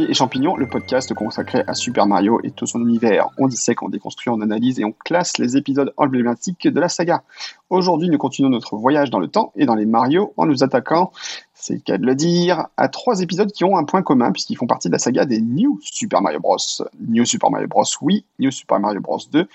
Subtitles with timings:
[0.00, 3.28] et Champignons, le podcast consacré à Super Mario et tout son univers.
[3.38, 7.22] On dissèque, on déconstruit, on analyse et on classe les épisodes emblématiques de la saga.
[7.70, 11.12] Aujourd'hui, nous continuons notre voyage dans le temps et dans les Mario en nous attaquant,
[11.54, 14.56] c'est le cas de le dire, à trois épisodes qui ont un point commun puisqu'ils
[14.56, 16.56] font partie de la saga des New Super Mario Bros.
[17.00, 17.84] New Super Mario Bros.
[18.02, 19.20] Oui, New Super Mario Bros.
[19.30, 19.46] 2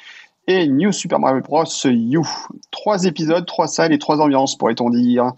[0.49, 1.63] et New Super Mario Bros.
[1.85, 2.21] U.
[2.71, 5.31] Trois épisodes, trois salles et trois ambiances, pourrait-on dire.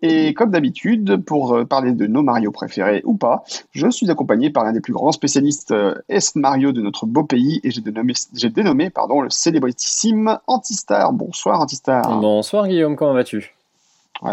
[0.00, 4.50] Et comme d'habitude, pour euh, parler de nos Mario préférés ou pas, je suis accompagné
[4.50, 7.80] par l'un des plus grands spécialistes euh, Est Mario de notre beau pays et j'ai
[7.80, 11.12] dénommé, j'ai dénommé pardon, le célébritissime Antistar.
[11.12, 12.20] Bonsoir Antistar.
[12.20, 13.53] Bonsoir Guillaume, comment vas-tu?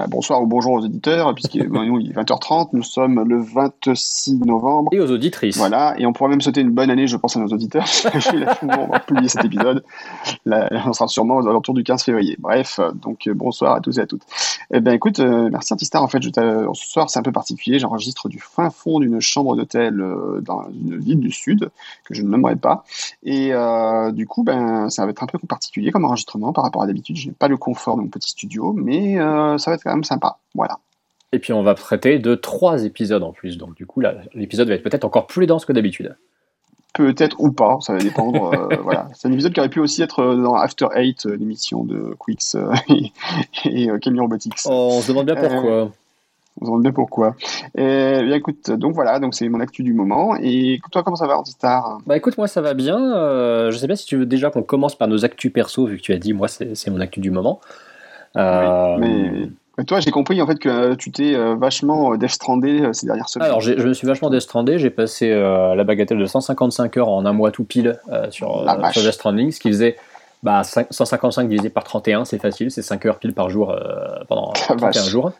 [0.10, 4.90] Bonsoir ou bonjour aux auditeurs, puisqu'il est 20h30, nous sommes le 26 novembre.
[4.94, 5.58] Et aux auditrices.
[5.58, 7.86] Voilà, et on pourrait même souhaiter une bonne année, je pense, à nos auditeurs.
[8.64, 9.84] on va publier cet épisode.
[10.46, 12.36] Là, on sera sûrement aux alentours du 15 février.
[12.40, 14.24] Bref, donc euh, bonsoir à tous et à toutes.
[14.74, 16.04] Eh bien, écoute, euh, merci Antistar.
[16.04, 17.80] En fait, je ce soir, c'est un peu particulier.
[17.80, 21.70] J'enregistre du fin fond d'une chambre d'hôtel euh, dans une ville du Sud,
[22.06, 22.84] que je ne nommerai pas.
[23.24, 23.52] Et
[24.14, 27.18] du coup, ben, ça va être un peu particulier comme enregistrement par rapport à d'habitude.
[27.18, 29.18] Je n'ai pas le confort de mon petit studio, mais
[29.58, 30.38] ça va être quand même sympa.
[30.56, 30.80] Voilà.
[31.34, 34.02] Et puis on va traiter de trois épisodes en plus, donc du coup
[34.34, 36.16] l'épisode va être peut-être encore plus dense que d'habitude.
[36.94, 38.52] Peut-être ou pas, ça va dépendre.
[38.54, 39.08] Euh, voilà.
[39.14, 42.14] C'est un épisode qui aurait pu aussi être euh, dans After Eight, euh, l'émission de
[42.20, 42.58] Quicks
[43.66, 44.60] et, et Robotics.
[44.66, 45.90] Oh, on se demande bien pourquoi.
[46.60, 47.36] on se demande bien pourquoi.
[47.78, 50.36] Et, bien écoute, donc voilà, donc c'est mon actu du moment.
[50.36, 53.00] Et toi, comment ça va, Antistar Bah écoute, moi ça va bien.
[53.72, 56.02] je sais pas si tu veux déjà qu'on commence par nos actus perso, vu que
[56.02, 57.62] tu as dit, moi c'est mon actu du moment.
[58.36, 59.48] mais
[59.86, 63.06] toi, j'ai compris en fait que euh, tu t'es euh, vachement euh, Death Strandé ces
[63.06, 63.48] dernières semaines.
[63.48, 64.80] Alors, je me suis vachement Death Strandé.
[64.80, 69.12] J'ai passé la bagatelle de 155 heures en un mois tout pile sur, sur, Death
[69.12, 69.98] Stranding, ce qui faisait
[70.44, 73.76] bah, 155 divisé par 31, c'est facile, c'est 5 heures pile par jour
[74.28, 75.32] pendant 31 jours.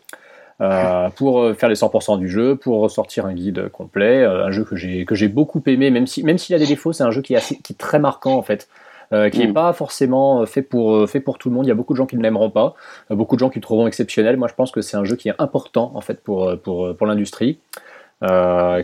[1.16, 5.04] pour faire les 100% du jeu, pour ressortir un guide complet, un jeu que j'ai
[5.04, 7.34] que j'ai beaucoup aimé, même si même s'il a des défauts, c'est un jeu qui
[7.34, 8.68] est assez, qui est très marquant en fait.
[9.12, 9.54] Euh, qui n'est mm.
[9.54, 11.66] pas forcément euh, fait pour, euh, fait pour tout le monde.
[11.66, 12.74] Il y a beaucoup de gens qui ne l'aimeront pas,
[13.10, 14.36] beaucoup de gens qui le trouveront exceptionnel.
[14.36, 17.06] Moi, je pense que c'est un jeu qui est important en fait pour, pour, pour
[17.06, 17.58] l'industrie.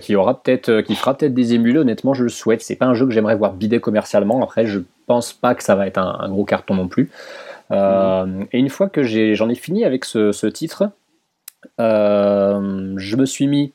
[0.01, 1.79] qui aura peut-être, qui fera peut-être des émules.
[1.79, 2.61] Honnêtement, je le souhaite.
[2.61, 4.43] C'est pas un jeu que j'aimerais voir bidé commercialement.
[4.43, 7.11] Après, je pense pas que ça va être un, gros carton non plus.
[7.71, 10.91] Et une fois que j'en ai, fini avec ce, ce titre,
[11.79, 13.73] je me suis mis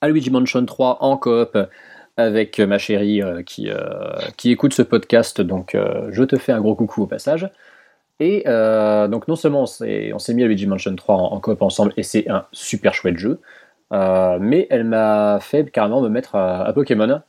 [0.00, 1.58] à Luigi Mansion 3 en coop
[2.18, 3.76] avec ma chérie euh, qui, euh,
[4.36, 7.48] qui écoute ce podcast, donc euh, je te fais un gros coucou au passage.
[8.20, 9.66] Et donc non seulement on
[10.18, 13.40] s'est mis à Luigi Mansion 3 en, coop ensemble et c'est un super chouette jeu,
[13.92, 17.20] mais elle m'a fait carrément me mettre à, Pokémon,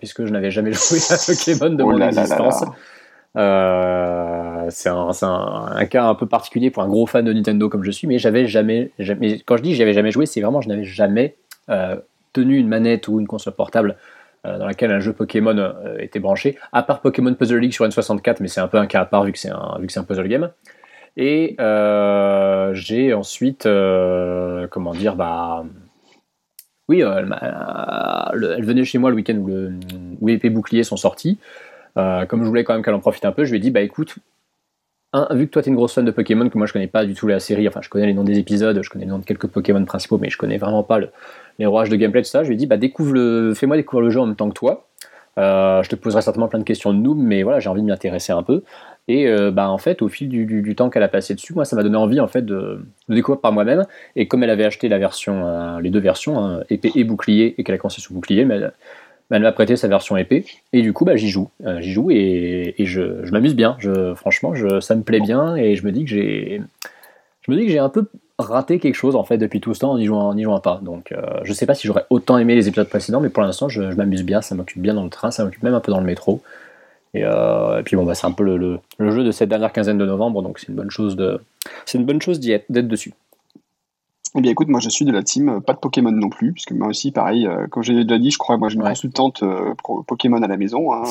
[0.00, 2.64] puisque je n'avais jamais joué à Pokémon de oh mon existence.
[4.74, 7.92] c'est un, un, cas un peu particulier pour un gros fan de Nintendo comme je
[7.92, 10.82] suis, mais j'avais jamais, jamais, quand je dis j'avais jamais joué, c'est vraiment je n'avais
[10.82, 11.36] jamais
[12.32, 13.94] tenu une manette ou une console portable
[14.44, 18.36] dans laquelle un jeu Pokémon euh, était branché, à part Pokémon Puzzle League sur N64,
[18.40, 20.00] mais c'est un peu un cas à part vu que c'est un, vu que c'est
[20.00, 20.50] un puzzle game.
[21.16, 25.64] Et euh, j'ai ensuite, comment dire, bah.
[26.86, 27.34] Oui, elle,
[28.32, 29.72] elle, venait chez moi le week-end où, le,
[30.20, 31.38] où épée bouclier sont sortis.
[31.94, 33.80] comme je voulais quand même qu'elle en profite un peu, je lui ai dit, bah
[33.80, 34.16] écoute,
[35.30, 37.04] vu que toi tu es une grosse fan de Pokémon, que moi je connais pas
[37.04, 39.18] du tout la série, enfin je connais les noms des épisodes, je connais les noms
[39.18, 40.98] de quelques Pokémon principaux, mais je connais vraiment pas
[41.58, 44.04] les rouages de gameplay, tout ça, je lui ai dit bah découvre le, fais-moi découvrir
[44.04, 44.86] le jeu en même temps que toi.
[45.36, 47.86] Euh, je te poserai certainement plein de questions de noob, mais voilà, j'ai envie de
[47.86, 48.62] m'y intéresser un peu.
[49.08, 51.76] Et euh, bah en fait, au fil du, temps qu'elle a passé dessus, moi ça
[51.76, 53.84] m'a donné envie en fait de, découvrir par moi-même.
[54.16, 57.54] Et comme elle avait acheté la version, euh, les deux versions, hein, épée et bouclier,
[57.58, 58.60] et qu'elle a commencé sous bouclier, mais
[59.30, 60.44] m'a prêté sa version épée.
[60.72, 61.50] Et du coup bah, j'y joue.
[61.66, 63.76] Euh, j'y joue et, je, m'amuse bien.
[64.16, 66.60] Franchement je, ça me plaît bien et je me dis que j'ai
[67.42, 68.06] je me dis que j'ai un peu
[68.38, 70.80] raté quelque chose en fait depuis tout ce temps en n'y jouant, jouant, pas.
[70.82, 73.68] Donc euh, je sais pas si j'aurais autant aimé les épisodes précédents mais pour l'instant
[73.68, 74.42] je, m'amuse bien.
[74.42, 76.42] Ça m'occupe bien dans le train ça m'occupe même un peu dans le métro.
[77.16, 80.06] Et, euh, puis bon bah c'est un peu le, jeu de cette dernière quinzaine de
[80.06, 83.12] novembre donc c'est une bonne chose d'être dessus
[84.36, 86.52] eh bien, écoute, moi, je suis de la team, euh, pas de Pokémon non plus,
[86.52, 89.44] puisque moi aussi, pareil, euh, comme j'ai déjà dit, je crois, moi, j'ai une consultante
[89.44, 89.74] euh,
[90.06, 91.04] Pokémon à la maison, hein,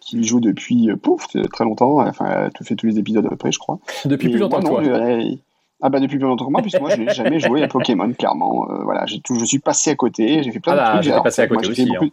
[0.00, 3.52] qui joue depuis, pouf, très longtemps, enfin, elle fait tous les épisodes à peu près,
[3.52, 3.78] je crois.
[4.04, 5.38] Depuis plus longtemps que toi.
[5.80, 8.12] ah bah depuis plus longtemps que moi, puisque moi je n'ai jamais joué à Pokémon,
[8.12, 8.66] clairement.
[8.82, 11.14] voilà, j'ai tout, je suis passé à côté, j'ai fait plein ah de trucs.
[11.14, 11.88] J'ai passé à côté aussi.
[11.94, 12.08] Hein.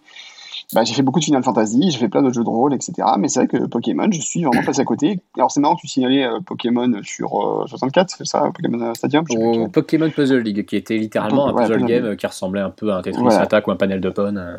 [0.74, 2.94] Bah, j'ai fait beaucoup de Final Fantasy, j'ai fait plein d'autres jeux de rôle, etc.
[3.20, 5.20] Mais c'est vrai que Pokémon, je suis vraiment passé à côté.
[5.38, 9.26] Alors c'est marrant que tu signalais euh, Pokémon sur 64, euh, c'est ça Pokémon Stadium
[9.72, 13.02] Pokémon Puzzle League, qui était littéralement un puzzle game qui ressemblait un peu à un
[13.02, 14.36] Tetris Attack ou un panel de Pon.
[14.36, 14.58] Euh.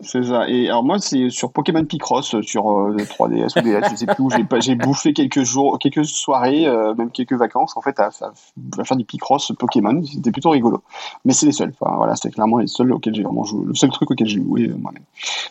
[0.00, 0.48] C'est ça.
[0.48, 4.30] Et alors moi, c'est sur Pokémon Picross, sur 3DS ou DS, je sais plus où.
[4.60, 6.66] J'ai bouffé quelques jours, quelques soirées,
[6.98, 10.02] même quelques vacances, en fait, à, faire du Picross Pokémon.
[10.04, 10.82] C'était plutôt rigolo.
[11.24, 11.72] Mais c'est les seuls.
[11.80, 14.42] Enfin, voilà, c'était clairement les seuls auxquels j'ai vraiment joué, le seul truc auquel j'ai
[14.42, 15.04] joué moi-même.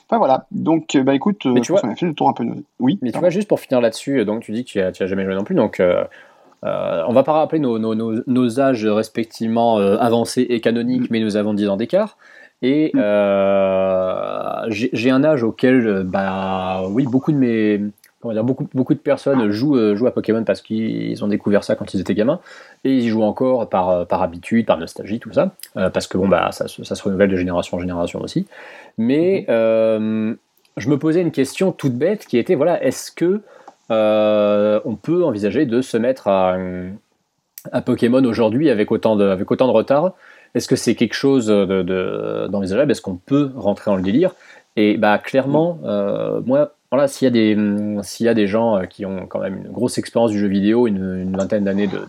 [0.07, 0.45] Enfin voilà.
[0.51, 2.45] Donc, bah écoute, mais tu vois, on a fait le tour un peu.
[2.79, 2.99] Oui.
[3.01, 5.07] Mais tu vois, juste pour finir là-dessus, donc tu dis que tu as, tu as
[5.07, 5.81] jamais joué non plus, donc.
[6.65, 11.35] Euh, on va pas rappeler nos, nos, âges respectivement euh, avancés et canoniques, mais nous
[11.35, 12.17] avons 10 ans d'écart.
[12.61, 12.99] Et mm.
[12.99, 19.49] euh, j'ai un âge auquel, bah, oui, beaucoup de mes, dire, beaucoup, beaucoup de personnes
[19.51, 22.39] jouent, jouent à Pokémon parce qu'ils ont découvert ça quand ils étaient gamins,
[22.85, 26.49] et ils jouent encore par, par habitude, par nostalgie, tout ça, parce que bon, bah,
[26.53, 28.47] ça, ça, se renouvelle de génération en génération aussi.
[28.97, 30.35] Mais mm-hmm.
[30.77, 33.41] je me posais une question toute bête qui était, voilà, est-ce que
[33.91, 36.57] euh, on peut envisager de se mettre à,
[37.85, 40.13] Pokémon aujourd'hui avec, autant de, avec autant de retard?
[40.55, 44.33] Est-ce que c'est quelque chose d'envisageable de, Est-ce qu'on peut rentrer dans le délire?
[44.75, 47.57] Et bah, clairement, euh, moi, voilà, s'il y, a des,
[48.19, 50.87] y a des gens euh, qui ont quand même une grosse expérience du jeu vidéo,
[50.87, 51.99] une, vingtaine d'années de,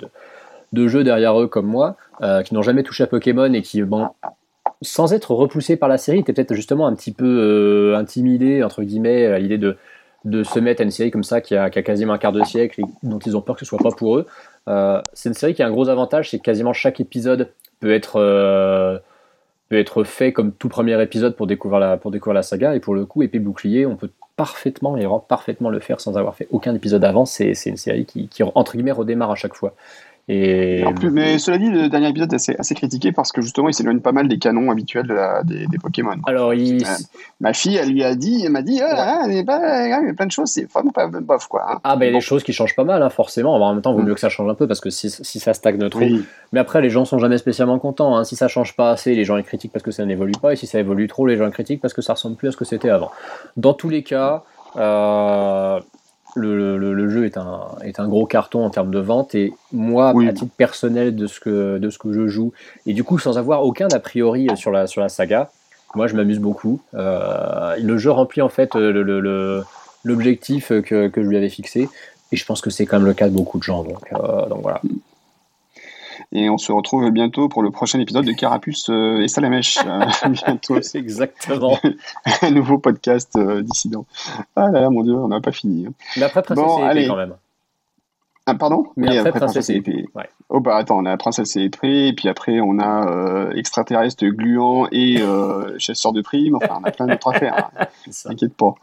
[0.73, 1.97] de, jeux derrière eux comme moi,
[2.45, 4.09] qui n'ont jamais touché à Pokémon et qui, bon,
[4.83, 9.27] sans être repoussés par la série, étaient peut-être justement un petit peu intimidés, entre guillemets,
[9.27, 9.77] à l'idée de
[10.25, 12.81] de se mettre à une série comme ça qui a, quasiment un quart de siècle
[12.81, 14.27] et dont ils ont peur que ce soit pas pour eux.
[14.69, 17.51] Euh, c'est une série qui a un gros avantage, c'est quasiment chaque épisode
[17.81, 18.99] peut être, euh,
[19.69, 22.75] peut être fait comme tout premier épisode pour découvrir, la, pour découvrir la saga.
[22.75, 26.35] Et pour le coup, épée bouclier, on peut parfaitement et parfaitement le faire sans avoir
[26.35, 27.27] fait aucun épisode avant.
[27.27, 29.75] C'est une série qui, qui, entre guillemets, redémarre à chaque fois.
[30.27, 30.83] Et...
[31.13, 34.13] mais cela dit, le dernier épisode est assez, critiqué parce que justement, il s'éloigne pas
[34.13, 36.17] mal des canons habituels des, Pokémon.
[36.27, 36.83] Alors, il...
[37.41, 40.33] ma, fille, elle lui a dit, elle m'a dit, ah, il, y a plein de
[40.33, 41.67] choses, c'est vraiment pas bof quoi.
[41.69, 41.81] Hein.
[41.85, 43.55] Ah, ben il y a des choses qui changent pas mal, hein, forcément.
[43.55, 44.07] En même temps, il vaut mm.
[44.07, 46.01] mieux que ça change un peu parce que si, si ça stagne trop.
[46.53, 48.17] Mais après, les gens sont jamais spécialement contents.
[48.17, 48.25] Hein.
[48.25, 50.53] Si ça change pas assez, les gens ils critiquent parce que ça n'évolue pas.
[50.53, 52.53] Et si ça évolue trop, les gens ils critiquent parce que ça ressemble plus à
[52.53, 53.11] ce que c'était avant.
[53.57, 54.45] Dans tous les cas,
[54.77, 55.81] euh,
[56.35, 60.33] le, jeu est un, est un gros carton en termes de vente et moi, à
[60.33, 62.53] titre personnel de ce, que, de ce que je joue,
[62.87, 65.51] et du coup sans avoir aucun a priori sur la, sur la saga,
[65.95, 66.81] moi je m'amuse beaucoup.
[66.95, 68.75] Euh, le jeu remplit en fait
[70.05, 71.89] l'objectif que, que, je lui avais fixé
[72.33, 73.85] et je pense que c'est quand même le cas de beaucoup de gens.
[73.85, 74.81] Donc, euh, donc voilà.
[76.33, 79.79] Et on se retrouve bientôt pour le prochain épisode de Carapuce euh, et Salamèche.
[79.85, 80.81] Euh, bientôt.
[80.81, 81.79] C'est exactement.
[82.43, 84.07] un nouveau podcast euh, dissident.
[84.57, 85.87] Ah là là, mon dieu, on n'a pas fini.
[85.87, 85.93] Hein.
[86.17, 87.35] Mais après Princesse bon, et quand même.
[88.47, 88.87] Ah, pardon?
[88.97, 89.83] Mais après, Princesse, et
[90.49, 94.87] Oh bah attends, on a Princesse et Épée, et puis après on a extraterrestre gluant
[94.93, 95.23] et
[95.79, 97.87] chasseur de primes, enfin on a plein d'autres affaires, hein.
[98.25, 98.75] t'inquiète pas.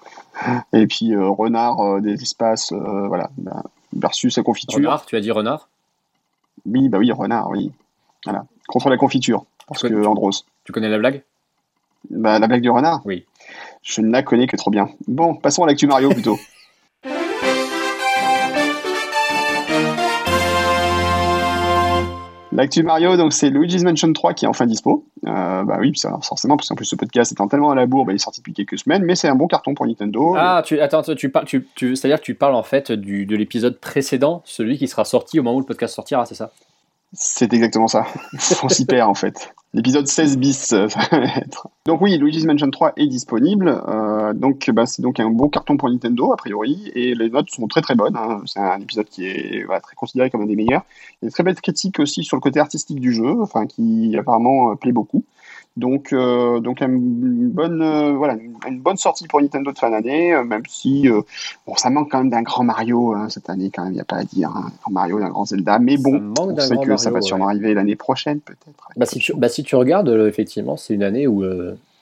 [0.73, 4.77] Et puis renard des espaces, voilà, bah, versus sa confiture.
[4.77, 5.67] Renard, tu as dit renard?
[6.65, 7.71] Oui, bah oui, renard, oui.
[8.25, 8.45] Voilà.
[8.67, 9.45] Contre la confiture.
[9.67, 10.45] Parce que Andros.
[10.63, 11.23] Tu connais la blague?
[12.09, 13.01] Bah, La blague du renard?
[13.05, 13.25] Oui.
[13.83, 14.89] Je ne la connais que trop bien.
[15.07, 16.37] Bon, passons à l'actu Mario plutôt.
[22.61, 25.07] L'actu Mario, donc c'est Luigi's Mansion 3 qui est enfin dispo.
[25.25, 28.05] Euh, bah oui, ça, forcément, parce qu'en plus ce podcast étant tellement à la bourre,
[28.05, 30.35] bah, il est sorti depuis quelques semaines, mais c'est un bon carton pour Nintendo.
[30.37, 33.35] Ah, tu, attends, tu parles, tu, tu c'est-à-dire que tu parles en fait du, de
[33.35, 36.51] l'épisode précédent, celui qui sera sorti au moment où le podcast sortira, c'est ça?
[37.13, 38.05] C'est exactement ça.
[38.63, 39.55] On s'y perd en fait.
[39.73, 41.69] L'épisode 16 bis, euh, ça va être.
[41.85, 43.81] Donc oui, Luigi's Mansion 3 est disponible.
[43.87, 47.49] Euh, donc bah, c'est donc un bon carton pour Nintendo a priori et les notes
[47.49, 48.17] sont très très bonnes.
[48.17, 48.41] Hein.
[48.45, 50.83] C'est un épisode qui est très considéré comme un des meilleurs.
[51.21, 53.65] Il y a une très belle critique aussi sur le côté artistique du jeu, enfin
[53.65, 55.23] qui apparemment euh, plaît beaucoup.
[55.77, 58.35] Donc, euh, donc une bonne, euh, voilà,
[58.67, 61.07] une bonne sortie pour Nintendo de fin d'année, euh, même si
[61.65, 64.01] bon, ça manque quand même d'un grand Mario hein, cette année, quand même, il n'y
[64.01, 66.77] a pas à dire, hein, un grand Mario, d'un grand Zelda, mais bon, on sait
[66.77, 68.89] que ça va sûrement arriver l'année prochaine, peut-être.
[68.97, 71.41] Bah, si, tu, bah, si tu regardes, effectivement, c'est une année où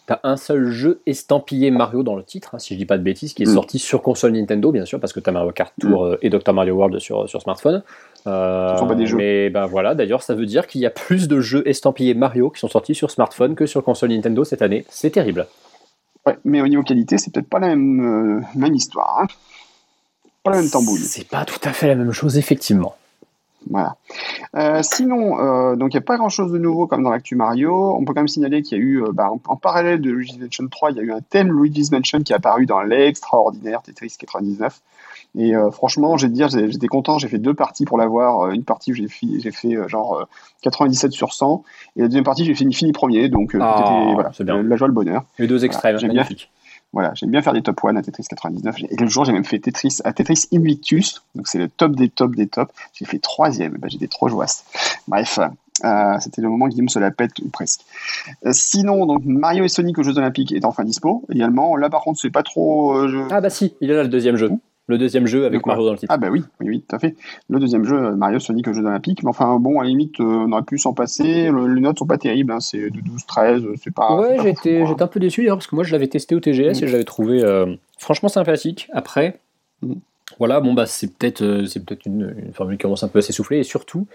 [0.10, 2.98] tu as un seul jeu estampillé Mario dans le titre, hein, si je dis pas
[2.98, 3.54] de bêtises, qui est mm.
[3.54, 6.18] sorti sur console Nintendo, bien sûr, parce que tu as Mario Kart Tour mm.
[6.24, 6.51] et Dr.
[6.51, 7.84] Mario World sur, sur smartphone.
[8.25, 9.18] Euh, sont pas des jeux.
[9.18, 12.50] Mais ben voilà, d'ailleurs, ça veut dire qu'il y a plus de jeux estampillés Mario
[12.50, 14.84] qui sont sortis sur smartphone que sur console Nintendo cette année.
[14.89, 15.46] C'est terrible.
[16.25, 19.20] Ouais, mais au niveau qualité, c'est peut-être pas la même, euh, même histoire.
[19.22, 19.28] Hein.
[20.44, 21.00] pas la même tambouille.
[21.00, 22.96] C'est pas tout à fait la même chose, effectivement.
[23.70, 23.96] Voilà.
[24.56, 27.96] Euh, sinon, donc il n'y a pas grand chose de nouveau comme dans l'actu Mario.
[27.96, 30.68] On peut quand même signaler qu'il y a eu, bah, en, parallèle de Luigi's Mansion
[30.68, 34.16] 3, il y a eu un thème Luigi's Mansion qui est apparu dans l'extraordinaire Tetris
[34.18, 34.82] 99.
[35.38, 37.20] Et euh, franchement, j'ai dire, j'étais content.
[37.20, 38.42] J'ai fait deux parties pour l'avoir.
[38.42, 40.28] Euh, une partie, j'ai fait, j'ai fait euh, genre
[40.62, 41.63] 97 sur 100,
[41.96, 43.30] et la deuxième partie, j'ai fini, fini premier.
[43.30, 44.32] Donc, ah, voilà,
[44.63, 45.24] la joie, le bonheur.
[45.38, 46.25] Les deux extrêmes, j'aime bien.
[46.91, 48.75] Voilà, j'aime bien faire des top 1 à Tetris 99.
[48.89, 52.10] Et le jour, j'ai même fait Tetris à Tetris Invictus, donc c'est le top des
[52.10, 52.74] tops des tops.
[52.93, 54.50] J'ai fait troisième, ben, j'étais trop joyeux.
[55.08, 55.39] Bref,
[56.19, 57.81] C'était le moment où Guillaume se la pète, ou presque.
[58.51, 61.75] sinon, donc Mario et Sonic aux Jeux Olympiques est enfin dispo également.
[61.75, 62.96] Là, par contre, c'est pas trop.
[63.29, 64.51] Ah, bah si, il est là le deuxième jeu
[64.89, 66.12] le deuxième jeu avec Mario dans le titre.
[66.13, 67.15] Ah bah oui, oui, oui, tout à fait.
[67.48, 69.24] Le deuxième jeu, Mario Sonic aux Jeux Olympiques.
[69.24, 71.51] Mais enfin, bon, à la limite, on aurait pu s'en passer.
[71.51, 72.60] les notes sont pas terribles, hein.
[72.60, 74.15] c'est de 12-13, c'est pas...
[74.15, 76.88] Ouais, j'étais un peu déçu d'ailleurs, parce que moi je l'avais testé au TGS et
[76.88, 77.43] je l'avais trouvé
[77.98, 78.89] franchement sympathique.
[78.93, 79.39] Après,
[79.81, 79.93] mm.
[80.39, 83.60] voilà, bon bah c'est peut-être c'est peut-être une, formule qui commence un peu à s'essouffler,
[83.60, 84.08] et surtout,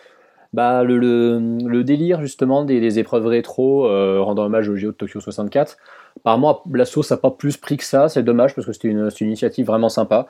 [0.53, 3.89] bah, le, le, délire justement des, épreuves rétro
[4.25, 5.77] rendant hommage au JO de Tokyo 64,
[6.17, 9.11] apparemment la sauce n'a pas plus pris que ça, c'est dommage parce que c'était une,
[9.21, 10.27] une, initiative vraiment sympa.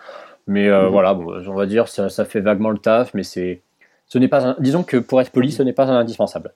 [0.46, 0.88] Mais euh, mhm.
[0.90, 3.62] voilà, on va dire ça, ça fait vaguement le taf, mais c'est,
[4.06, 6.52] ce n'est pas, disons que pour être poli, ce n'est pas un indispensable.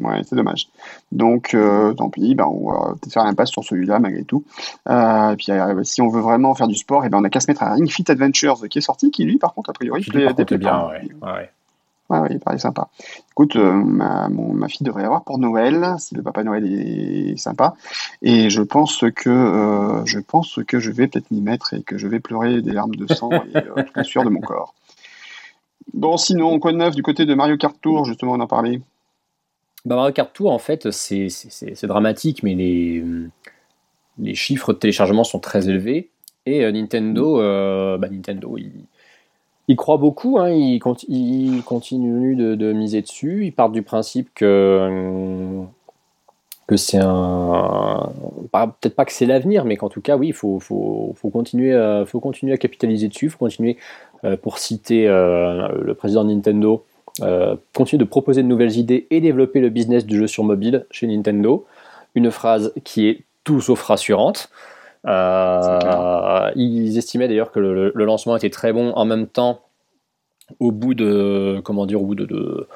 [0.00, 0.68] Ouais, c'est dommage.
[1.10, 4.44] Donc, euh, tant pis, ben, on va peut-être faire l'impasse sur celui-là malgré tout.
[4.88, 5.46] Euh, et puis,
[5.82, 7.74] si on veut vraiment faire du sport, et ben, on a qu'à se mettre à
[7.74, 10.88] Ring Fit Adventures qui est sorti, qui lui, par contre, a priori, plaît, bien.
[10.88, 11.08] Ouais.
[11.20, 11.50] Ouais.
[12.10, 12.88] Ouais, il paraît sympa.
[13.32, 17.74] Écoute, euh, ma, fille devrait avoir pour Noël, si le Papa Noël est sympa.
[18.22, 21.98] Et je pense que euh, je pense que je vais peut-être m'y mettre et que
[21.98, 24.74] je vais pleurer des larmes de sang et euh, toute de mon corps.
[25.92, 28.80] Bon, sinon, quoi de neuf du côté de Mario Kart Tour, justement, on en parlait?
[29.84, 35.68] Bah, Mario Kart Tour, en fait, c'est dramatique, mais les, chiffres de téléchargement sont très
[35.68, 36.08] élevés.
[36.46, 37.36] Et Nintendo,
[37.98, 38.86] bah, Nintendo, il
[39.68, 43.44] il croit beaucoup, hein, il, continue de, miser dessus.
[43.44, 45.60] Il part du principe que,
[46.66, 48.10] que c'est un.
[48.50, 50.58] Peut-être pas que c'est l'avenir, mais qu'en tout cas, oui, il faut,
[51.30, 53.28] continuer, à, faut continuer à capitaliser dessus.
[53.28, 53.76] Faut continuer,
[54.24, 56.84] euh, pour citer euh, le président de Nintendo,
[57.20, 60.86] euh, continuer de proposer de nouvelles idées et développer le business du jeu sur mobile
[60.90, 61.66] chez Nintendo.
[62.14, 64.48] Une phrase qui est tout sauf rassurante.
[65.06, 68.92] Euh, ils estimaient d'ailleurs que le, lancement était très bon.
[68.94, 69.60] En même temps,
[70.60, 72.66] au bout de, comment dire, au bout de,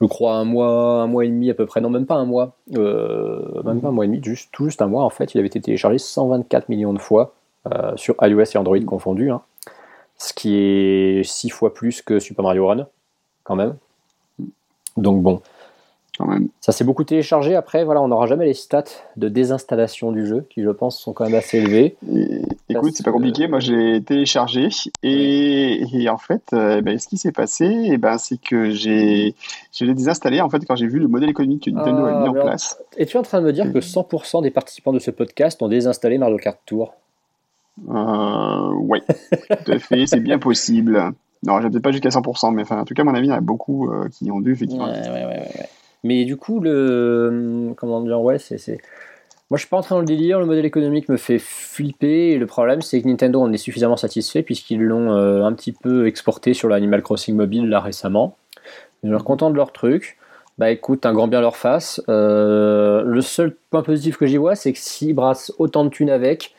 [0.00, 2.24] je crois un mois, un mois et demi à peu près, non même pas un
[2.24, 5.34] mois, euh, même pas un mois et demi, juste tout juste un mois en fait,
[5.34, 7.34] il avait été téléchargé 124 millions de fois
[7.72, 9.42] euh, sur iOS et Android confondus, hein.
[10.18, 12.86] ce qui est 6 fois plus que Super Mario Run,
[13.44, 13.76] quand même.
[14.96, 15.40] Donc bon,
[16.60, 17.54] ça s'est beaucoup téléchargé.
[17.54, 18.84] Après, voilà, on n'aura jamais les stats
[19.16, 21.96] de désinstallation du jeu, qui je pense sont quand même assez élevés.
[22.68, 23.48] écoute, c'est pas compliqué.
[23.48, 24.68] Moi, j'ai téléchargé
[25.02, 29.34] et, en fait, euh, ben, ce qui s'est passé, eh ben, c'est que j'ai
[29.72, 32.28] je l'ai désinstallé en fait quand j'ai vu le modèle économique que Nintendo a mis
[32.28, 32.78] en ah, place.
[32.96, 36.18] Es-tu en train de me dire que 100% des participants de ce podcast ont désinstallé
[36.18, 36.94] Mario Kart Tour?
[37.88, 40.06] Euh, Oui, tout à fait.
[40.06, 41.12] C'est bien possible.
[41.42, 43.32] Non, peut-être pas jusqu'à 100%, mais enfin, en tout cas, à mon avis, il y
[43.32, 44.86] en a beaucoup euh, qui ont dû effectivement.
[44.86, 45.68] Ouais, ouais, ouais,
[46.06, 47.74] mais du coup, le.
[47.76, 48.78] Comment dire Ouais, c'est.
[49.50, 50.40] Moi, je suis pas entré dans le délire.
[50.40, 52.30] Le modèle économique me fait flipper.
[52.32, 55.72] Et le problème, c'est que Nintendo en est suffisamment satisfait puisqu'ils l'ont euh, un petit
[55.72, 58.36] peu exporté sur l'Animal Crossing mobile là récemment.
[59.02, 60.18] Ils sont contents de leur truc.
[60.58, 62.00] Bah écoute, un grand bien leur face.
[62.08, 66.10] Euh, le seul point positif que j'y vois, c'est que s'ils brassent autant de thunes
[66.10, 66.54] avec,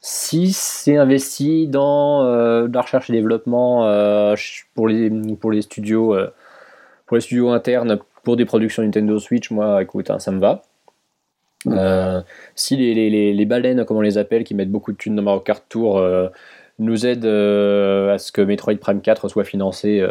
[0.00, 3.82] si c'est investi dans euh, de la recherche et développement
[4.74, 6.16] pour, les, pour les studios
[7.06, 10.62] pour les studios internes pour des productions Nintendo Switch, moi, écoute, hein, ça me va.
[11.68, 12.20] Euh,
[12.54, 15.22] si les, les, les, baleines, comme on les appelle, qui mettent beaucoup de thunes dans
[15.22, 16.28] Mario Kart Tour, euh,
[16.78, 20.04] nous aident euh, à ce que Metroid Prime 4 soit financé,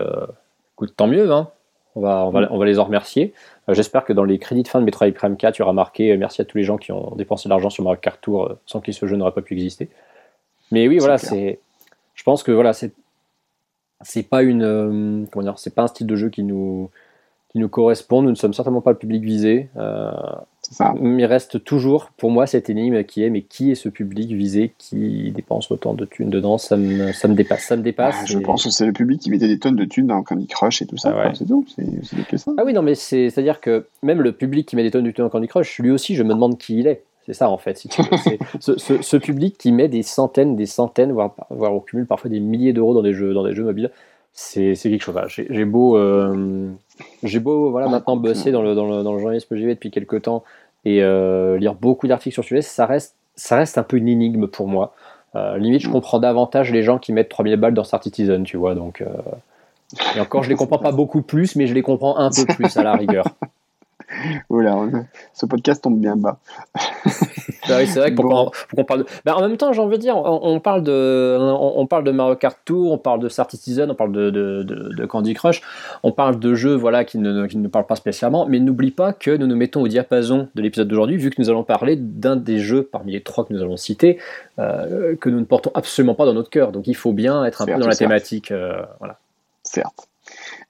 [0.76, 1.32] écoute, tant mieux.
[1.32, 1.50] Hein.
[1.96, 3.34] On, va, on, va, on va les en remercier.
[3.68, 6.16] J'espère que dans les crédits de fin de Metroid Prime 4, il y aura marqué
[6.16, 8.80] merci à tous les gens qui ont dépensé de l'argent sur Mario Kart Tour sans
[8.80, 9.90] que ce jeu n'aurait pas pu exister.
[10.72, 11.60] Mais oui, voilà, c'est.
[12.14, 12.94] Je pense que voilà, c'est
[14.04, 16.90] c'est pas une comment dire, c'est pas un style de jeu qui nous
[17.52, 18.22] qui nous correspond.
[18.22, 19.70] Nous ne sommes certainement pas le public visé.
[19.78, 20.12] Euh,
[20.62, 20.94] ça.
[21.00, 24.32] Mais il reste toujours pour moi cette énigme qui est mais qui est ce public
[24.32, 26.58] visé qui dépense autant de thunes dedans?
[26.58, 27.64] Ça me, ça me dépasse.
[27.64, 29.84] Ça me dépasse ah, je pense que c'est le public qui mettait des tonnes de
[29.84, 31.14] thunes dans Candy Crush et tout ça.
[31.14, 31.66] Ah c'est tout.
[31.76, 32.54] C'est ça.
[32.58, 35.04] Ah oui, non, mais c'est à dire que même le public qui met des tonnes
[35.04, 37.04] de thunes dans Candy Crush, lui aussi, je me demande qui il est.
[37.26, 37.78] C'est ça en fait.
[37.78, 37.90] Si
[38.60, 42.30] ce, ce, ce, public qui met des centaines, des centaines, voire, voire au cumul parfois
[42.30, 43.92] des milliers d'euros dans des jeux, dans des jeux mobiles,
[44.34, 45.16] c'est quelque chose.
[45.28, 46.70] J'ai beau, euh,
[47.24, 50.24] j'ai beau voilà, maintenant bosser dans le, dans le, dans le journalisme PGV depuis quelques
[50.24, 50.44] temps
[50.86, 54.08] et euh, lire beaucoup d'articles sur ce sujet, ça reste, ça reste un peu une
[54.08, 54.94] énigme pour moi.
[55.36, 55.92] Euh, limite, je mm.
[55.92, 58.76] comprends davantage les gens qui mettent 3000 balles dans Star Citizen, tu vois.
[58.76, 59.04] Donc,
[60.16, 62.76] et encore, je les comprends pas beaucoup plus, mais je les comprends un peu plus
[62.78, 63.26] à la rigueur.
[64.50, 64.78] Voilà,
[65.34, 66.38] ce podcast tombe bien bas.
[67.70, 68.52] Bah c'est vrai qu'on
[68.86, 69.06] parle de...
[69.24, 72.36] Bah, en même temps, j'ai envie de dire, on, parle de, on, parle de Mario
[72.36, 75.62] Kart Tour, on parle de Star Citizen, on parle de, de, de, Candy Crush,
[76.02, 79.14] on parle de jeux voilà, qui, ne, qui ne parlent pas spécialement, mais n'oublie pas
[79.14, 82.36] que nous nous mettons au diapason de l'épisode d'aujourd'hui, vu que nous allons parler d'un
[82.36, 84.20] des jeux parmi les trois que nous allons citer,
[84.60, 86.72] euh, que nous ne portons absolument pas dans notre cœur.
[86.72, 88.52] Donc il faut bien être un peu dans la thématique.
[88.52, 89.18] Euh, voilà.
[89.64, 90.11] Certes.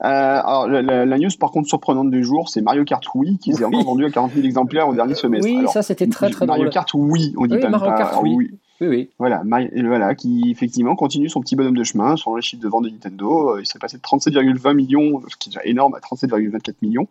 [0.01, 3.83] Alors, la, news, par contre, surprenante du jour, c'est Mario Kart Wii qui s'est encore
[3.83, 5.47] vendu à 40 000 exemplaires au dernier semestre.
[5.47, 8.51] Oui, ça c'était très très Mario Kart Wii, on dit pas Mario Kart Wii.
[8.81, 9.09] Oui, oui.
[9.19, 9.43] Voilà,
[9.85, 12.89] voilà, qui effectivement continue son petit bonhomme de chemin sur le chiffre de vente de
[12.89, 13.51] Nintendo.
[13.51, 17.07] Euh, il s'est passé de 37,20 millions, ce qui est déjà énorme, à 37,24 millions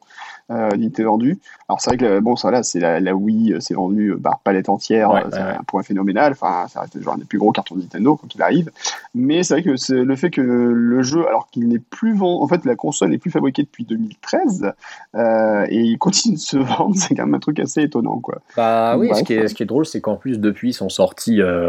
[0.50, 1.38] euh, d'unités vendues.
[1.68, 4.68] Alors c'est vrai que bon, ça là, c'est la, Wii, c'est vendu par euh, palette
[4.68, 6.32] entière, c'est un point phénoménal.
[6.32, 8.72] Enfin, ça reste genre un des plus gros cartons de Nintendo quand il arrive.
[9.14, 12.42] Mais c'est vrai que c'est le fait que le jeu, alors qu'il n'est plus vendu,
[12.42, 14.72] en fait, la console n'est plus fabriquée depuis 2013
[15.14, 18.40] et il continue de se vendre, c'est quand même un truc assez étonnant, quoi.
[18.56, 21.40] Bah oui, ce, qui est, ce qui est drôle, c'est qu'en plus depuis sont sortis
[21.40, 21.59] euh,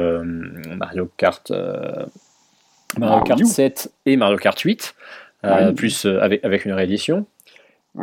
[0.77, 2.05] Mario Kart, euh,
[2.98, 4.95] Mario Kart 7 et Mario Kart 8,
[5.45, 7.25] euh, plus avec, avec une réédition.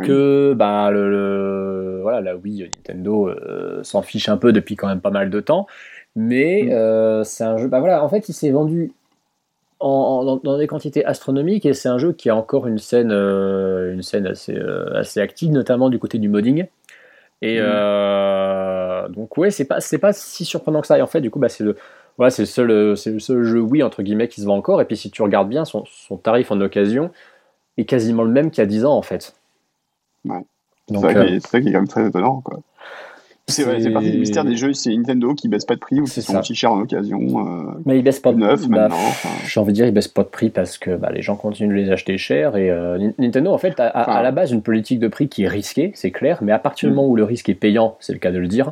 [0.03, 3.33] Que bah, le, voilà, la Wii Nintendo
[3.81, 5.65] s'en fiche un peu depuis quand même pas mal de temps.
[6.15, 7.23] Mais mm.
[7.23, 7.67] c'est un jeu.
[7.67, 8.91] Bah voilà, en fait, il s'est vendu
[9.79, 14.03] en, dans, des quantités astronomiques et c'est un jeu qui a encore une scène, une
[14.03, 14.59] scène assez,
[14.93, 16.67] assez active, notamment du côté du modding.
[17.41, 19.11] Et mm.
[19.13, 20.97] donc ouais, c'est pas c'est pas si surprenant que ça.
[20.97, 21.75] Et en fait, du coup, bah, c'est le
[22.17, 24.81] voilà, c'est le seul c'est le seul jeu oui entre guillemets qui se vend encore.
[24.81, 27.11] Et puis si tu regardes bien, son, son tarif en occasion
[27.77, 29.35] est quasiment le même qu'il y a 10 ans en fait.
[30.25, 30.45] Ouais.
[30.89, 32.59] C'est ça, euh, qui est quand même très étonnant quoi.
[33.49, 35.99] C'est vrai, c'est partie du mystère des jeux, c'est Nintendo qui baisse pas de prix
[35.99, 37.19] ou qui sont aussi chers en occasion.
[37.19, 38.97] Euh, mais ils baissent pas de neuf bah, maintenant.
[39.45, 41.69] J'ai envie de dire, ils baissent pas de prix parce que bah, les gens continuent
[41.69, 44.99] de les acheter cher et euh, Nintendo en fait a, à la base une politique
[44.99, 46.95] de prix qui est risquée, c'est clair, mais à partir du mm.
[46.95, 48.71] moment où le risque est payant, c'est le cas de le dire,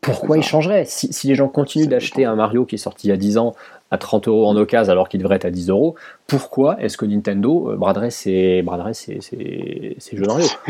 [0.00, 0.84] pourquoi ils changeraient?
[0.84, 3.38] Si, si, les gens continuent d'acheter un Mario qui est sorti il y a 10
[3.38, 3.54] ans
[3.90, 5.94] à 30 euros en occasion alors qu'il devrait être à 10 euros,
[6.26, 10.46] pourquoi est-ce que Nintendo euh, braderait ses, braderait ses, ses, jeux Mario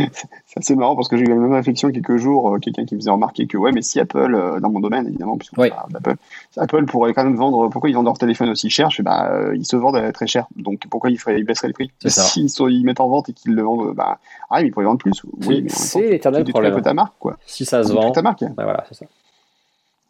[0.46, 2.94] C'est assez marrant parce que j'ai eu la même réflexion quelques jours, euh, quelqu'un qui
[2.94, 6.14] me faisait remarquer que ouais, mais si Apple, euh, dans mon domaine évidemment, puisque Apple,
[6.56, 8.90] Apple pourrait quand même vendre, pourquoi ils vendent leur téléphone aussi cher?
[8.90, 11.90] Je bah, ils se vendent très cher, donc pourquoi ils, feraient, ils baisseraient les prix?
[12.06, 14.18] S'ils ils mettent en vente et qu'ils le vendent, bah,
[14.50, 15.22] ah, ils pourraient vendre plus.
[15.46, 16.80] Oui, mais c'est l'éternel problème.
[16.82, 17.36] ta marque, quoi.
[17.46, 18.44] Si ça se vend, ta marque.
[18.56, 19.06] Bah, voilà, c'est ça.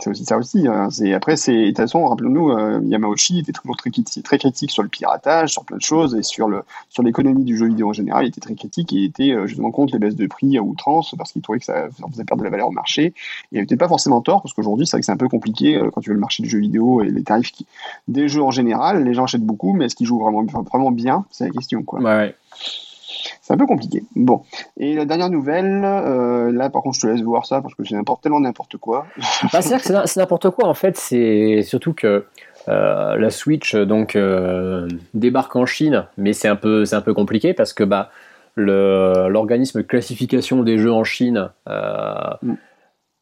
[0.01, 0.69] C'est aussi ça aussi.
[0.69, 0.91] Hein.
[1.13, 4.85] Après, c'est de toute façon, rappelons-nous, euh, Yamauchi était toujours très critique, très critique sur
[4.85, 6.49] le piratage, sur plein de choses et sur
[6.89, 8.25] sur l'économie du jeu vidéo en général.
[8.25, 10.63] Il était très critique et il était euh, justement contre les baisses de prix à
[10.63, 13.07] outrance parce qu'il trouvait que ça faisait perdre de la valeur au marché.
[13.07, 13.15] Et
[13.53, 15.91] il n'était pas forcément tort parce qu'aujourd'hui, c'est vrai que c'est un peu compliqué euh,
[15.91, 17.53] quand tu veux le marché du jeu vidéo et les tarifs
[18.07, 19.03] des jeux en général.
[19.03, 21.25] Les gens achètent beaucoup, mais est-ce qu'ils jouent vraiment vraiment bien?
[21.33, 22.01] C'est la question, quoi.
[22.01, 22.37] Ouais.
[23.49, 24.03] C'est un peu compliqué.
[24.15, 24.43] Bon.
[24.77, 27.83] Et la dernière nouvelle, euh, là par contre je te laisse voir ça parce que
[27.83, 29.07] c'est n'importe tellement n'importe quoi.
[29.51, 30.99] Bah, c'est que c'est n'importe quoi en fait.
[30.99, 32.27] C'est surtout que
[32.69, 37.15] euh, la Switch donc euh, débarque en Chine, mais c'est un peu c'est un peu
[37.15, 38.11] compliqué parce que bah
[38.55, 42.53] l'organisme de classification des jeux en Chine mm.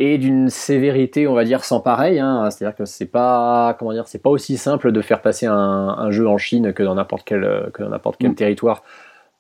[0.01, 2.19] est d'une sévérité on va dire sans pareil.
[2.19, 2.51] Hein.
[2.51, 6.27] C'est-à-dire que c'est pas comment dire c'est pas aussi simple de faire passer un, jeu
[6.27, 8.35] en Chine que dans n'importe quel que dans n'importe quel mm.
[8.35, 8.83] territoire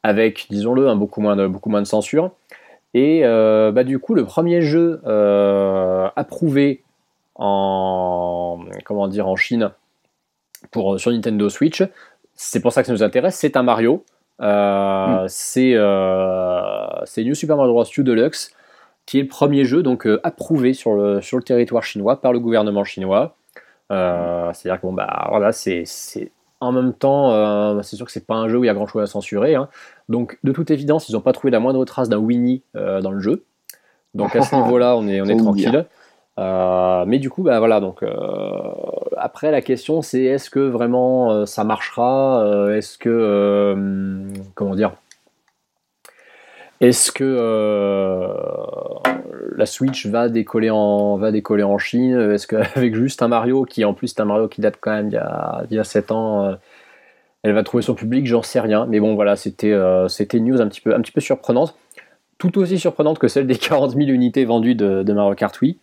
[0.07, 2.31] avec, disons-le, beaucoup, moins de, beaucoup moins de censure.
[2.95, 6.85] Et euh, bah, du coup, le premier jeu euh, approuvé
[7.35, 9.73] en, comment dire, en Chine
[10.71, 11.83] pour, sur Nintendo Switch,
[12.35, 14.05] c'est pour ça que ça nous intéresse, c'est un Mario.
[14.41, 15.29] Euh, mm.
[15.29, 17.85] C'est New Super Mario Bros.
[17.85, 18.55] U Deluxe,
[19.07, 22.39] qui est le premier jeu donc approuvé sur le, sur le territoire chinois par le
[22.39, 23.35] gouvernement chinois.
[23.91, 25.85] C'est-à-dire que bon, bah, voilà, c'est
[26.61, 28.87] en même temps, c'est sûr que c'est pas un jeu où il y a grand
[28.87, 29.55] chose à censurer.
[29.55, 29.69] Hein.
[30.09, 33.11] Donc, de toute évidence, ils n'ont pas trouvé la moindre trace d'un Winnie euh, dans
[33.11, 33.45] le jeu.
[34.15, 35.87] Donc, à ce niveau-là, on est, on est tranquille.
[36.39, 37.81] Euh, mais du coup, bah voilà.
[37.81, 38.15] Donc, euh,
[39.17, 44.25] après, la question, c'est est-ce que vraiment ça marchera Est-ce que.
[44.55, 44.93] comment dire
[46.81, 48.33] est-ce que
[49.57, 52.33] la Switch va décoller en, Chine?
[52.33, 55.09] Est-ce qu'avec juste un Mario, qui en plus est un Mario qui date quand même
[55.09, 56.57] d'il y a, 7 ans,
[57.47, 58.87] elle va trouver son public, j'en sais rien.
[58.87, 61.77] Mais bon, voilà, c'était euh, une news un petit, peu, un surprenante.
[62.39, 65.79] Tout aussi surprenante que celle des 40 000 unités vendues de, de Mario Kart Wii.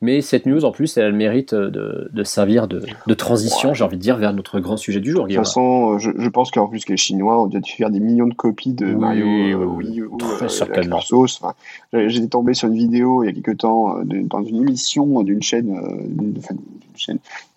[0.00, 3.96] Mais cette news, en plus, elle, mérite de, de servir de, de transition, j'ai envie
[3.96, 5.24] de dire, vers notre grand sujet du jour.
[5.24, 8.00] De toute façon, je, je pense qu'en plus que les Chinois ont dû faire des
[8.00, 10.08] millions de copies de Mario euh.
[10.18, 11.00] Très euh, certainement.
[11.12, 11.54] Enfin,
[11.92, 15.74] J'étais tombé sur une vidéo il y a quelques temps dans une émission d'une chaîne,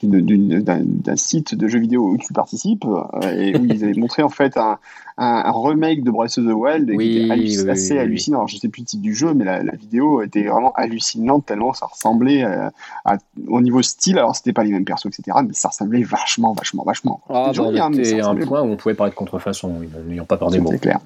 [0.02, 2.86] d'un site de jeux vidéo où tu participes
[3.34, 4.78] et où ils avaient montré en fait un,
[5.22, 8.40] un, remake de Breath of the Wild qui était assez hallucinant.
[8.40, 11.74] Alors, je sais plus le titre du jeu, mais la, vidéo était vraiment hallucinante tellement
[11.74, 12.70] ça ressemblait euh,
[13.06, 14.18] à, au niveau style.
[14.18, 17.22] Alors, c'était pas les mêmes persos, etc., mais ça ressemblait vachement, vachement, vachement.
[17.30, 20.60] Ah, C'était bah, un point où on pouvait parler de contrefaçon, n'ayant pas peur des
[20.60, 20.72] mots.
[20.72, 21.00] C'est clair.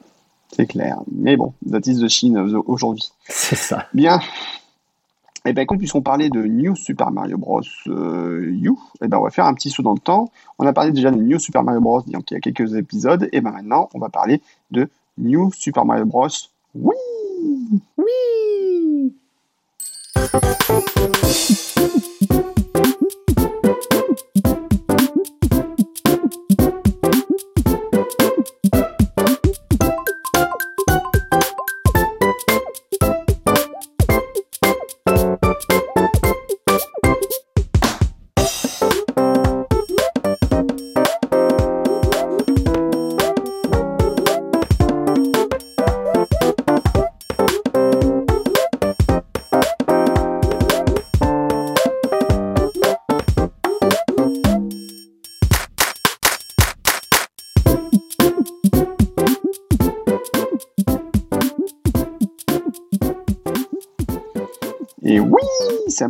[0.55, 0.97] C'est clair.
[1.11, 3.11] Mais bon, that is the Chine aujourd'hui.
[3.27, 3.87] C'est ça.
[3.93, 4.19] Bien.
[5.45, 7.61] Et eh bien, écoute, puisqu'on parlait de New Super Mario Bros.
[7.87, 10.31] Euh, U, et eh ben, on va faire un petit saut dans le temps.
[10.57, 12.01] On a parlé déjà de New Super Mario Bros.
[12.07, 16.05] il y a quelques épisodes, et ben maintenant, on va parler de New Super Mario
[16.05, 16.29] Bros.
[16.75, 16.95] Oui
[17.97, 18.05] Oui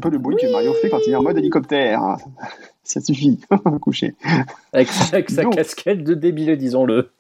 [0.04, 2.18] peu le bruit que Mario fait quand il est en mode hélicoptère.
[2.84, 3.40] Ça suffit,
[3.82, 4.14] coucher.
[4.74, 5.56] Avec, avec sa Donc.
[5.56, 7.12] casquette de débile, disons-le.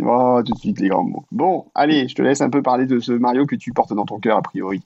[0.00, 1.24] Oh, tout de suite les grands mots.
[1.32, 4.06] Bon, allez, je te laisse un peu parler de ce Mario que tu portes dans
[4.06, 4.80] ton cœur, a priori.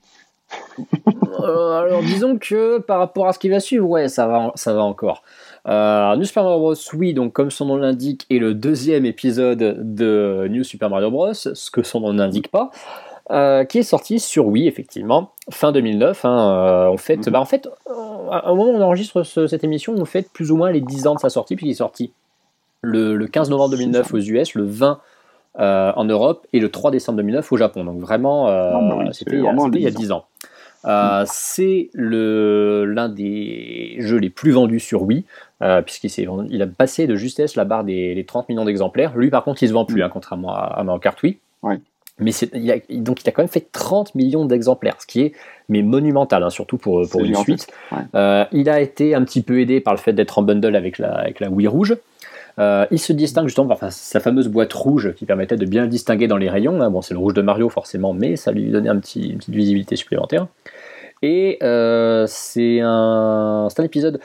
[1.40, 4.72] Euh, alors disons que par rapport à ce qui va suivre, ouais, ça va, ça
[4.72, 5.22] va encore.
[5.68, 6.74] Euh, New Super Mario Bros.
[6.94, 11.34] Oui, donc comme son nom l'indique, est le deuxième épisode de New Super Mario Bros.
[11.34, 12.70] Ce que son nom n'indique pas,
[13.30, 16.24] euh, qui est sorti sur Wii effectivement fin 2009.
[16.24, 17.32] hein, euh, on fête, Mhm.
[17.32, 20.50] bah, en fait, euh, au moment où on enregistre ce- cette émission, on fête plus
[20.52, 22.12] ou moins les 10 ans de sa sortie puisqu'il est sorti
[22.82, 25.00] le, le 15 novembre 2009 aux US, le 20
[25.58, 27.82] euh, en Europe et le 3 décembre 2009 au Japon.
[27.84, 30.12] Donc vraiment, euh, oui, c'était il y a- vraiment c'était il y a 10 10
[30.12, 30.26] ans.
[30.84, 35.24] Euh, c'est l'un des jeux les plus vendus sur Wii,
[35.62, 36.10] euh, puisqu'il
[36.50, 39.16] il a passé de justesse la barre des les 30 millions d'exemplaires.
[39.16, 41.38] Lui, par contre, il se vend plus, hein, contrairement à, à Mario Kart Wii.
[41.62, 41.80] Ouais.
[42.18, 45.32] Mais il a, donc, il a quand même fait 30 millions d'exemplaires, ce qui est
[45.68, 47.66] mais monumental, hein, surtout pour, pour une suite.
[47.92, 47.98] ouais.
[48.14, 50.98] Euh, il a été un petit peu aidé par le fait d'être en bundle avec
[50.98, 51.96] la, avec la Wii rouge.
[52.58, 55.82] Euh, il se distingue justement par enfin, sa fameuse boîte rouge qui permettait de bien
[55.82, 56.80] le distinguer dans les rayons.
[56.80, 56.88] hein.
[56.88, 59.54] Bon, c'est le rouge de Mario forcément, mais ça lui donnait un petit, une petite
[59.54, 60.46] visibilité supplémentaire.
[61.22, 64.20] Et euh, c'est un, c'est un épisode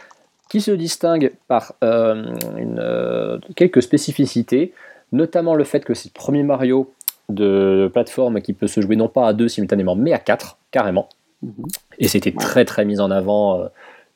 [0.49, 4.73] qui se distingue par une, quelques spécificités,
[5.12, 6.91] notamment le fait que c'est le premier Mario
[7.33, 11.09] de plateforme qui peut se jouer non pas à deux simultanément, mais à quatre, carrément.
[11.41, 11.65] Mhm.
[11.99, 13.67] Et c'était très très mis en avant euh,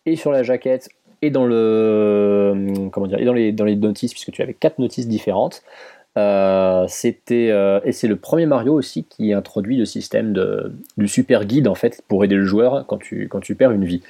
[0.06, 0.90] et sur la jaquette
[1.22, 4.54] et dans le euh, comment dire et dans les dans les notices puisque tu avais
[4.54, 5.64] quatre notices différentes.
[6.18, 11.10] Euh, c'était euh, et c'est le premier Mario aussi qui introduit le système de, du
[11.10, 14.02] super guide en fait pour aider le joueur quand tu quand tu perds une vie.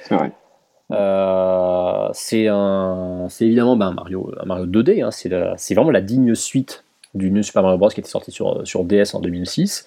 [2.12, 5.02] C'est un, c'est évidemment ben, un Mario, un Mario 2D.
[5.02, 6.84] hein, c'est vraiment la digne suite
[7.16, 9.86] du New Super Mario Bros qui était sorti sur, sur DS en 2006.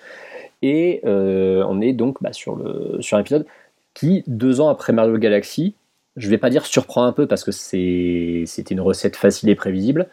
[0.62, 3.46] Et euh, on est donc bah, sur, le, sur un épisode
[3.94, 5.76] qui, deux ans après Mario Galaxy,
[6.18, 9.56] je vais pas dire surprend un peu parce que c'est, c'était une recette facile et
[9.56, 10.08] prévisible,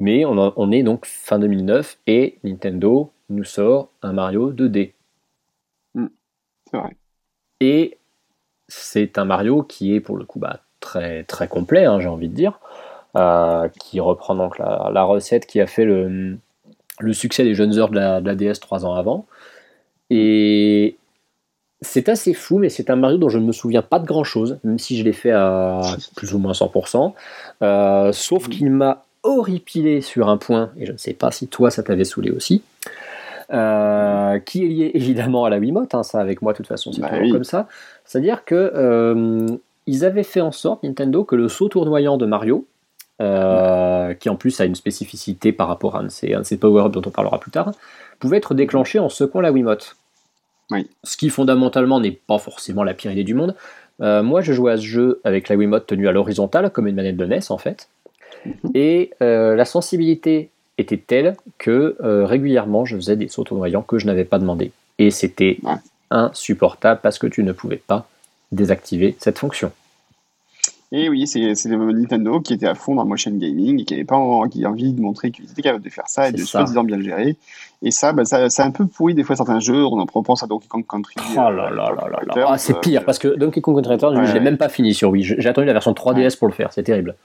[0.00, 4.92] mais on, en- on est donc fin 2009 et Nintendo nous sort un Mario 2D.
[6.70, 6.96] C'est vrai.
[7.60, 7.98] Et
[8.68, 12.28] c'est un Mario qui est pour le coup bah, très, très complet, hein, j'ai envie
[12.28, 12.58] de dire,
[13.16, 16.38] euh, qui reprend donc la, la recette qui a fait le,
[17.02, 19.26] le succès des jeunes heures de la, de la DS trois ans avant.
[20.10, 20.96] Et
[21.80, 24.24] c'est assez fou, mais c'est un Mario dont je ne me souviens pas de grand
[24.24, 25.80] chose, même si je l'ai fait à
[26.16, 27.12] plus ou moins 100%.
[27.62, 31.70] Euh, sauf qu'il m'a horripilé sur un point, et je ne sais pas si toi
[31.70, 32.62] ça t'avait saoulé aussi.
[33.52, 36.92] euh, qui est lié évidemment à la Wiimote, hein, ça avec moi de toute façon
[36.92, 37.30] c'est Bah toujours oui.
[37.32, 37.68] comme ça.
[38.04, 39.46] C'est-à-dire que euh,
[39.86, 42.66] ils avaient fait en sorte, Nintendo, que le saut tournoyant de Mario,
[43.22, 47.02] euh, qui en plus a une spécificité par rapport à un de ses power-ups dont
[47.06, 47.72] on parlera plus tard,
[48.18, 49.96] pouvait être déclenché en secouant la Wiimote.
[50.70, 50.88] Oui.
[51.04, 53.54] Ce qui fondamentalement n'est pas forcément la pire idée du monde.
[54.00, 56.96] Euh, moi je jouais à ce jeu avec la Wiimote tenue à l'horizontale, comme une
[56.96, 57.88] manette de NES en fait.
[58.44, 58.54] Mhm.
[58.74, 63.98] Et euh, la sensibilité était telle que euh, régulièrement je faisais des sauts tournoyants que
[63.98, 64.72] je n'avais pas demandé.
[64.98, 65.58] Et c'était
[66.10, 68.06] insupportable parce que tu ne pouvais pas
[68.50, 69.72] désactiver cette fonction.
[70.94, 74.04] Et oui, c'est Nintendo qui était à fond dans le motion gaming et qui avait
[74.04, 76.84] pas en- qui envie de montrer qu'ils étaient capables de faire ça et de soi-disant
[76.84, 77.36] bien le gérer.
[77.80, 79.84] Et ça, bah, ça, ça a un peu pourri des fois certains jeux.
[79.86, 81.14] On en pense à Donkey Kong Country.
[81.32, 82.46] Oh là là là là là.
[82.46, 84.44] Ah, c'est euh, pire parce que Donkey Kong Country Returns, Ouais, je l'ai ouais.
[84.44, 85.22] même pas fini sur Wii.
[85.24, 87.16] J'ai attendu la version 3DS pour le faire, c'est terrible.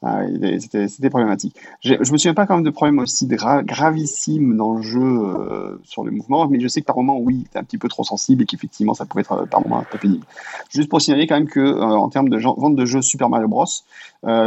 [0.00, 0.20] Ah,
[0.60, 1.56] c'était c'était problématique.
[1.80, 5.00] J'ai- Je me souviens pas quand même de problèmes aussi gra- gravissimes dans le jeu
[5.02, 7.88] euh, sur le mouvement, mais je sais que par moment, oui, t'es un petit peu
[7.88, 10.24] trop sensible et qu'effectivement, ça pouvait être euh, par moment un peu pénible.
[10.70, 13.48] Juste pour signaler quand même que euh, en termes de vente de jeux Super Mario
[13.48, 13.64] Bros,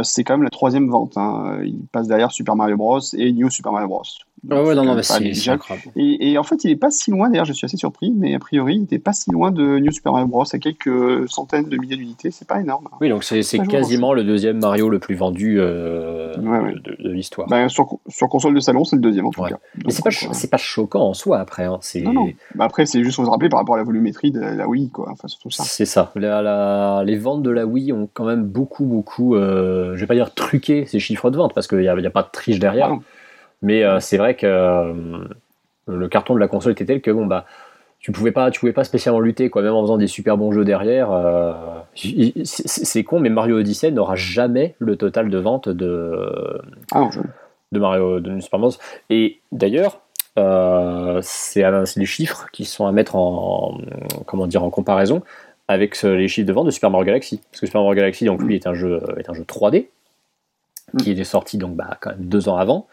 [0.02, 1.18] c'est quand même la troisième vente.
[1.18, 1.58] hein.
[1.64, 4.02] Il passe derrière Super Mario Bros et New Super Mario Bros.
[4.50, 5.88] Ah ouais, non, non, mais c'est incroyable.
[5.94, 8.34] Et, et, en fait, il est pas si loin, d'ailleurs, je suis assez surpris, mais
[8.34, 10.44] a priori, il n'était pas si loin de New Super Mario Bros.
[10.52, 12.88] à quelques centaines de milliers d'unités, c'est pas énorme.
[13.00, 17.46] Oui, donc c'est quasiment le deuxième Mario le plus vendu euh, de, l'histoire.
[17.48, 19.58] Bah, sur, sur, console de salon, c'est le deuxième en tout cas.
[19.84, 21.64] mais c'est pas, euh, pas choquant en soi après.
[21.64, 21.78] Hein.
[22.02, 22.28] Non, non.
[22.56, 24.90] Bah, après, c'est juste faut se rappeler par rapport à la volumétrie de la Wii,
[24.90, 25.08] quoi.
[25.10, 25.62] Enfin, surtout ça.
[25.62, 26.10] C'est ça.
[26.16, 30.14] La, les ventes de la Wii ont quand même beaucoup, beaucoup, euh, je vais pas
[30.14, 32.90] dire truqué ces chiffres de vente parce qu'il n'y a, a, pas de triche derrière.
[32.92, 32.98] Ah
[33.62, 35.24] mais euh, c'est vrai que euh,
[35.86, 37.46] le carton de la console était tel que bon bah
[38.00, 39.62] tu pouvais pas tu pouvais pas spécialement lutter quoi.
[39.62, 41.52] Même en faisant des super bons jeux derrière euh,
[42.44, 46.60] c'est con mais Mario Odyssey n'aura jamais le total de vente de
[46.92, 47.08] ah,
[47.70, 48.76] de Mario de Super Mario
[49.08, 50.00] et d'ailleurs
[51.22, 51.62] c'est
[51.96, 53.78] les chiffres qui sont à mettre en
[54.26, 55.22] comment dire en comparaison
[55.68, 57.40] avec les chiffres de vente de Super Mario Galaxy.
[57.50, 59.86] Parce que Super Mario Galaxy donc lui est un jeu est un jeu 3D
[60.98, 61.18] qui mm.
[61.20, 62.88] est sorti donc bah, quand même deux ans avant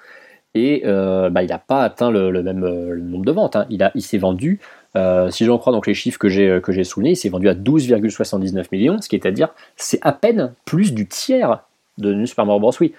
[0.56, 3.56] et euh, bah, il n'a pas atteint le, même euh, nombre de ventes.
[3.56, 3.66] Hein.
[3.70, 4.60] Il, il s'est vendu,
[4.96, 7.54] euh, si j'en crois les chiffres que j'ai que j'ai soulignés, il s'est vendu à
[7.54, 11.64] 12,79 millions, ce qui est à dire c'est à peine plus du tiers
[11.98, 12.74] de New Super Mario Bros.
[12.80, 12.94] Wii.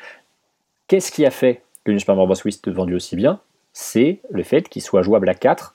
[0.89, 2.41] Qu'est-ce qui a fait que New Super Mario Bros.
[2.45, 3.41] Wii s'est vendu aussi bien?
[3.73, 5.75] C'est le fait qu'il soit jouable à 4,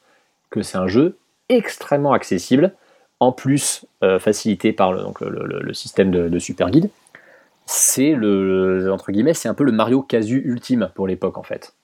[0.50, 1.18] que c'est un jeu
[1.50, 2.74] extrêmement accessible,
[3.20, 3.86] en plus
[4.20, 5.20] facilité par le, donc
[5.74, 6.90] système de Super Guide
[7.66, 11.76] c'est le, entre guillemets, c'est un peu le Mario casu ultime pour l'époque en fait.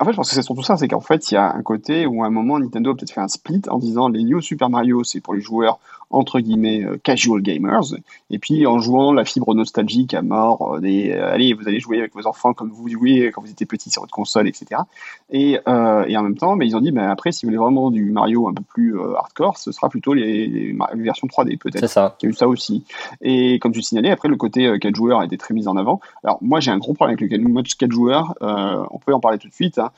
[0.00, 1.62] En fait, je pense que c'est surtout ça, c'est qu'en fait, il y a un
[1.62, 4.40] côté où à un moment, Nintendo a peut-être fait un split en disant les New
[4.40, 5.78] Super Mario, c'est pour les joueurs
[6.10, 7.94] entre guillemets euh, casual gamers,
[8.30, 11.80] et puis en jouant la fibre nostalgique à mort, euh, des euh, allez, vous allez
[11.80, 14.82] jouer avec vos enfants comme vous jouiez quand vous étiez petit sur votre console, etc.
[15.30, 17.90] Et, et en même temps, mais ils ont dit, mais après, si vous voulez vraiment
[17.90, 21.80] du Mario un peu plus hardcore, ce sera plutôt les, versions 3D peut-être.
[21.80, 22.16] C'est ça.
[22.22, 22.84] Il y a eu ça aussi.
[23.20, 26.00] Et comme tu signalais, après le côté 4 joueurs a été très mis en avant.
[26.22, 28.34] Alors moi, j'ai un gros problème avec le mode 4 joueurs.
[28.40, 29.78] on peut en parler tout de suite.
[29.78, 29.90] Hein.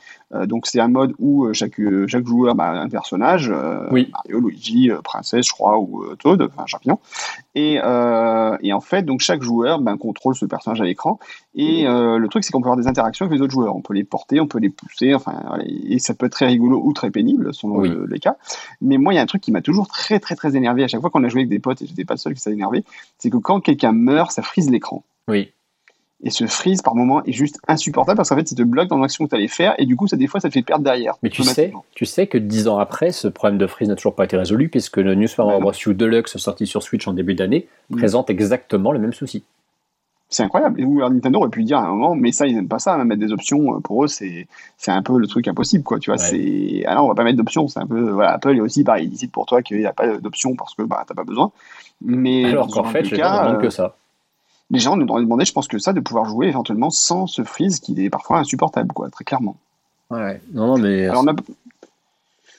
[0.45, 3.53] donc c'est un mode où chaque chaque joueur a un personnage.
[3.91, 4.09] oui.
[4.11, 6.99] Mario, Luigi, princesse, je crois, ou Toad, enfin un champignon.
[7.55, 11.19] Et, euh, et, en fait, donc chaque joueur ben, contrôle ce personnage à l'écran.
[11.55, 13.75] Et euh, le truc, c'est qu'on peut avoir des interactions avec les autres joueurs.
[13.75, 16.81] On peut les porter, on peut les pousser, enfin, et ça peut être très rigolo
[16.83, 18.35] ou très pénible selon les cas.
[18.81, 20.87] Mais moi, il y a un truc qui m'a toujours très très très énervé à
[20.87, 22.51] chaque fois qu'on a joué avec des potes, et j'étais pas le seul qui s'est
[22.51, 22.83] énervé,
[23.17, 25.03] c'est que quand quelqu'un meurt, ça frise l'écran.
[25.27, 25.51] Oui.
[26.23, 28.97] Et ce freeze par moment est juste insupportable parce qu'en fait il te bloque dans
[28.97, 30.83] l'action que tu allais faire et du coup ça des fois ça te fait perdre
[30.83, 31.13] derrière.
[31.21, 34.15] Mais tu sais, tu sais que dix ans après ce problème de freeze n'a toujours
[34.15, 35.73] pas été résolu puisque le New Super Mario Bros.
[35.85, 37.97] U Deluxe sorti sur Switch en début d'année mm.
[37.97, 39.43] présente exactement le même souci.
[40.29, 40.81] C'est incroyable.
[40.81, 42.97] Et où Nintendo aurait pu dire à un moment, mais ça, ils n'aiment pas ça,
[43.05, 43.79] mettre des options.
[43.79, 45.99] Pour eux, c'est, c'est un peu le truc impossible, quoi.
[45.99, 47.69] Tu vois, c'est, alors ah on va pas mettre d'options.
[47.69, 49.05] C'est un peu, voilà, Apple est aussi pareil.
[49.05, 51.51] Ils décident pour toi qu'il n'y a pas d'options parce que, bah, t'as pas besoin.
[52.01, 52.43] Mais.
[52.43, 53.95] Alors qu'en fait, je cas, que ça
[54.69, 57.79] les gens nous demandaient, je pense que ça, de pouvoir jouer éventuellement sans ce freeze
[57.79, 59.55] qui est parfois insupportable, quoi, très clairement.
[60.09, 61.07] Ouais, non, non, mais.
[61.07, 61.25] Alors,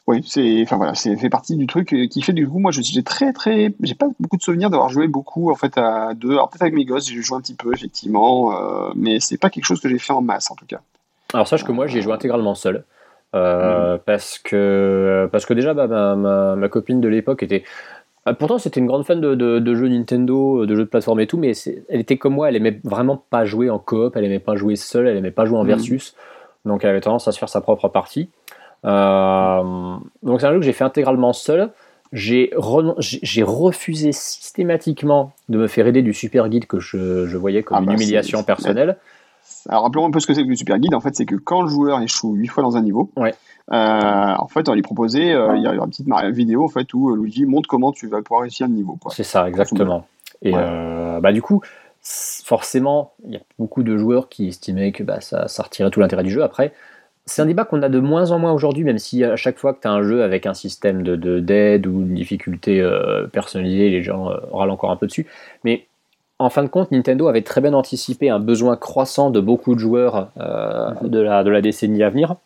[0.06, 2.80] Oui, c'est, enfin voilà, c'est fait partie du truc qui fait du coup, moi, je
[2.80, 6.32] j'ai très, très, j'ai pas beaucoup de souvenirs d'avoir joué beaucoup en fait à deux.
[6.32, 9.50] Alors peut-être avec mes gosses, j'ai joué un petit peu effectivement, euh, mais c'est pas
[9.50, 10.80] quelque chose que j'ai fait en masse en tout cas.
[11.34, 12.84] Alors sache que moi, j'ai joué intégralement seul.
[13.34, 14.00] Euh, mm.
[14.06, 17.64] parce que parce que déjà bah, ma, ma, copine de l'époque était
[18.34, 21.52] pourtant, c'était une grande fan de, jeux Nintendo, de jeux de plateforme et tout, mais
[21.88, 24.76] elle était comme moi, elle aimait vraiment pas jouer en coop, elle aimait pas jouer
[24.76, 25.68] seule, elle aimait pas jouer en mhm.
[25.68, 26.14] versus,
[26.64, 28.28] donc elle avait tendance à se faire sa propre partie.
[28.84, 31.70] Euh, donc c'est un jeu que j'ai fait intégralement seul.
[32.12, 37.80] J'ai refusé systématiquement de me faire aider du super guide que je, voyais comme ah
[37.80, 38.96] une bah, humiliation personnelle.
[39.68, 40.94] Alors rappelons un peu ce que c'est que le super guide.
[40.94, 43.34] En fait, c'est que quand le joueur échoue 8 fois dans un niveau, ouais.
[43.70, 46.92] Euh, en fait, on lui proposait, euh, il y a une petite vidéo en fait
[46.94, 48.98] où euh, Luigi montre comment tu vas pouvoir réussir le niveau.
[49.10, 50.06] C'est ça, exactement.
[50.40, 51.60] Et bah, du coup,
[52.00, 56.00] forcément, il y a beaucoup de joueurs qui estimaient que bah, ça, ça retirait tout
[56.00, 56.42] l'intérêt du jeu.
[56.42, 56.72] Après,
[57.26, 59.74] c'est un débat qu'on a de moins en moins aujourd'hui, même si à chaque fois
[59.74, 62.82] que tu as un jeu avec un système d'aide de, d'aide ou une difficulté
[63.32, 65.26] personnalisée, les gens râlent encore un peu dessus.
[65.64, 65.86] Mais
[66.38, 69.80] en fin de compte, Nintendo avait très bien anticipé un besoin croissant de beaucoup de
[69.80, 71.08] joueurs mhm.
[71.08, 72.36] de, la, de la décennie à venir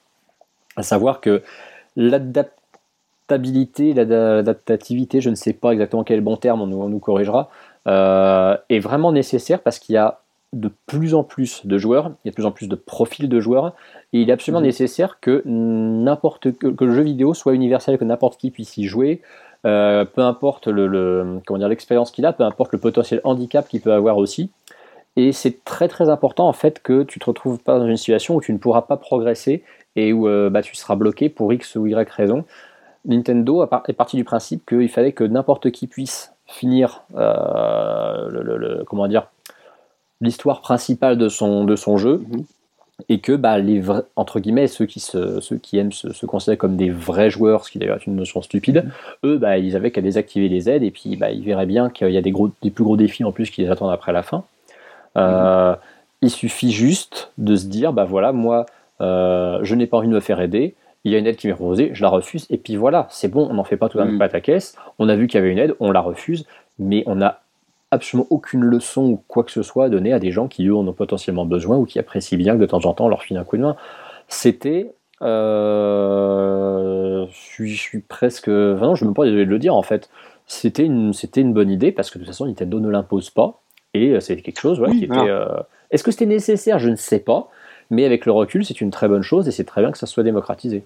[0.77, 1.43] à savoir que
[1.97, 7.51] l'adaptabilité, l'adaptativité, je ne sais pas exactement quel bon terme, on nous, corrigera,
[7.87, 10.21] euh, est vraiment nécessaire parce qu'il y a
[10.53, 13.29] de plus en plus de joueurs, il y a de plus en plus de profils
[13.29, 13.75] de joueurs,
[14.13, 14.67] et il est absolument mhm.
[14.67, 19.23] nécessaire que n'importe que, le jeu vidéo soit universel, que n'importe qui puisse y jouer,
[19.65, 24.51] euh, peu importe l'expérience qu'il a, peu importe le potentiel handicap qu'il peut avoir aussi.
[25.17, 28.37] Et c'est très très important en fait que tu te retrouves pas dans une situation
[28.37, 29.63] où tu ne pourras pas progresser
[29.95, 32.45] et où euh, bah, tu seras bloqué pour X ou Y raison.
[33.05, 38.29] Nintendo est parti du principe qu'il fallait que n'importe qui puisse finir euh,
[40.21, 42.19] l'histoire principale de son, de son jeu.
[42.19, 42.45] Mhm.
[43.09, 46.27] Et que bah, les vrais, entre guillemets ceux qui, se, ceux qui aiment se, se
[46.27, 48.85] considérer comme des vrais joueurs, ce qui d'ailleurs est une notion stupide,
[49.25, 52.11] eux bah, ils avaient qu'à désactiver les aides et puis bah, ils verraient bien qu'il
[52.11, 54.23] y a des, gros, des plus gros défis en plus qui les attendent après la
[54.23, 54.45] fin.
[55.19, 55.75] Euh,
[56.23, 58.65] il suffit juste de se dire bah voilà moi
[59.01, 61.49] euh, je n'ai pas envie de me faire aider, il y a une aide qui
[61.49, 64.01] m'est proposée, je la refuse et puis voilà c'est bon on n'en fait pas tout
[64.01, 64.23] un Mhm.
[64.23, 66.47] à caisse, on a vu qu'il y avait une aide, on la refuse,
[66.79, 67.42] mais on n'a
[67.93, 70.75] absolument aucune leçon ou quoi que ce soit à donner à des gens qui eux
[70.75, 73.23] en ont potentiellement besoin ou qui apprécient bien que de temps en temps on leur
[73.23, 73.77] file un coup de main.
[74.29, 74.93] C'était.
[75.23, 78.49] euh, je, suis, je suis presque.
[78.49, 80.09] Enfin non, je ne me pas désolé de le dire en fait.
[80.47, 83.61] C'était une, c'était une bonne idée parce que de toute façon Nintendo ne l'impose pas
[83.95, 85.29] et euh, c'est quelque chose voilà, Oui, qui était.
[85.29, 85.47] euh,
[85.91, 86.79] Est-ce que c'était nécessaire?
[86.79, 87.49] Je ne sais pas.
[87.91, 90.07] Mais avec le recul, c'est une très bonne chose et c'est très bien que ça
[90.07, 90.85] soit démocratisé.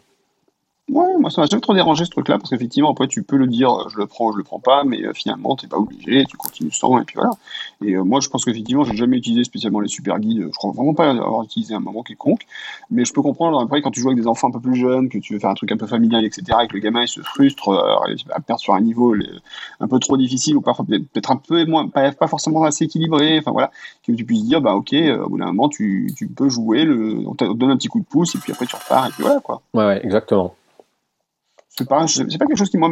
[1.20, 3.70] Moi ça m'a jamais trop dérangé ce truc-là parce qu'effectivement après tu peux le dire
[3.70, 6.36] euh, je le prends, je le prends pas, mais euh, finalement t'es pas obligé, tu
[6.36, 7.30] continues sans et puis voilà.
[7.84, 10.72] Et euh, moi je pense qu'effectivement j'ai jamais utilisé spécialement les super guides, je crois
[10.72, 12.46] vraiment pas avoir utilisé un moment quelconque,
[12.90, 15.08] mais je peux comprendre après quand tu joues avec des enfants un peu plus jeunes,
[15.08, 17.08] que tu veux faire un truc un peu familial etc, et que le gamin il
[17.08, 19.14] se frustre euh, il va perdre sur un niveau
[19.80, 23.50] un peu trop difficile ou parfois peut-être un peu moins, pas, forcément assez équilibré, enfin
[23.50, 23.70] voilà,
[24.06, 27.34] que tu puisses dire bah ok, au bout d'un moment tu, peux jouer, le, on
[27.34, 29.40] te donne un petit coup de pouce et puis après tu repars et puis voilà
[29.40, 29.62] quoi.
[29.74, 30.54] Ouais, exactement.
[31.78, 32.90] C'est pas, c'est pas quelque chose qui moi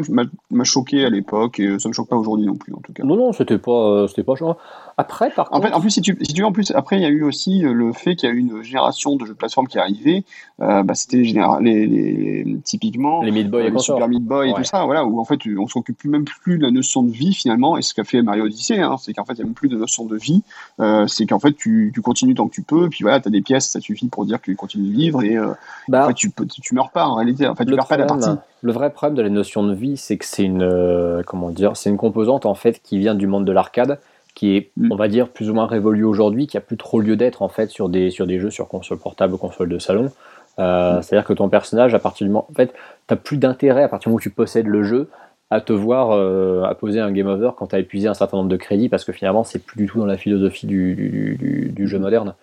[0.51, 3.03] m'a choqué à l'époque et ça me choque pas aujourd'hui non plus en tout cas.
[3.03, 4.59] Non, non, c'était pas, euh, c'était pas chiant.
[4.99, 5.69] Après, par En contre.
[5.69, 7.23] fait, en plus, si tu, si tu veux, en plus, après, il y a eu
[7.23, 9.79] aussi euh, le fait qu'il y a eu une génération de jeux de plateforme qui
[9.79, 10.25] est arrivée.
[10.61, 13.79] Euh, bah, c'était les, généra- les, les- typiquement les Meat Boy euh, et les.
[13.79, 16.59] Super Meat Boy et tout ça, voilà, où en fait, on s'occupe plus même plus
[16.59, 17.79] de la notion de vie finalement.
[17.79, 19.71] Et ce qu'a fait Mario Odyssey, hein, c'est qu'en fait, il y a même plus
[19.71, 20.43] de notion de vie.
[20.81, 22.91] Euh, c'est qu'en fait, tu, tu continues tant que tu peux.
[22.91, 25.37] Puis voilà, t'as des pièces, ça suffit pour dire que tu continues de vivre et
[25.39, 25.53] euh,
[25.89, 27.49] Bah, en fait, tu, tu, tu meurs pas en réalité.
[27.49, 28.29] En fait, tu meurs pas la partie.
[28.65, 31.77] Le vrai problème de la notion de vie, c'est que c'est une, euh, comment dire,
[31.77, 33.99] c'est une composante en fait qui vient du monde de l'arcade,
[34.35, 34.91] qui est, Mm.
[34.91, 37.49] on va dire, plus ou moins révolue aujourd'hui, qui a plus trop lieu d'être en
[37.49, 40.11] fait sur des sur des jeux sur console portable ou console de salon.
[40.59, 41.03] Euh, Mm.
[41.03, 42.73] C'est-à-dire que ton personnage, à partir du moment, en fait,
[43.07, 45.11] t'as plus d'intérêt à partir du moment où tu possèdes le jeu
[45.51, 48.39] à te voir euh, à poser un game over quand tu as épuisé un certain
[48.39, 51.37] nombre de crédits parce que finalement c'est plus du tout dans la philosophie du, du-
[51.39, 52.35] du- du jeu moderne.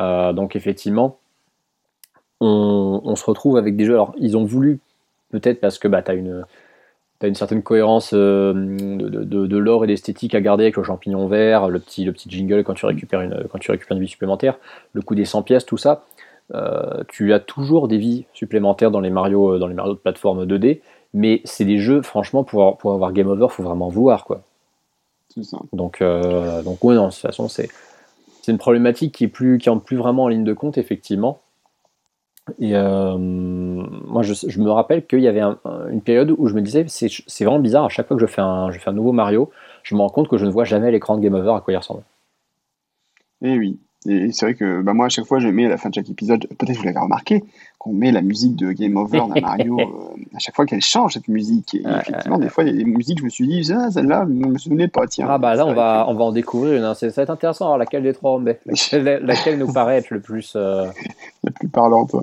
[0.00, 1.16] Euh, donc effectivement,
[2.42, 3.94] on, on se retrouve avec des jeux.
[3.94, 4.80] Alors ils ont voulu
[5.32, 6.44] peut-être parce que bah, tu as une,
[7.22, 10.82] une certaine cohérence euh, de, de, de- de l'or et d'esthétique à garder avec le
[10.84, 14.02] champignon vert, le petit, le petit jingle quand tu récupères une, quand tu récupères une
[14.02, 14.58] vie supplémentaire,
[14.92, 16.04] le coût des 100 pièces, tout ça.
[16.54, 19.98] Euh, tu as toujours des vies supplémentaires dans les Mario, euh, dans les Mario de
[19.98, 20.80] plateforme 2D,
[21.14, 24.42] mais c'est des jeux, franchement, pour, avoir- pour avoir Game Over, faut vraiment vouloir, quoi.
[25.34, 25.58] C'est ça.
[25.72, 27.68] Donc, euh, donc ouais, non, de toute façon, c'est
[28.42, 31.40] c'est une problématique qui est plus, qui entre plus vraiment en ligne de compte, effectivement.
[32.58, 36.54] Et euh, moi, je, me rappelle qu'il y avait un- un- une période où je
[36.54, 38.94] me disais, c'est vraiment bizarre, à chaque fois que je fais, un, je fais un
[38.94, 39.50] nouveau Mario,
[39.84, 41.72] je me rends compte que je ne vois jamais l'écran de Game Over à quoi
[41.72, 42.02] il ressemble.
[43.42, 43.78] Et oui.
[44.06, 45.94] Et c'est vrai que bah, moi, à chaque fois, je mets à la fin de
[45.94, 47.44] chaque épisode, peut-être vous l'avez remarqué,
[47.82, 49.84] qu'on met la musique de Game Over d'un Mario, euh,
[50.36, 51.74] à chaque fois qu'elle change cette musique.
[51.74, 54.24] Et effectivement, des fois, il y a des musiques, je me suis dit, ah, celle-là,
[54.28, 55.26] je ne me souvenais pas, tiens.
[55.28, 56.84] Ah bah là, on va, on va en découvrir une.
[56.84, 56.94] hein.
[56.94, 57.64] C'est- Ça va être intéressant.
[57.66, 60.52] Alors, laquelle des trois on met laquelle, laquelle nous paraît être le plus.
[60.54, 60.86] euh,
[61.44, 62.14] La plus parlante.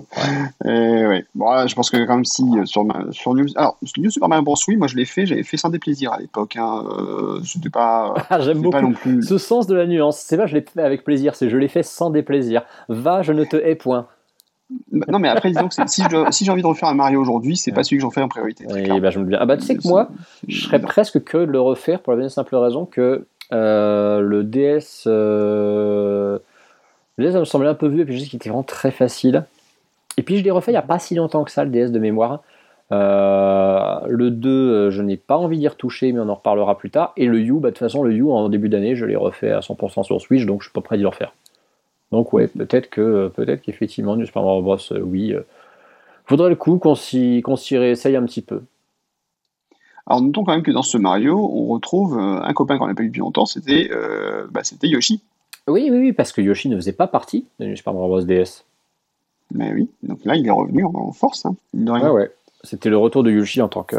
[0.64, 1.24] Et ouais.
[1.34, 3.44] Bon, là, je pense que quand même, si, euh, sur, sur New...
[3.56, 4.54] Alors, New Super Mario Bros.
[4.66, 6.56] Oui, moi, je l'ai fait, j'avais fait sans déplaisir à l'époque.
[6.56, 6.84] Hein.
[6.98, 9.22] Euh, C'était pas, Ah, j'aime c'était pas beaucoup non plus...
[9.22, 10.16] ce sens de la nuance.
[10.18, 12.62] C'est pas je l'ai fait avec plaisir, c'est je l'ai fait sans déplaisir.
[12.88, 14.06] Va, je ne te hais point.
[14.92, 17.82] Non, mais après, disons que si j'ai envie de refaire un Mario aujourd'hui, c'est pas
[17.82, 18.64] celui que j'en fais en priorité.
[18.64, 18.98] clairement.
[19.00, 19.38] bah, je me dis bien.
[19.40, 20.08] Ah bah tu sais que moi,
[20.48, 24.44] je serais presque curieux de le refaire pour la bonne simple raison que euh, le
[24.44, 26.38] DS, euh,
[27.16, 28.62] le DS ça me semblait un peu vieux et puis je sais qu'il était vraiment
[28.62, 29.44] très facile.
[30.16, 31.90] Et puis je l'ai refait il n'y a pas si longtemps que ça le DS
[31.90, 32.42] de mémoire.
[32.92, 36.90] Euh, le 2, euh, je n'ai pas envie d'y retoucher, mais on en reparlera plus
[36.90, 37.12] tard.
[37.16, 39.52] Et le U, bah, de toute façon, le U en début d'année, je l'ai refait
[39.52, 41.32] à 100% sur Switch, donc je suis pas prêt d'y le refaire.
[42.12, 44.78] Donc ouais, peut-être que peut-être qu'effectivement, New Super Mario Bros.
[44.92, 45.42] euh, oui, euh,
[46.26, 48.62] faudrait le coup qu'on s'y qu'on s'y réessaye un petit peu.
[50.06, 52.94] Alors notons quand même que dans ce Mario, on retrouve euh, un copain qu'on n'a
[52.94, 55.22] pas eu depuis longtemps, c'était euh, bah, c'était Yoshi.
[55.68, 58.22] Oui, oui, oui, parce que Yoshi ne faisait pas partie de New Super Mario Bros.
[58.22, 58.64] DS.
[59.52, 61.46] Mais oui, donc là il est revenu en, force.
[61.46, 62.10] Hein, rien.
[62.10, 62.30] Ouais.
[62.62, 63.96] C'était le retour de Yoshi en tant que,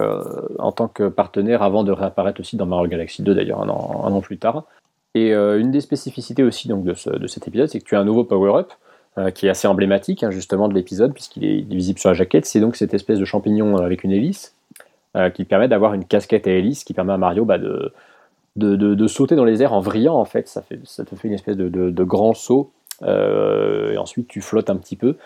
[0.60, 4.22] en tant que partenaire avant de réapparaître aussi dans Mario Galaxy 2 d'ailleurs un an
[4.22, 4.66] plus tard.
[5.14, 7.96] Et euh, une des spécificités aussi donc, de, ce- de cet épisode, c'est que tu
[7.96, 8.72] as un nouveau power-up
[9.18, 12.46] euh, qui est assez emblématique hein, justement de l'épisode puisqu'il est, visible sur la jaquette.
[12.46, 14.56] C'est donc cette espèce de champignon avec une hélice
[15.18, 17.92] euh, qui permet d'avoir une casquette à hélice qui permet à Mario bah, de,
[18.56, 20.48] de, de- de sauter dans les airs en vrillant en fait.
[20.48, 22.72] Ça, fait, ça te fait une espèce de, grand saut
[23.04, 25.18] euh, et ensuite tu flottes un petit peu.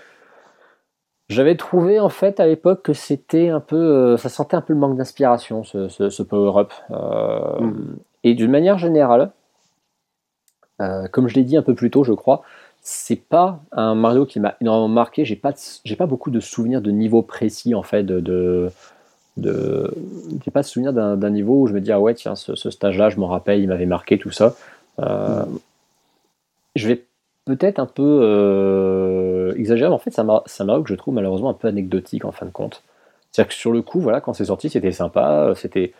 [1.29, 4.73] J'avais trouvé en fait à l'époque que c'était un peu, euh, ça sentait un peu
[4.73, 6.71] le manque d'inspiration ce, ce- ce power-up.
[6.91, 7.95] Euh, Mm.
[8.23, 9.31] Et d'une manière générale,
[10.81, 12.43] euh, comme je l'ai dit un peu plus tôt, je crois,
[12.81, 15.25] c'est pas un Mario qui m'a énormément marqué.
[15.25, 15.53] J'ai pas,
[15.83, 18.03] j'ai pas beaucoup de souvenirs de niveau précis en fait.
[18.03, 18.71] De,
[19.37, 23.09] j'ai pas de souvenir d'un, niveau où je me dis ah ouais tiens ce, stage-là
[23.09, 24.55] je m'en rappelle, il m'avait marqué tout ça.
[24.99, 25.43] Euh,
[26.75, 27.05] je vais
[27.45, 31.49] peut-être un peu euh, exagérer, mais en fait c'est un, Mario que je trouve malheureusement
[31.49, 32.83] un peu anecdotique en fin de compte.
[33.31, 35.93] C'est-à-dire que sur le coup, voilà, quand c'est sorti, c'était sympa, c'était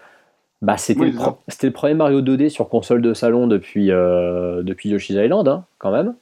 [0.66, 1.14] bah, c'était, le,
[1.48, 5.64] c'était le premier Mario 2D sur console de salon depuis, euh, depuis Yoshi's Island, hein,
[5.78, 6.16] quand même.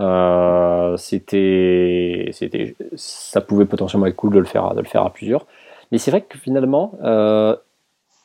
[0.00, 5.12] Euh, c'était, c'était, ça pouvait potentiellement être cool de le faire, de le faire à
[5.12, 5.46] plusieurs.
[5.92, 7.54] Mais c'est vrai que finalement, euh,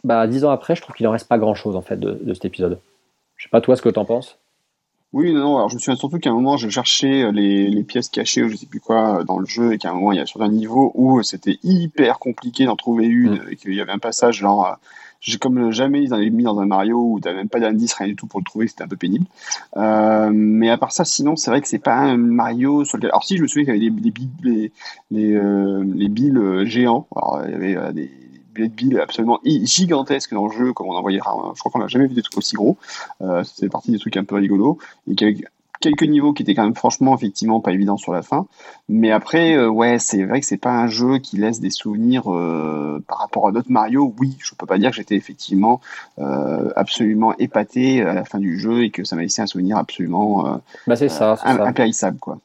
[0.03, 2.17] bah, dix ans après, je trouve qu'il en reste pas grand chose en fait de,
[2.19, 2.79] de cet épisode.
[3.35, 4.39] Je sais pas toi ce que tu en penses?
[5.13, 8.09] Oui, non, alors je me souviens surtout qu'à un moment, je cherchais les, les, pièces
[8.09, 10.21] cachées ou je sais plus quoi dans le jeu et qu'à un moment, il y
[10.21, 13.49] a sur un niveau où c'était hyper compliqué d'en trouver une mm.
[13.51, 14.79] et qu'il y avait un passage genre
[15.39, 18.07] comme jamais ils en avaient mis dans un Mario où t'avais même pas d'indice, rien
[18.07, 19.26] du tout pour le trouver, c'était un peu pénible.
[19.76, 23.11] Euh, mais à part ça, sinon, c'est vrai que c'est pas un Mario sur lequel.
[23.11, 24.72] Alors, si je me souviens qu'il y avait des, des, les,
[25.11, 27.07] les, euh, les billes euh, géants.
[27.15, 28.09] Alors, il y avait euh, des
[28.70, 31.20] billes absolument gigantesques dans le jeu, comme on en voyait.
[31.20, 32.78] Je crois qu'on n'a jamais vu des trucs aussi gros.
[33.22, 34.80] Euh, c'est partie des trucs un peu rigolos.
[35.09, 35.45] Et qui
[35.80, 38.47] quelques niveaux qui étaient quand même franchement effectivement pas évidents sur la fin.
[38.89, 42.32] Mais après euh, ouais c'est vrai que c'est pas un jeu qui laisse des souvenirs
[42.34, 44.13] euh, par rapport à d'autres Mario.
[44.19, 45.82] Oui je peux pas dire que j'étais effectivement
[46.19, 49.78] euh, absolument épaté à la fin du jeu et que ça m'a laissé un souvenir
[49.78, 52.39] absolument bah c'est ça, impérissable quoi.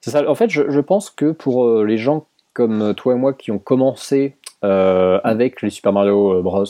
[0.00, 0.28] C'est ça.
[0.28, 3.58] En fait je, je, pense que pour les gens comme toi et moi qui ont
[3.58, 6.64] commencé avec les Super Mario Bros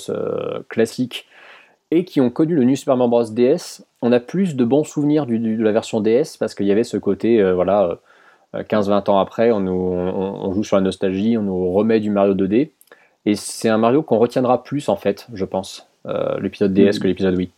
[0.68, 1.26] classiques
[1.90, 4.84] et qui ont connu le New Super Mario Bros DS, on a plus de bons
[4.84, 7.98] souvenirs du, de la version DS parce qu'il y avait ce côté, euh, voilà,
[8.54, 12.10] 15-20 euh, ans après, on, nous, on, joue sur la nostalgie, on nous remet du
[12.10, 12.70] Mario 2D.
[13.26, 16.98] Et c'est un Mario qu'on retiendra plus, en fait, je pense, euh, l'épisode DS mm.
[17.00, 17.50] que l'épisode Wii.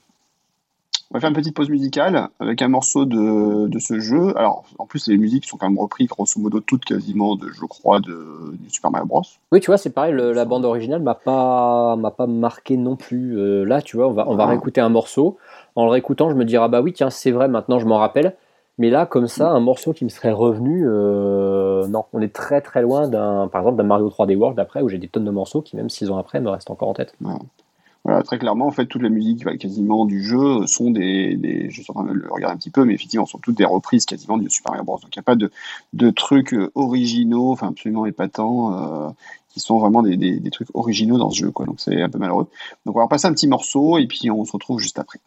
[1.12, 4.32] On va faire une petite pause musicale avec un morceau de, de, ce jeu.
[4.38, 7.66] Alors, en plus, les musiques sont quand même reprises, grosso modo, toutes quasiment, de, je
[7.66, 9.22] crois, de, Super Mario Bros.
[9.52, 13.38] Oui, tu vois, c'est pareil, la bande originale m'a pas, m'a pas marqué non plus.
[13.38, 14.46] Euh, là, tu vois, on va, on va ah.
[14.46, 15.36] réécouter un morceau.
[15.76, 17.98] En le réécoutant, je me dirai, ah bah oui, tiens, c'est vrai, maintenant je m'en
[17.98, 18.34] rappelle.
[18.78, 22.62] Mais là, comme ça, un morceau qui me serait revenu, euh, non, on est très
[22.62, 25.30] très loin d'un, par exemple, d'un Mario 3D World après, où j'ai des tonnes de
[25.30, 27.14] morceaux qui, même six ans après, me restent encore en tête.
[28.04, 31.90] Voilà, très clairement, en fait, toute la musique quasiment du jeu sont des, je suis
[31.90, 34.38] en train de le regarder un petit peu, mais effectivement, sont toutes des reprises quasiment
[34.38, 34.98] du Super Mario Bros.
[34.98, 35.52] Donc, il n'y a pas de,
[35.92, 39.10] de trucs euh, originaux, enfin absolument épatants, euh,
[39.50, 41.64] qui sont vraiment des, trucs originaux dans ce jeu, quoi.
[41.64, 42.48] Donc, c'est un peu malheureux.
[42.86, 45.20] Donc, on va passer un petit morceau et puis on se retrouve juste après.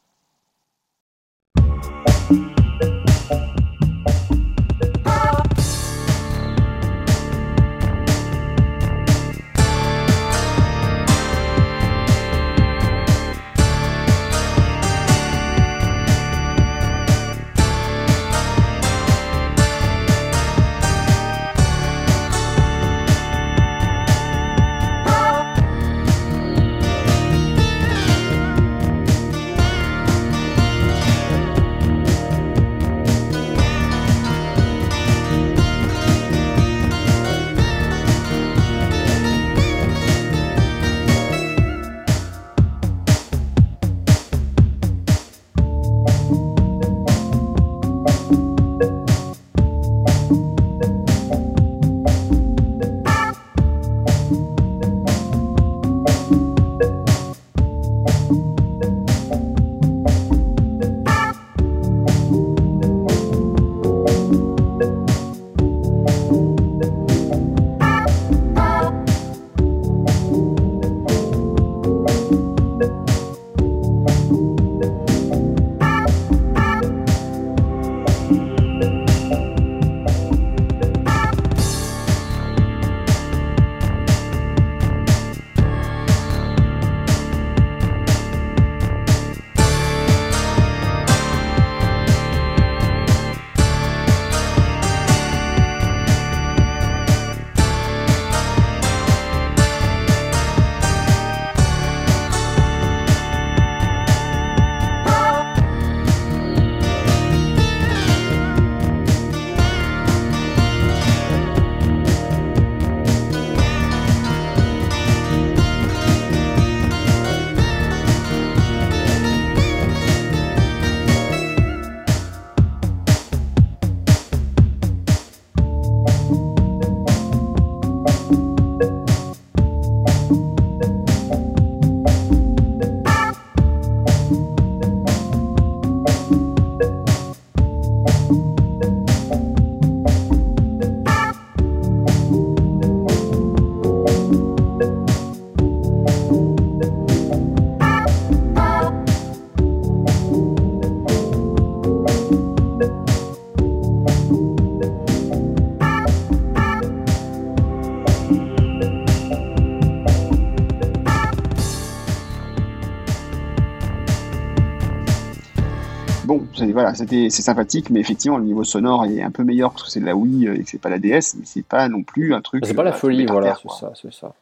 [166.76, 169.90] Voilà, c'était c'est sympathique, mais effectivement le niveau sonore est un peu meilleur parce que
[169.90, 172.34] c'est de la Wii et que c'est pas la DS, mais c'est pas non plus
[172.36, 172.66] un truc.
[172.66, 173.78] C'est pas la euh, folie, voilà, c'est quoi.
[173.78, 174.34] ça, c'est ça.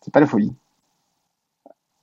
[0.00, 0.52] C'est pas la folie.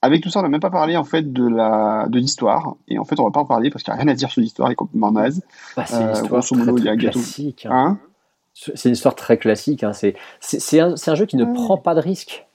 [0.01, 2.97] Avec tout ça, on n'a même pas parlé en fait de la de l'histoire, et
[2.97, 4.41] en fait on va pas en parler parce qu'il n'y a rien à dire sur
[4.41, 5.41] l'histoire, elle est complètement naze.
[5.75, 7.65] Bah, c'est Euh, une histoire grosso très, il y a classique.
[7.69, 7.71] hein.
[7.71, 7.99] Hein?
[8.53, 9.83] C'est une histoire très classique.
[9.83, 9.93] hein.
[9.93, 11.53] C'est c'est- c'est un, jeu qui ne Ouais.
[11.53, 12.45] prend pas de risque.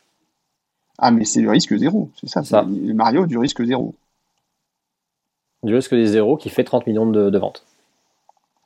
[0.99, 2.63] ah mais c'est le risque zéro, c'est ça, Ça.
[2.69, 3.95] le Mario du risque zéro.
[5.65, 7.65] Du risque des zéros qui fait 30 millions de, de ventes.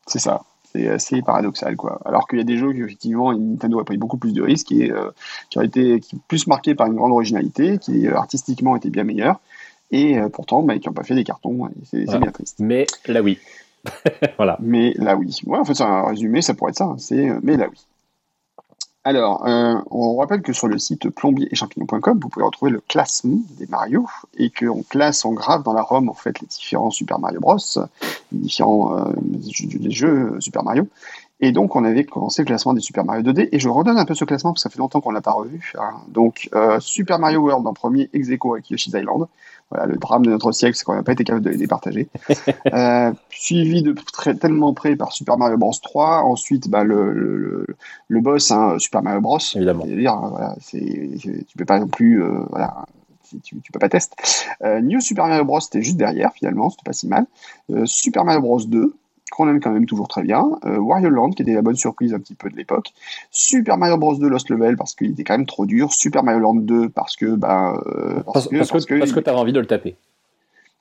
[0.07, 0.43] C'est ça.
[0.73, 1.99] C'est assez paradoxal, quoi.
[2.05, 4.71] Alors qu'il y a des jeux qui, effectivement, Nintendo a pris beaucoup plus de risques
[4.73, 5.11] et euh,
[5.49, 9.05] qui ont été qui, plus marqués par une grande originalité, qui euh, artistiquement étaient bien
[9.05, 9.41] meilleurs,
[9.91, 11.71] et euh, pourtant, bah, qui n'ont pas fait des cartons.
[11.85, 12.21] C'est Voilà.
[12.21, 12.57] bien triste.
[12.59, 13.39] Mais là, oui.
[14.37, 14.59] voilà.
[14.61, 15.41] Mais là, oui.
[15.47, 16.85] Ouais, en fait, c'est un résumé, ça pourrait être ça.
[16.85, 16.97] hein.
[16.99, 17.79] C'est euh, mais là, oui.
[19.09, 22.83] Alors, euh, on rappelle que sur le site plombier et champignon.com, vous pouvez retrouver le
[22.83, 24.07] classement des Mario
[24.37, 27.57] et qu'on classe, on grave dans la ROM en fait les différents Super Mario Bros,
[28.33, 29.05] les différents euh,
[29.51, 30.87] jeux, jeux Super Mario.
[31.41, 34.05] Et donc, on avait commencé le classement des Super Mario 2D et je redonne un
[34.05, 35.73] peu ce classement parce que ça fait longtemps qu'on l'a pas revu.
[35.79, 35.95] hein.
[36.09, 39.27] Donc, euh, Super Mario World en premier, ex aequo avec Yoshi's Island.
[39.71, 42.09] Voilà, le drame de notre siècle, c'est qu'on n'a pas été capable de les départager.
[42.73, 46.23] Euh, suivi de très, tellement près par Super Mario Bros 3.
[46.23, 47.67] Ensuite, bah, le, le,
[48.09, 49.39] le, boss, hein, Super Mario Bros.
[49.55, 49.85] Évidemment.
[49.87, 52.85] C'est-à-dire, hein, voilà, c'est, c'est- tu peux pas non plus, euh, voilà,
[53.43, 54.17] tu, tu peux pas tester.
[54.63, 55.61] Euh, New Super Mario Bros.
[55.61, 57.27] c'était juste derrière finalement, c'était pas si mal.
[57.85, 58.95] Super Mario Bros 2
[59.31, 60.49] qu'on aime quand même toujours très bien.
[60.65, 62.93] Euh, Wario Land qui était la bonne surprise un petit peu de l'époque.
[63.31, 65.93] Super Mario Bros 2 Lost Level parce qu'il était quand même trop dur.
[65.93, 69.39] Super Mario Land 2 parce que bah euh, Parce, parce que, parce que tu avais
[69.39, 69.97] envie de le taper.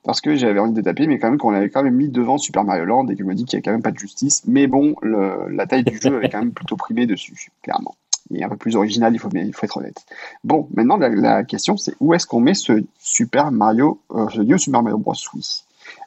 [0.04, 2.38] parce que j'avais envie de taper, mais quand même qu'on l'avait quand même mis devant
[2.38, 3.98] Super Mario Land et que je me dis qu'il n'y a quand même pas de
[3.98, 4.42] justice.
[4.46, 7.94] Mais bon, le- la taille du jeu avait quand même plutôt primé dessus, clairement.
[8.30, 10.04] Il est un peu plus original, il faut, il faut être honnête.
[10.44, 14.40] Bon, maintenant la, la question c'est où est-ce qu'on met ce Super Mario, euh, ce
[14.42, 15.14] New Super Mario Bros.
[15.34, 15.44] Wii?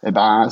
[0.05, 0.47] Eh ben,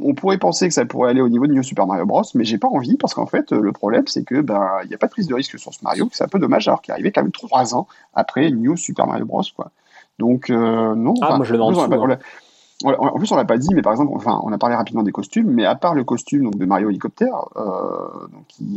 [0.00, 2.44] on pourrait penser que ça pourrait aller au niveau de New Super Mario Bros, mais
[2.44, 5.06] j'ai pas envie parce qu'en fait, le problème c'est que ben il n'y a pas
[5.06, 7.12] de prise de risque sur ce Mario, c'est un peu dommage alors qu'il est arrivé
[7.12, 9.42] quand même trois ans après New Super Mario Bros.
[9.54, 9.70] Quoi.
[10.18, 11.14] Donc euh, non.
[11.22, 12.18] Ah, moi, je le mets en dessous, pas-
[12.84, 15.10] En plus, on l'a pas dit, mais par exemple, enfin, on a parlé rapidement des
[15.12, 18.28] costumes, mais à part le costume donc, de Mario Hélicoptère, euh,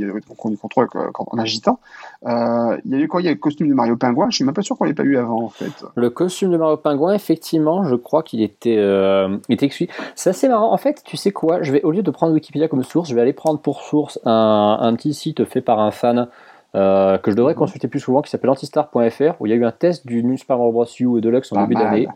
[0.02, 1.80] euh, qu'on contrôle euh, quand- en agitant,
[2.26, 3.22] euh, il y a eu quoi?
[3.22, 4.86] Il y a eu le costume de Mario Pingouin, je suis même pas sûr qu'on
[4.86, 5.84] l'ait pas eu avant, en fait.
[5.96, 9.88] Le costume de Mario Pingouin, effectivement, je crois qu'il était, euh, était exclu.
[10.16, 10.72] C'est assez marrant.
[10.72, 11.62] En fait, tu sais quoi?
[11.62, 14.20] Je vais, au lieu de prendre Wikipédia comme source, je vais aller prendre pour source
[14.26, 16.28] un, un petit site fait par un fan
[16.76, 17.60] euh, que je devrais Mhm.
[17.60, 20.38] consulter plus souvent, qui s'appelle antistar.fr, où il y a eu un test du New
[20.38, 20.86] Super Mario Bros.
[21.00, 22.08] U et Deluxe en Pas début d'année,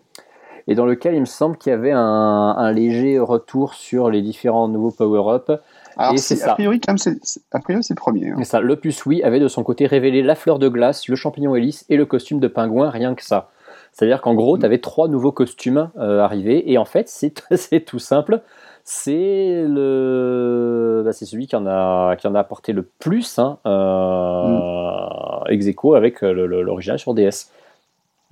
[0.67, 4.21] et dans lequel il me semble qu'il y avait un, un léger retour sur les
[4.21, 5.51] différents nouveaux power-up.
[5.97, 7.15] Alors, c'est a priori, quand même,
[7.51, 8.29] a priori, c'est le premier.
[8.29, 8.37] hein.
[8.39, 11.53] Et ça, l'Opus Wii avait de son côté révélé la fleur de glace, le champignon
[11.55, 13.49] hélice et le costume de pingouin, rien que ça.
[13.91, 17.99] C'est-à-dire qu'en gros, tu avais trois nouveaux costumes euh, arrivés, et en fait, c'est tout
[17.99, 18.41] simple.
[18.83, 23.59] C'est le, bah, c'est celui qui en a qui en a apporté le plus, hein,
[23.65, 27.51] euh, ex aequo avec l'original sur DS.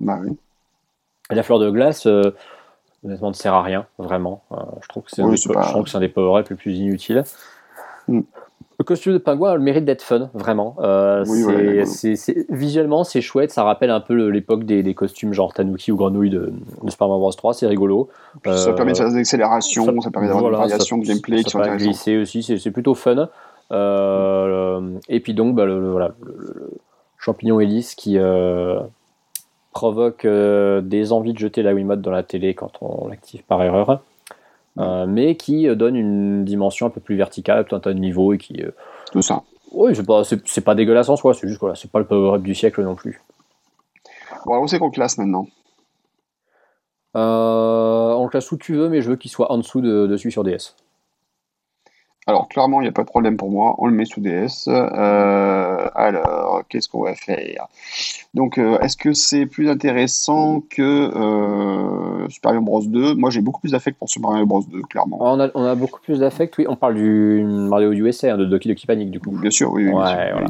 [0.00, 0.36] Bah oui.
[1.30, 2.34] La fleur de glace, euh,
[3.04, 4.42] honnêtement, ne sert à rien, vraiment.
[4.52, 5.96] Euh, je trouve que c'est un, Oui, des c'est po- pas- je trouve que c'est
[5.96, 7.24] un des power-ups les plus inutiles.
[8.08, 8.20] Mm.
[8.78, 10.74] Le costume de pingouin a le mérite d'être fun, vraiment.
[10.80, 11.44] Euh, Oui,
[12.48, 13.50] visuellement, c'est chouette.
[13.50, 16.50] Ça rappelle un peu l'époque des, des costumes genre Tanuki ou Grenouille de,
[16.82, 17.52] de Super Mario Bros 3.
[17.52, 18.08] C'est rigolo.
[18.42, 21.38] Puis ça permet de faire des accélérations, ça, permet d'avoir voilà, des variations de gameplay
[21.38, 22.42] ça qui sont glisser aussi.
[22.42, 23.28] C'est plutôt fun.
[25.08, 26.70] Et puis donc, bah, le, le- voilà, le- le- le
[27.18, 28.80] champignon hélice qui euh,
[29.72, 33.62] provoque euh, des envies de jeter la Wiimote dans la télé quand on l'active par
[33.62, 34.02] erreur.
[34.78, 37.98] Euh, mais qui euh, donne une dimension un peu plus verticale, tout un tas de
[37.98, 38.70] niveaux et qui, euh,
[39.10, 39.42] Tout ça.
[39.72, 42.42] oui, c'est pas, c'est, pas dégueulasse en soi, c'est juste voilà, c'est pas le power-up
[42.42, 43.20] du siècle non plus.
[44.46, 45.46] Bon, alors, c'est qu'on classe maintenant?
[47.14, 50.16] On le classe où tu veux, mais je veux qu'il soit en dessous de, de
[50.16, 50.76] celui sur DS.
[52.30, 53.74] Alors, clairement, il n'y a pas de problème pour moi.
[53.78, 54.68] On le met sous DS.
[54.68, 57.66] Euh, alors, qu'est-ce qu'on va faire?
[58.34, 63.40] Donc, euh, est-ce que c'est plus intéressant que euh, Super Mario Bros 2 Moi, j'ai
[63.40, 65.18] beaucoup plus d'affect pour Super Mario Bros 2, clairement.
[65.20, 66.66] On a, on a beaucoup plus d'affect, oui.
[66.68, 69.32] On parle du Mario USA, hein, de Doki Doki Panic, du coup.
[69.32, 69.84] Bien sûr, oui.
[69.86, 70.30] oui, bien Ouais, sûr, oui.
[70.32, 70.46] voilà.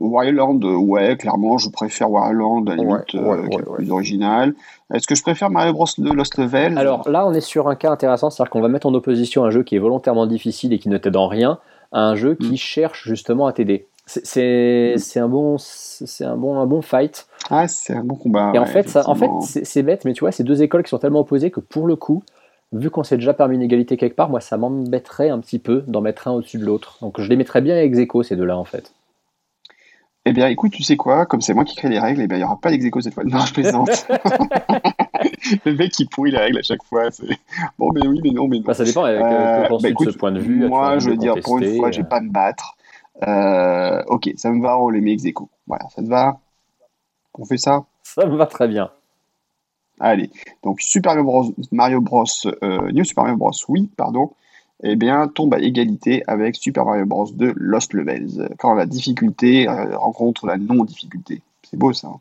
[0.00, 3.62] Land, euh, ouais, clairement, je préfère Land, à la limite, ouais, euh, ouais, qui est
[3.74, 4.54] plus original.
[4.92, 6.76] Est-ce que je préfère Mario Bros 2 Lost Level?
[6.78, 9.50] Alors là, on est sur un cas intéressant, c'est-à-dire qu'on va mettre en opposition un
[9.50, 11.58] jeu qui est volontairement difficile et qui ne t'aide en rien
[11.92, 12.56] à un jeu qui Mm.
[12.56, 13.86] cherche justement à t'aider.
[14.06, 15.22] C'est- Mm.
[15.22, 17.26] un bon, c'est un bon, un bon fight.
[17.50, 18.52] Ah, c'est un bon combat.
[18.54, 19.30] Et en fait, ça, en fait,
[19.64, 21.96] c'est bête, mais tu vois, c'est deux écoles qui sont tellement opposées que pour le
[21.96, 22.22] coup,
[22.72, 25.84] vu qu'on s'est déjà permis une égalité quelque part, moi, ça m'embêterait un petit peu
[25.86, 26.98] d'en mettre un au-dessus de l'autre.
[27.00, 28.92] Donc, je les mettrais bien ex aequo, ces deux-là, en fait.
[30.26, 32.38] Eh bien, écoute, tu sais quoi Comme c'est moi qui crée les règles, eh bien,
[32.38, 33.24] il n'y aura pas d'exéco cette fois.
[33.24, 34.06] Non, je plaisante.
[35.64, 37.08] le mec qui pourrit la règle à chaque fois.
[37.78, 38.64] Bon, mais oui, mais non, mais non.
[38.64, 40.66] Bah, ça dépend avec euh, bah, écoute, ce point de vue.
[40.66, 42.76] Moi, je veux dire, pour une fois, je vais pas me battre.
[43.26, 45.24] Euh, ok, ça me va, on les met ex
[45.66, 46.38] Voilà, ça te va?
[47.34, 47.84] On fait ça?
[48.02, 48.90] Ça me va très bien.
[50.00, 50.30] Allez,
[50.64, 51.14] donc Super
[51.70, 52.24] Mario Bros,
[52.62, 54.32] euh, New Super Mario Bros, oui, pardon,
[54.84, 59.66] eh bien, tombe à égalité avec Super Mario Bros 2 Lost Levels, quand la difficulté
[59.68, 61.42] rencontre la non-difficulté.
[61.62, 62.08] C'est beau ça.
[62.08, 62.20] Hein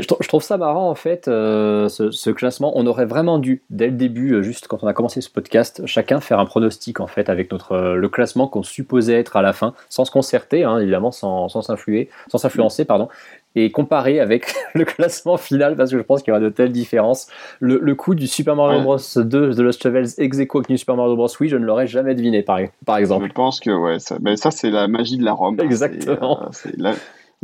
[0.00, 2.72] je, trouve ça marrant en fait, euh, ce, classement.
[2.74, 5.82] On aurait vraiment dû, dès le début, euh, juste quand on a commencé ce podcast,
[5.86, 9.42] chacun faire un pronostic en fait avec notre euh, le classement qu'on supposait être à
[9.42, 13.08] la fin, sans se concerter, hein, évidemment, sans s'influer, sans s'influencer, pardon,
[13.54, 16.72] et comparer avec le classement final parce que je pense qu'il y aura de telles
[16.72, 17.28] différences.
[17.60, 19.22] Le, le coup du Super Mario Bros 2
[19.54, 21.28] de Lost Levels ex aequo avec New Super Mario Bros.
[21.40, 23.26] Oui, je ne l'aurais jamais deviné par, par exemple.
[23.28, 25.58] Je pense que ouais, ça, ben, ça c'est la magie de la Rome.
[25.60, 26.48] Exactement.
[26.52, 26.74] C'est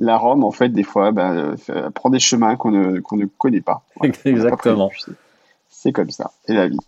[0.00, 1.54] la Rome, en fait, des fois, bah,
[1.94, 3.82] prend des chemins qu'on ne, ne connaît pas.
[4.24, 4.90] Exactement.
[5.68, 6.78] C'est comme ça, c'est la vie.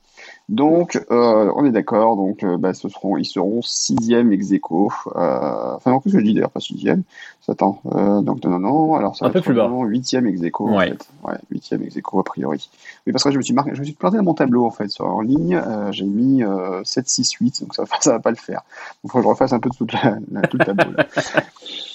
[0.48, 2.16] Donc, euh, on est d'accord.
[2.16, 4.92] Donc, euh, bah, ce seront, ils seront sixième ex aequo.
[5.16, 7.02] Euh, enfin, en plus, je dis d'ailleurs pas sixième.
[7.48, 7.80] Attends.
[7.84, 8.94] donc, non, non, non.
[8.94, 9.70] Alors, ça un peu plus bas.
[9.84, 11.08] Huitième ex aequo, en fait.
[11.24, 12.70] Ouais, huitième ex aequo a priori.
[13.06, 14.70] Mais parce que je me suis marqué, je me suis planté dans mon tableau en
[14.70, 15.60] fait, sur, en ligne.
[15.90, 16.42] j'ai mis
[16.84, 17.62] 7, 6, 8.
[17.62, 18.62] Donc, ça, ça va pas le faire.
[19.04, 20.92] Il faut que je refasse un peu tout, la, tout le tableau.
[20.92, 21.06] Là.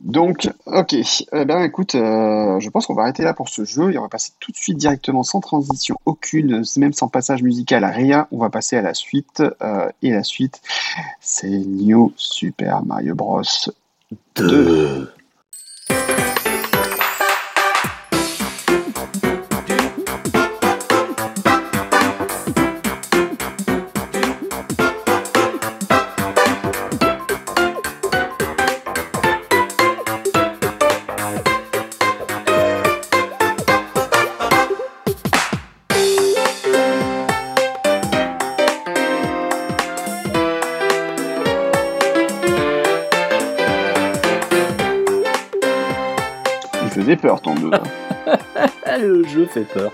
[0.00, 0.94] Donc, ok.
[0.94, 4.02] Eh bien, écoute, euh, je pense qu'on va arrêter là pour ce jeu et on
[4.02, 8.28] va passer tout de suite directement sans transition aucune, même sans passage musical rien.
[8.30, 9.42] On va passer à la suite.
[9.62, 10.60] Euh, et la suite,
[11.20, 13.42] c'est New Super Mario Bros.
[14.36, 15.12] 2.
[49.64, 49.92] Fait peur.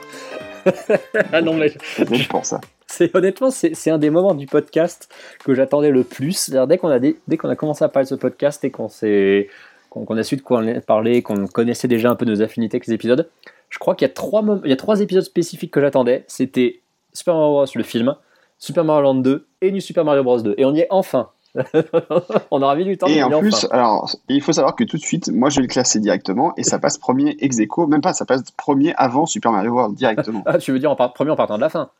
[1.32, 1.68] ah non, mais.
[1.98, 2.60] Je pense ça.
[2.86, 5.12] C'est, honnêtement, c'est, un des moments du podcast
[5.44, 6.50] que j'attendais le plus.
[6.50, 9.48] Dès qu'on, a, dès qu'on a commencé à parler de ce podcast et qu'on, s'est,
[9.90, 12.86] qu'on, a su de quoi on parler, qu'on connaissait déjà un peu nos affinités avec
[12.86, 13.28] les épisodes,
[13.70, 16.24] je crois qu'il y a trois, il y a trois épisodes spécifiques que j'attendais.
[16.28, 17.66] C'était Super Mario Bros.
[17.74, 18.14] le film,
[18.58, 20.40] Super Mario Land 2 et New Super Mario Bros.
[20.40, 20.54] 2.
[20.56, 21.30] Et on y est enfin.
[22.50, 23.06] on aura mis du temps.
[23.06, 25.68] Et en plus, alors, il faut savoir que tout de suite, moi je vais le
[25.68, 29.52] classer directement et ça passe premier ex aequo, même pas, ça passe premier avant Super
[29.52, 30.42] Mario World directement.
[30.46, 31.90] ah, tu veux dire en premier en partant de la fin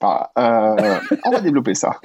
[0.00, 2.00] bah, euh, On va développer ça.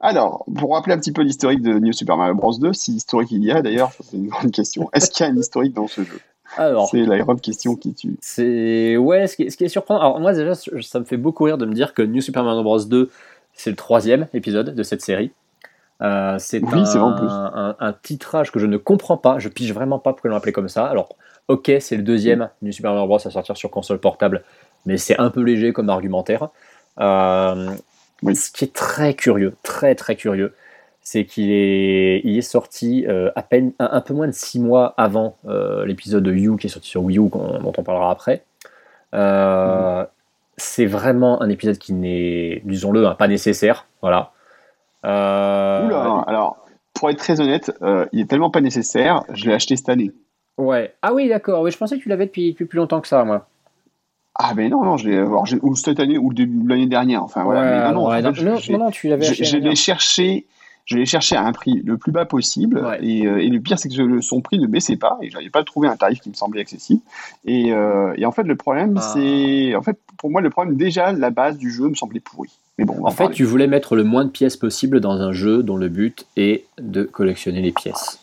[0.00, 3.30] Alors, pour rappeler un petit peu l'historique de New Super Mario Bros 2, si historique
[3.30, 4.88] il y a d'ailleurs, c'est une grande question.
[4.92, 6.20] Est-ce qu'il y a un historique dans ce jeu?
[6.56, 8.16] Alors, c'est la grande question qui tue.
[8.20, 10.00] C'est ouais, ce qui, est, ce qui est surprenant.
[10.00, 12.62] Alors moi déjà, ça me fait beaucoup rire de me dire que New Super Mario
[12.62, 13.10] Bros 2
[13.58, 15.32] c'est le troisième épisode de cette série.
[16.00, 19.40] Euh, c'est un, un, titrage que je ne comprends pas.
[19.40, 20.86] Je pige vraiment pas pourquoi l'ont appelé comme ça.
[20.86, 21.16] Alors,
[21.48, 24.44] ok, c'est le deuxième du Super Mario Bros à sortir sur console portable,
[24.86, 26.48] mais c'est un peu léger comme argumentaire.
[27.00, 27.70] Euh,
[28.32, 30.54] ce qui est très curieux, très très curieux,
[31.02, 34.94] c'est qu'il est, il est sorti euh, à peine un, peu moins de six mois
[34.96, 35.36] avant
[35.84, 38.44] l'épisode de You qui est sorti sur Wii U, dont on parlera après.
[39.12, 40.06] Mm
[40.58, 43.86] c'est vraiment un épisode qui n'est, disons-le, hein, pas nécessaire.
[44.02, 44.32] Voilà.
[45.04, 46.58] Euh, Oula, alors,
[46.94, 50.12] pour être très honnête, euh, il est tellement pas nécessaire, je l'ai acheté cette année.
[50.56, 50.94] Ouais.
[51.02, 51.62] Ah oui, d'accord.
[51.62, 53.46] Oui, je pensais que tu l'avais depuis, depuis plus longtemps que ça, moi.
[54.40, 56.32] Ah ben non, non, je l'ai ou cette année ou
[56.66, 57.24] l'année dernière.
[57.24, 57.90] Enfin voilà.
[57.90, 59.44] non, non, non, non, tu l'avais acheté.
[59.44, 60.46] Je l'ai cherché
[60.88, 62.82] je l'ai cherché à un prix le plus bas possible.
[63.02, 65.62] Et, euh, et, le pire, c'est que son prix ne baissait pas et j'avais pas
[65.62, 67.02] trouvé un tarif qui me semblait accessible.
[67.44, 69.12] Et, euh, et en fait, le problème, ah.
[69.12, 69.74] c'est.
[69.76, 72.58] En fait, pour moi, le problème, déjà, la base du jeu me semblait pourrie.
[72.78, 75.62] Mais bon, en fait, tu voulais mettre le moins de pièces possible dans un jeu
[75.62, 78.18] dont le but est de collectionner les pièces.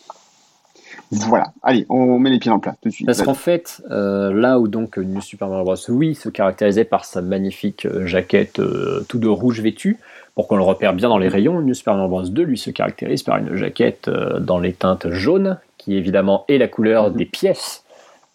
[1.11, 3.05] Voilà, allez, on met les pieds dans le plat tout de suite.
[3.05, 5.75] Parce qu'en fait, euh, là où donc New Super Mario Bros.
[5.89, 8.59] oui se caractérisait par sa magnifique jaquette
[9.07, 9.99] tout de rouge vêtue,
[10.35, 12.69] pour qu'on le repère bien dans les rayons, New Super Mario Bros 2 lui se
[12.69, 17.15] caractérise par une jaquette euh, dans les teintes jaunes, qui évidemment est la couleur mhm.
[17.15, 17.83] des pièces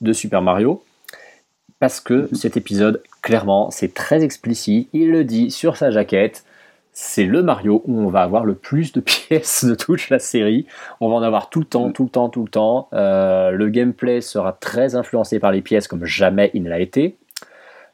[0.01, 0.83] de Super Mario,
[1.79, 2.35] parce que mhm.
[2.35, 6.45] cet épisode, clairement, c'est très explicite, il le dit sur sa jaquette,
[6.95, 10.67] c'est le Mario où on va avoir le plus de pièces de toute la série.
[11.01, 11.93] On va en avoir tout le temps, mhm.
[11.93, 12.89] tout le temps, tout le temps.
[12.95, 17.17] Euh, le gameplay sera très influencé par les pièces comme jamais il ne l'a été.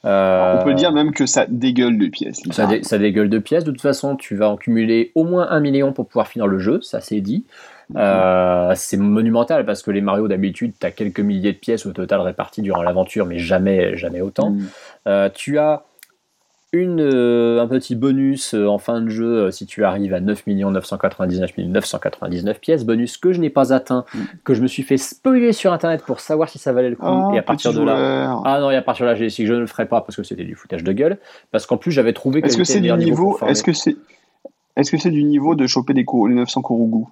[0.06, 2.40] On peut dire même que ça dégueule de pièces.
[2.50, 3.64] Ça, ça, dégueule de pièces.
[3.64, 6.58] De toute façon, tu vas en cumuler au moins un million pour pouvoir finir le
[6.58, 7.44] jeu, ça c'est dit.
[7.94, 11.92] Euh, c'est monumental parce que les Mario d'habitude, tu as quelques milliers de pièces au
[11.92, 14.50] total réparties durant l'aventure, mais jamais, jamais autant.
[14.50, 14.66] Mm.
[15.06, 15.84] Euh, tu as
[16.82, 21.58] une, euh, un petit bonus en fin de jeu si tu arrives à 9 999
[21.58, 24.18] 999 pièces, bonus que je n'ai pas atteint, mm.
[24.44, 27.06] que je me suis fait spoiler sur internet pour savoir si ça valait le coup.
[27.06, 29.36] Oh, et à partir de là, ah non, et à partir de là, j'ai dit
[29.36, 31.18] que je ne le ferai pas parce que c'était du foutage de gueule,
[31.50, 32.46] parce qu'en plus j'avais trouvé que.
[32.46, 33.96] Est-ce que c'est du niveau Est-ce que c'est
[34.76, 37.06] est-ce que c'est du niveau de choper des les 900 Korogu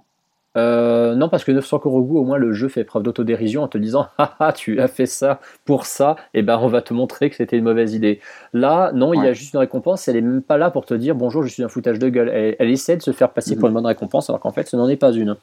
[0.56, 3.76] euh, non, parce que 900 Korogu, au moins le jeu fait preuve d'autodérision en te
[3.78, 6.94] disant ah, ah tu as fait ça pour ça, et eh ben on va te
[6.94, 8.20] montrer que c'était une mauvaise idée.
[8.52, 10.94] Là, non, il y a juste une récompense, elle est même pas là pour te
[10.94, 12.28] dire bonjour, je suis un foutage de gueule.
[12.58, 14.88] Elle, essaie de se faire passer pour une bonne récompense, alors qu'en fait, ce n'en
[14.88, 15.36] est pas une.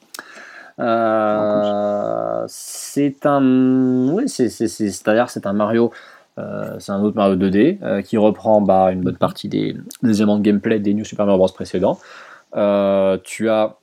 [0.80, 4.09] Euh, c'est un.
[4.14, 5.91] Oui, c'est-à-dire c'est un Mario.
[6.39, 10.38] Euh, c'est un autre Mario 2D qui reprend bah, une bonne partie des, des, éléments
[10.38, 11.49] de gameplay des New Super Mario Bros.
[11.53, 11.99] précédents.
[13.24, 13.76] tu as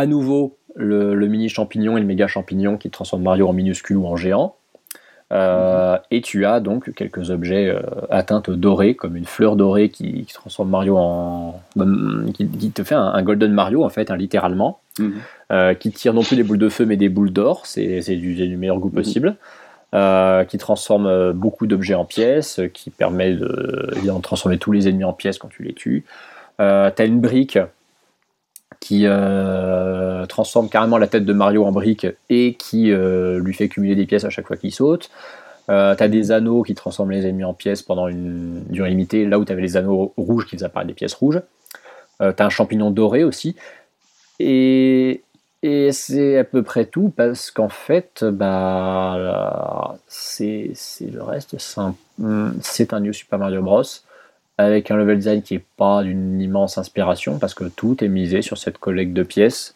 [0.00, 4.06] à nouveau le, mini champignon et le méga champignon qui transforment Mario en minuscule ou
[4.06, 4.56] en géant.
[5.32, 9.88] Euh, et tu as donc quelques objets euh, à teinte dorée, comme une fleur dorée
[9.90, 11.60] qui, transforme Mario en.
[12.34, 14.80] qui, te fait un, Golden Mario, en fait, hein, littéralement.
[14.98, 15.14] Mhm.
[15.52, 18.56] Euh, qui tire non plus des boules de feu, mais des boules d'or, c'est du,
[18.56, 18.94] meilleur goût mhm.
[18.94, 19.36] possible.
[20.48, 25.12] qui transforme beaucoup d'objets en pièces, qui permet de, de, transformer tous les ennemis en
[25.12, 26.04] pièces quand tu les tues.
[26.58, 27.58] tu as une brique
[28.80, 33.68] qui euh, transforme carrément la tête de Mario en brique et qui euh, lui fait
[33.68, 35.10] cumuler des pièces à chaque fois qu'il saute.
[35.68, 39.38] Euh, t'as des anneaux qui transforment les ennemis en pièces pendant une durée limitée, là
[39.38, 41.40] où tu avais les anneaux rouges qui faisaient apparaître des pièces rouges.
[42.22, 43.54] Euh, t'as un champignon doré aussi.
[44.40, 45.22] Et,
[45.92, 51.54] c'est à peu près tout parce qu'en fait, bah, c'est le reste.
[51.58, 53.82] C'est un New Super Mario Bros
[54.64, 58.42] avec un level design qui n'est pas d'une immense inspiration parce que tout est misé
[58.42, 59.74] sur cette collecte de pièces.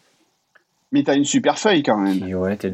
[0.92, 2.20] Mais tu as une super feuille quand même.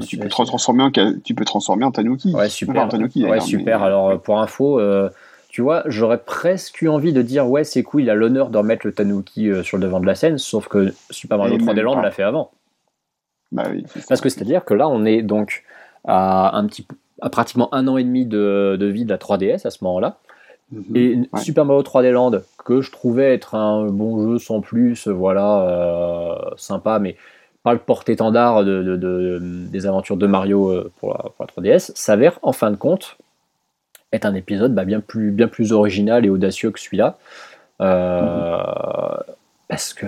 [0.07, 2.35] tu, peux transformer en, tu peux transformer en Tanuki.
[2.35, 2.89] Ouais, super.
[2.93, 3.83] ouais, super.
[3.83, 5.09] Alors, euh, pour info, euh,
[5.49, 8.59] tu vois, j'aurais presque eu envie de dire ouais, c'est cool, il a l'honneur de
[8.59, 11.81] remettre le Tanuki euh, sur le devant de la scène, sauf que Super Mario 3D
[11.81, 12.51] Land l'a fait avant.
[13.53, 15.65] Bah oui, Parce que c'est-à-dire que là, on est donc
[16.05, 16.87] à, un petit,
[17.21, 20.19] à pratiquement un an et demi de, de vie de la 3DS à ce moment-là.
[20.73, 20.97] Mhm.
[20.97, 25.63] Et Super Mario 3D Land, que je trouvais être un bon jeu sans plus, voilà,
[25.63, 27.17] euh, sympa, mais
[27.63, 29.39] pas le porte-étendard de,
[29.71, 33.19] des aventures de Mario euh, pour la, 3DS, s'avère en fin de compte
[34.13, 37.19] être un épisode bah, bien, plus, bien plus original et audacieux que celui-là.
[37.81, 39.35] Euh, mhm.
[39.69, 40.07] parce, que,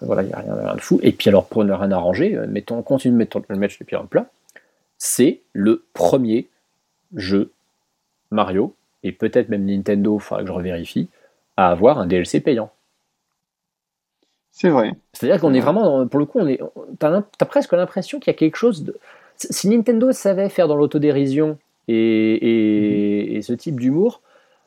[0.00, 1.00] voilà, il n'y a rien, de fou.
[1.02, 4.02] Et puis alors, pour ne rien arranger, mettons, continue de mettre le match pieds dans
[4.02, 4.26] le plat.
[4.98, 6.48] C'est le premier
[7.14, 7.52] jeu
[8.30, 11.08] Mario et peut-être même Nintendo, il faudra que je revérifie,
[11.56, 12.70] à avoir un DLC payant.
[14.50, 14.92] C'est vrai.
[15.12, 16.60] C'est-à-dire qu'on est vraiment, pour le coup, on est,
[16.98, 18.96] t'as, as presque l'impression qu'il y a quelque chose de.
[19.36, 24.20] Si Nintendo savait faire dans l'autodérision et, et, ce type d'humour,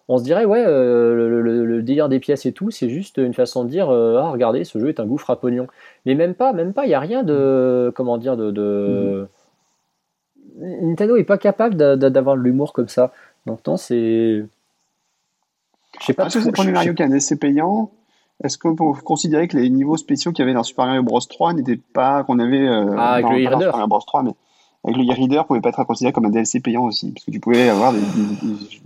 [0.08, 3.66] on se dirait, ouais, euh, le, délire des pièces et tout, c'est juste une façon
[3.66, 5.68] de dire, euh, ah, regardez, ce jeu est un gouffre à pognon.
[6.06, 7.92] Mais même pas, même pas, il n'y a rien de.
[7.94, 9.28] Comment dire, de.
[10.58, 10.88] Mm-hmm.
[10.88, 13.12] Nintendo n'est pas capable d'avoir de l'humour comme ça.
[13.46, 14.44] Non, c'est.
[16.00, 16.28] Je sais pas.
[16.28, 17.92] Est-ce que c'est premier Mario un DLC payant?
[18.44, 21.20] Est-ce qu'on peut considérer que les niveaux spéciaux qu'il y avait dans Super Mario Bros
[21.20, 24.32] 3 n'étaient pas qu'on avait euh, ah, dans, le Super Mario Bros 3, mais
[24.84, 27.40] avec le e-reader pouvait pas être considéré comme un DLC payant aussi, parce que tu
[27.40, 28.00] pouvais avoir des,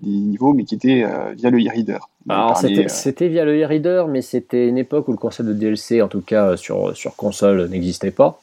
[0.04, 2.10] niveaux, mais qui étaient euh, via le e-reader.
[2.28, 6.02] Alors euh, c'était via le e-reader, mais c'était une époque où le concept de DLC,
[6.02, 8.40] en tout cas sur, sur console, n'existait pas.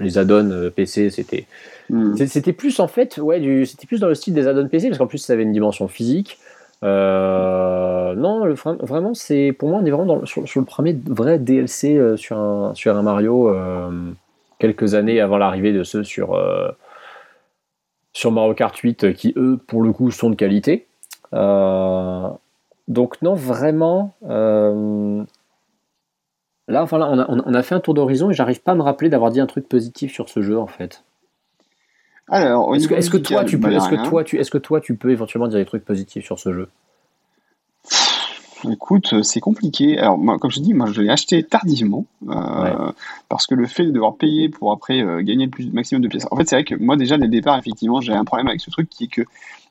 [0.00, 1.46] les add-ons PC, c'était
[1.92, 2.16] Hmm.
[2.16, 5.06] C'était plus en fait, ouais, c'était plus dans le style des add-ons PC parce qu'en
[5.06, 6.38] plus ça avait une dimension physique.
[6.84, 12.16] Euh, non, vraiment, c'est pour moi on est vraiment sur, le premier vrai DLC euh,
[12.16, 13.90] sur un sur un Mario euh,
[14.58, 16.38] quelques années avant l'arrivée de ceux sur
[18.12, 20.86] sur Mario Kart 8 qui eux pour le coup sont de qualité.
[21.32, 24.14] donc non, vraiment.
[26.68, 28.82] Là, enfin, on, a, on a fait un tour d'horizon et j'arrive pas à me
[28.82, 31.02] rappeler d'avoir dit un truc positif sur ce jeu en fait.
[32.28, 35.10] Alors, est-ce que, toi, tu peux, est-ce que toi, tu, est-ce que toi, tu peux
[35.10, 36.68] éventuellement dire des trucs positifs sur ce jeu?
[38.70, 39.98] Écoute, c'est compliqué.
[39.98, 42.92] Alors, moi, comme je dis, moi, je l'ai acheté tardivement euh,
[43.28, 46.08] parce que le fait de devoir payer pour après euh, gagner le plus maximum de
[46.08, 46.26] pièces.
[46.30, 48.60] En fait, c'est vrai que moi, déjà dès le départ, effectivement, j'ai un problème avec
[48.60, 49.22] ce truc qui est que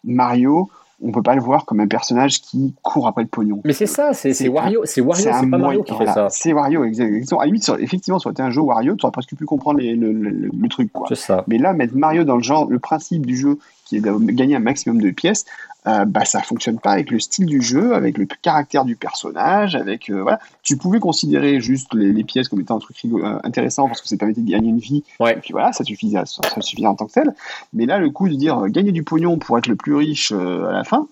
[0.04, 0.70] Mario,
[1.04, 3.62] on peut pas le voir comme un personnage qui court après le pognon.
[3.66, 6.28] Mais c'est ça, c'est Wario, c'est Wario, c'est pas Mario qui fait ça.
[6.30, 7.40] C'est Wario, exactement.
[7.40, 9.80] À la limite, effectivement, ça aurait été un jeu Wario, tu aurais presque pu comprendre
[9.82, 11.08] le, truc, quoi.
[11.16, 11.44] ça.
[11.48, 13.58] Mais là, mettre Mario dans le genre, le principe du jeu,
[13.92, 15.46] qui est de gagner un maximum de pièces,
[15.86, 19.76] euh, bah ça fonctionne pas avec le style du jeu, avec le caractère du personnage,
[19.76, 20.40] avec euh, voilà.
[20.64, 24.16] Tu pouvais considérer juste les, pièces comme étant un truc euh, intéressant parce que ça
[24.16, 25.04] permettait de gagner une vie.
[25.20, 25.34] Ouais.
[25.34, 27.34] Et puis voilà, ça suffisait, ça, ça suffisait en tant que tel.
[27.74, 30.72] Mais là, le coup de dire gagner du pognon pour être le plus riche à
[30.72, 31.08] la fin,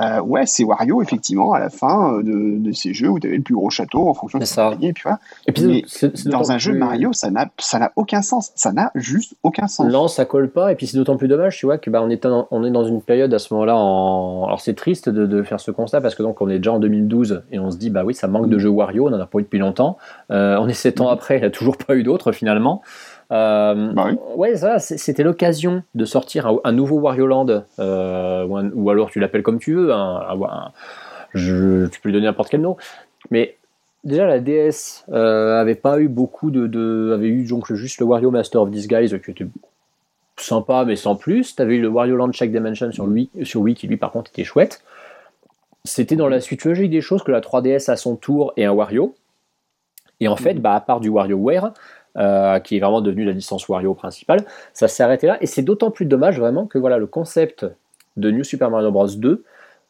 [0.00, 3.26] euh, ouais, c'est Wario, effectivement, à la fin euh, de, de ces jeux où tu
[3.28, 5.18] avais le plus gros château en fonction de ce que tu Et puis voilà.
[5.46, 8.50] Et puis, Mais dans un jeu plus- Mario, ça n'a ça n'a aucun sens.
[8.56, 9.86] Ça n'a juste aucun sens.
[9.90, 10.72] Non, ça colle pas.
[10.72, 12.70] Et puis c'est d'autant plus dommage, tu vois, que bah, on, est dans, on est
[12.72, 13.76] dans une période à ce moment-là.
[13.76, 14.44] En...
[14.46, 16.78] Alors c'est triste de, de faire ce constat parce que donc on est déjà en
[16.80, 19.08] 2012 et on se dit bah oui, ça manque de jeux Wario.
[19.08, 19.96] On en a pas eu depuis longtemps.
[20.32, 21.12] Euh, on est 7 ans Mhm.
[21.12, 22.82] après, il n'y a toujours pas eu d'autres finalement.
[23.32, 24.18] Euh, Bah oui.
[24.36, 28.90] Ouais, ça, c'était l'occasion de sortir un, un nouveau Wario Land, euh, ou, un- ou
[28.90, 29.92] alors tu l'appelles comme tu veux.
[29.92, 30.72] un-
[31.32, 32.76] je- tu peux lui donner n'importe quel nom.
[33.30, 33.56] Mais
[34.04, 38.06] déjà la DS euh, avait pas eu beaucoup de, de- avait eu donc juste le
[38.06, 39.46] Wario Master of Disguise qui était
[40.36, 41.56] sympa mais sans plus.
[41.56, 44.30] T'avais eu le Wario Land Check Dimension sur lui, sur Wii qui lui par contre
[44.32, 44.82] était chouette.
[45.84, 48.72] C'était dans la suite logique des choses que la 3DS à son tour et un
[48.72, 49.14] Wario.
[50.20, 51.72] Et en fait, bah, à part du WarioWare,
[52.16, 54.40] euh, qui est vraiment devenu la licence Wario principale,
[54.72, 55.36] ça s'est arrêté là.
[55.40, 57.66] Et c'est d'autant plus dommage vraiment que voilà le concept
[58.16, 59.42] de New Super Mario Bros 2.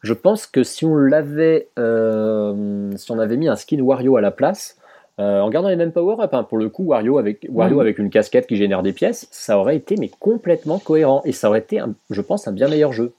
[0.03, 4.21] Je pense que si on l'avait, euh, si on avait mis un skin Wario à
[4.21, 4.77] la place,
[5.21, 8.11] euh, en gardant les mêmes power-up, hein, pour le coup Wario avec Wario avec une
[8.11, 11.79] casquette qui génère des pièces, ça aurait été mais complètement cohérent et ça aurait été,
[11.79, 13.13] un- je pense, un bien meilleur jeu.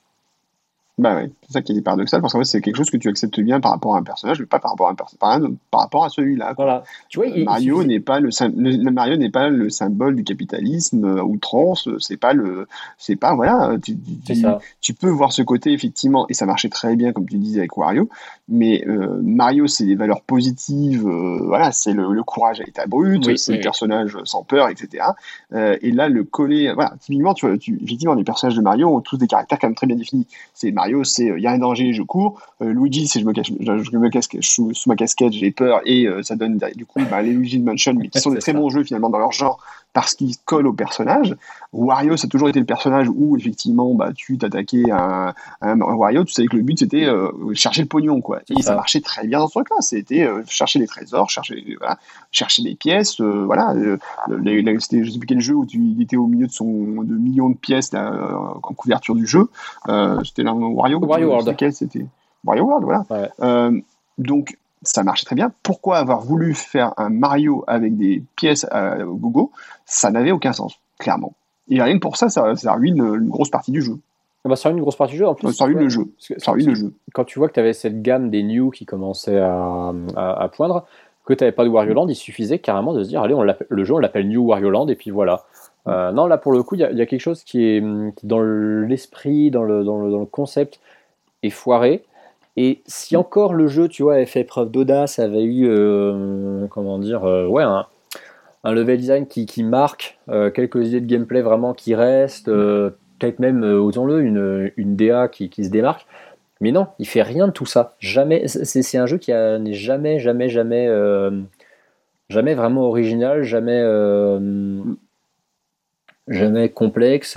[0.97, 3.09] Bah ouais, c'est ça qui est paradoxal parce qu'en fait c'est quelque chose que tu
[3.09, 5.41] acceptes bien par rapport à un personnage, mais pas par rapport à un perso- par,
[5.73, 6.53] rapport à celui-là.
[6.55, 6.85] Voilà.
[7.09, 11.21] Tu vois, Mario n'est pas le, le- Mario n'est pas le symbole du capitalisme euh,
[11.21, 11.89] outrance.
[11.89, 12.65] euh, C'est pas le,
[12.97, 13.75] c'est pas voilà.
[13.83, 14.59] Tu, tu- tu- ça.
[14.79, 17.75] tu peux voir ce côté effectivement et ça marchait très bien comme tu disais avec
[17.75, 18.07] Wario.
[18.47, 21.05] Mais euh, Mario c'est des valeurs positives.
[21.05, 24.43] euh, voilà, c'est le, le courage à l'état brut, Oui, c'est oui, le personnage sans
[24.43, 25.03] peur, etc.
[25.51, 28.87] Euh, et là le coller, voilà, typiquement tu, vois, tu effectivement les personnages de Mario
[28.95, 30.25] ont tous des caractères quand même très bien définis.
[30.53, 32.41] C'est Mario, c'est il y a un danger, je cours.
[32.61, 35.51] Euh, Luigi, c'est je me cache, je, je me casque, je sous ma casquette, j'ai
[35.51, 38.39] peur et euh, ça donne du coup bah, les Luigi Mansion, mais qui sont des
[38.39, 39.63] très bons jeux finalement dans leur genre
[39.95, 41.35] parce qu'ils collent au personnage.
[41.71, 45.71] Wario, ça a toujours été le personnage où effectivement bah, tu t'attaquais à, un- à
[45.71, 48.41] un Wario, tu savais que le but c'était euh, chercher le pognon quoi.
[48.49, 48.75] Et ça.
[48.75, 49.77] marchait très bien dans ce truc-là.
[49.79, 51.97] C'était euh, chercher les trésors, chercher, voilà,
[52.31, 53.21] chercher des pièces.
[53.21, 56.01] euh, voilà, euh, le- les- les- c'était je sais plus quel jeu où tu il
[56.01, 56.65] était au milieu de son
[57.01, 59.47] de millions de pièces là, euh, en couverture du jeu.
[59.87, 60.99] Euh, c'était là Wario.
[60.99, 61.47] Wario World.
[61.47, 62.05] Lequel C'était
[62.43, 63.05] Wario World, voilà.
[63.09, 63.81] Ouais.
[64.17, 65.51] Donc ça marchait très bien.
[65.63, 69.51] Pourquoi avoir voulu faire un Mario avec des pièces à gogo
[69.85, 71.33] Ça n'avait aucun sens, clairement.
[71.69, 73.97] Et rien que pour ça, ça, ça ruine une grosse partie du jeu.
[74.45, 75.27] Ah bah, ça ruine une grosse partie du jeu.
[75.27, 76.05] En plus, Ça ruine le jeu.
[76.27, 76.93] que- Ça ruine le jeu.
[77.13, 80.47] quand tu vois que tu avais cette gamme des new qui commençait à, à- à
[80.49, 80.85] poindre,
[81.25, 83.41] que tu n'avais pas de Wario Land, il suffisait carrément de se dire allez, on
[83.41, 85.43] le jeu, on l'appelle New Wario Land, et puis voilà.
[85.87, 87.63] Euh, non, là pour le coup, il y, a- il y a quelque chose qui
[87.65, 90.79] est hum, dans l'esprit, dans le, dans, le, dans le concept,
[91.41, 92.03] est foiré.
[92.57, 96.99] Et si encore le jeu, tu vois, avait fait preuve d'audace, avait eu, euh, comment
[96.99, 97.85] dire, euh, ouais, un,
[98.63, 102.91] un level design qui, qui marque, euh, quelques idées de gameplay vraiment qui restent, euh,
[103.19, 106.05] peut-être même, osons-le, une, une DA qui, qui se démarque.
[106.61, 107.95] Mais non, il fait rien de tout ça.
[107.99, 108.47] Jamais.
[108.47, 110.87] C'est un jeu qui n'est jamais, jamais, jamais,
[112.29, 114.79] jamais vraiment original, jamais, euh,
[116.29, 117.35] jamais complexe.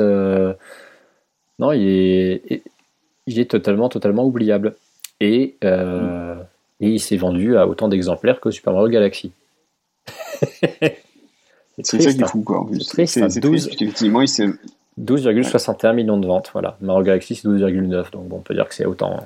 [1.58, 2.62] non, il est,
[3.26, 4.76] il est totalement, totalement oubliable.
[5.20, 6.36] Et, euh,
[6.80, 9.32] et il s'est vendu à autant d'exemplaires que Super Mario Galaxy.
[11.82, 12.60] C'est ça qui est fou, quoi.
[12.60, 12.80] en plus.
[12.80, 13.50] C'est triste, hein, c'est 12.
[13.52, 14.48] triste, parce qu'effectivement, il s'est
[15.00, 16.76] 12,61 millions de ventes, voilà.
[16.80, 19.16] Mario Galaxy c'est 12,9, donc bon, on peut dire que c'est autant.
[19.16, 19.24] hein.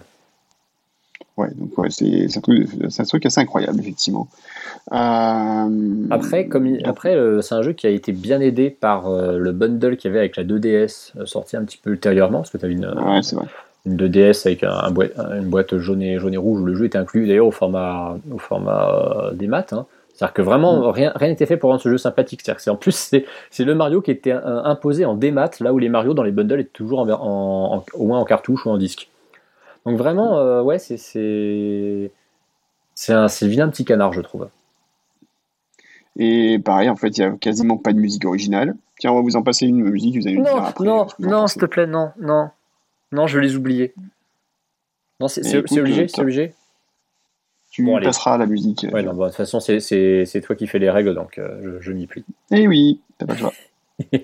[1.38, 4.28] Ouais, donc ouais, c'est c'est un, truc- c'est un truc assez incroyable, effectivement.
[4.92, 8.68] Euh, Après, comme il- donc, après euh, c'est un jeu qui a été bien aidé
[8.68, 11.90] par euh, le bundle qu'il y avait avec la 2DS euh, sorti un petit peu
[11.92, 13.46] ultérieurement, parce que tu avais une, Ouais, c'est vrai.
[13.84, 16.74] Une 2DS avec un, un boîte- une boîte jaune et, jaune et rouge où le
[16.74, 19.72] jeu était inclus d'ailleurs au format, au format euh, des maths.
[19.72, 19.86] hein.
[20.14, 20.90] C'est-à-dire que vraiment, Mm.
[20.90, 22.42] rien rien n'était fait pour rendre ce jeu sympathique.
[22.44, 25.78] C'est- en plus, c'est c'est le Mario qui était euh, imposé en démat, là où
[25.78, 28.66] les Mario dans les bundles étaient toujours en, ver- en- en- au moins en cartouche
[28.66, 29.08] ou en disque.
[29.86, 32.12] Donc vraiment, euh, ouais, c'est c'est
[32.94, 34.48] c'est un, le vilain petit canard, je trouve.
[36.18, 38.74] Et pareil, en fait, il n'y a quasiment pas de musique originale.
[38.98, 40.84] Tiens, on va vous en passer une musique, vous allez nous dire après.
[40.84, 42.50] non, non, s'il te plaît, non, non,
[43.12, 43.94] non, je vais les oublier.
[45.20, 46.54] Non, c'est obligé, euh, c'est obligé.
[47.70, 48.86] Tu Bon, passeras à la musique.
[48.92, 51.80] Ouais, non, bon, de toute façon, c'est toi qui fais les règles, donc euh, je,
[51.80, 52.24] je m'y plie.
[52.50, 53.52] Eh oui, t'as pas le choix.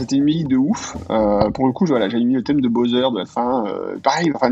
[0.00, 0.96] c'était une musique de ouf.
[1.10, 3.64] Euh, pour le coup, voilà, j'ai mis le thème de Bowser de la fin.
[3.66, 4.50] Euh, pareil, enfin,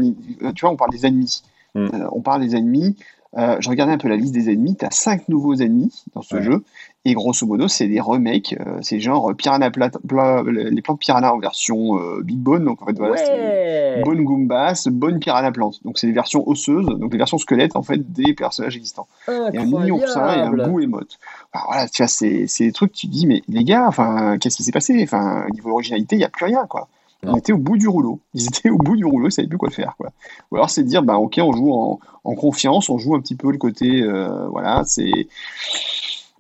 [0.55, 1.43] tu vois, on parle des ennemis.
[1.75, 1.79] Mm.
[1.95, 2.97] Euh, on parle des ennemis.
[3.37, 4.75] Euh, je regardais un peu la liste des ennemis.
[4.77, 6.43] Tu as 5 nouveaux ennemis dans ce Ouais.
[6.43, 6.65] jeu.
[7.05, 8.57] Et grosso modo, c'est des remakes.
[8.59, 12.65] euh, c'est genre Piranha Plat- Pla- les plantes Piranha en version euh, Big Bone.
[12.65, 15.81] Donc en fait, voilà, c'est ouais Bonne Goombas, bonne Piranha Plante.
[15.85, 19.09] Donc c'est des versions osseuses, donc des versions squelettes en fait des personnages existants.
[19.29, 21.19] Il y a un mignon ça et un goût émote.
[21.53, 23.87] Enfin, voilà, tu vois, c'est c'est des trucs que tu te dis, mais les gars,
[23.89, 25.01] enfin, qu'est-ce qui s'est passé?
[25.03, 26.89] Enfin, au niveau originalité, il n'y a plus rien, quoi.
[27.25, 28.21] On était au bout du rouleau.
[28.35, 30.13] Ils étaient au bout du rouleau, ils savaient plus quoi faire, quoi.
[30.51, 33.21] Ou alors c'est de dire, bah ok, on joue en, en confiance, on joue un
[33.21, 35.27] petit peu le côté, euh, voilà, c'est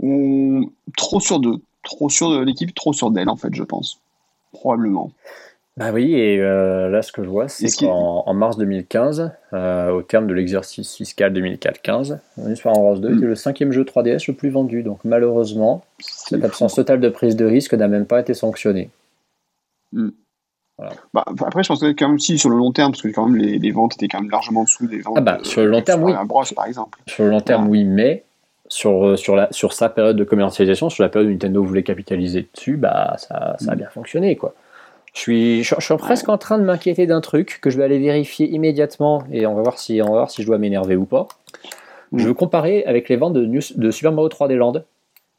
[0.00, 0.70] on...
[0.96, 3.98] trop sûr d'eux, trop sûr de l'équipe, trop sûr d'elle, en fait, je pense,
[4.52, 5.10] probablement.
[5.78, 9.90] Bah oui, et euh, là, ce que je vois, c'est qu'en en mars 2015, euh,
[9.90, 12.96] au terme de l'exercice fiscal 2004-15, New Super Bros.
[12.98, 13.16] 2 Mm.
[13.18, 14.82] était le cinquième jeu 3DS le plus vendu.
[14.82, 16.46] Donc malheureusement, cette fou.
[16.46, 18.90] absence totale de prise de risque n'a même pas été sanctionnée.
[21.12, 23.26] Bah, après, je pense que quand même si sur le long terme, parce que quand
[23.28, 25.14] même les, les ventes étaient quand même largement en dessous des ventes.
[25.16, 26.12] Ah bah, sur le long terme, oui.
[26.54, 26.98] Par exemple.
[27.06, 27.70] Sur le long terme, Voilà.
[27.82, 28.24] oui, mais
[28.68, 31.82] sur, euh, sur, la, sur sa période de commercialisation, sur la période où Nintendo voulait
[31.82, 33.78] capitaliser dessus, bah ça, ça a Mm.
[33.78, 34.54] bien fonctionné, quoi.
[35.18, 37.82] Je suis, je, je suis presque en train de m'inquiéter d'un truc que je vais
[37.82, 40.94] aller vérifier immédiatement et on va voir si, on va voir si je dois m'énerver
[40.94, 41.26] ou pas.
[42.12, 42.18] Mm.
[42.20, 44.84] Je veux comparer avec les ventes de, de Super Mario 3D Land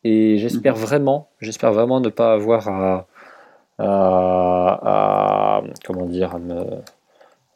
[0.03, 0.81] et j'espère Mhm.
[0.81, 3.07] vraiment, j'espère vraiment ne pas avoir à,
[3.77, 4.79] à-
[5.59, 6.65] à- comment dire, à me.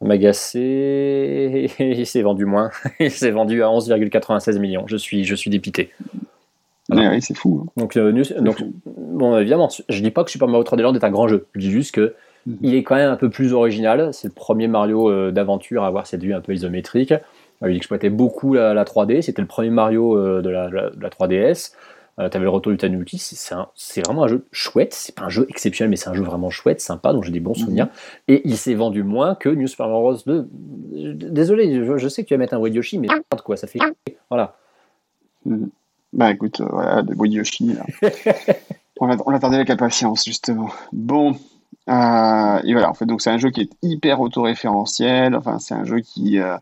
[1.78, 2.70] Il s'est vendu moins.
[3.00, 4.86] Il s'est vendu à 11,96 millions.
[4.86, 5.90] Je suis, je suis dépité.
[6.88, 7.08] Voilà.
[7.08, 7.62] Ouais, ouais, c'est fou.
[7.64, 7.70] hein.
[7.76, 8.72] Donc, euh, donc fou.
[8.86, 11.46] bon, évidemment, je dis pas que Super Mario 3D Land est un grand jeu.
[11.54, 12.14] Je dis juste que
[12.46, 12.58] Mhm.
[12.60, 14.10] il est quand même un peu plus original.
[14.12, 17.12] C'est le premier Mario euh, d'aventure à avoir cette vue un peu isométrique.
[17.62, 19.22] Euh, il exploitait beaucoup la, la 3D.
[19.22, 21.72] C'était le premier Mario euh, de, la, de la 3DS.
[22.20, 23.16] Euh, T'avais le retour du Tanuki.
[23.16, 24.92] C'est c'est un- c'est vraiment un jeu chouette.
[24.92, 27.40] C'est pas un jeu exceptionnel, mais c'est un jeu vraiment chouette, sympa, donc j'ai des
[27.40, 27.64] bons Mhm.
[27.64, 27.88] souvenirs.
[28.28, 30.18] Et il s'est vendu moins que New Super Mario Bros.
[30.26, 30.46] 2.
[31.14, 33.56] Désolé, je, je sais que tu vas mettre un bruit de Yoshi, mais merde, quoi,
[33.56, 33.78] ça fait.
[34.28, 34.54] Voilà.
[35.46, 35.70] Mhm.
[36.14, 37.74] Bah écoute, euh, voilà, de Yoshi.
[37.74, 37.84] là.
[39.00, 40.70] on l'att- on l'attendait avec impatience, justement.
[40.92, 41.32] Bon.
[41.88, 45.34] euh, et voilà, en fait, donc c'est un jeu qui est hyper autoréférentiel.
[45.34, 46.38] Enfin, c'est un jeu qui.
[46.38, 46.56] euh,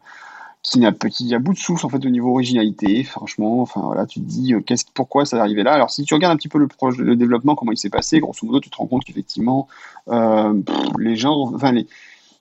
[0.62, 4.06] qui n'a qui a bout de souffle en fait au niveau originalité franchement enfin voilà
[4.06, 5.72] tu te dis euh, qu'est-ce pourquoi ça est arrivé là?
[5.72, 8.20] Alors si tu regardes un petit peu le projet le développement comment il s'est passé
[8.20, 9.68] grosso modo tu te rends compte qu'effectivement
[10.08, 10.54] euh,
[10.98, 11.88] les gens enfin les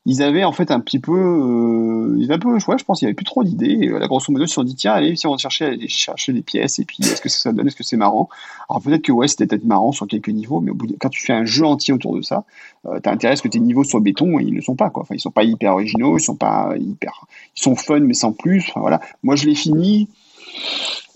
[0.07, 2.99] ils avaient en fait un petit peu euh, ils avaient un peu ouais, je pense
[2.99, 3.87] qu'il y avait plus trop d'idées.
[3.89, 5.87] Euh, là, grosso modo ils se sont dit tiens allez si on cherchait à aller
[5.87, 8.27] chercher des pièces et puis est-ce que ça donne est-ce que c'est marrant?
[8.69, 11.09] Alors peut-être que ouais c'était peut-être marrant sur quelques niveaux mais au bout de- quand
[11.09, 12.45] tu fais un jeu entier autour de ça
[12.87, 14.89] euh, t'as intérêt à ce que tes niveaux soient béton et ils le sont pas
[14.89, 15.03] quoi.
[15.03, 17.25] Enfin ils sont pas hyper originaux ils sont pas hyper
[17.55, 19.01] ils sont fun mais sans plus enfin, voilà.
[19.21, 20.07] Moi je l'ai fini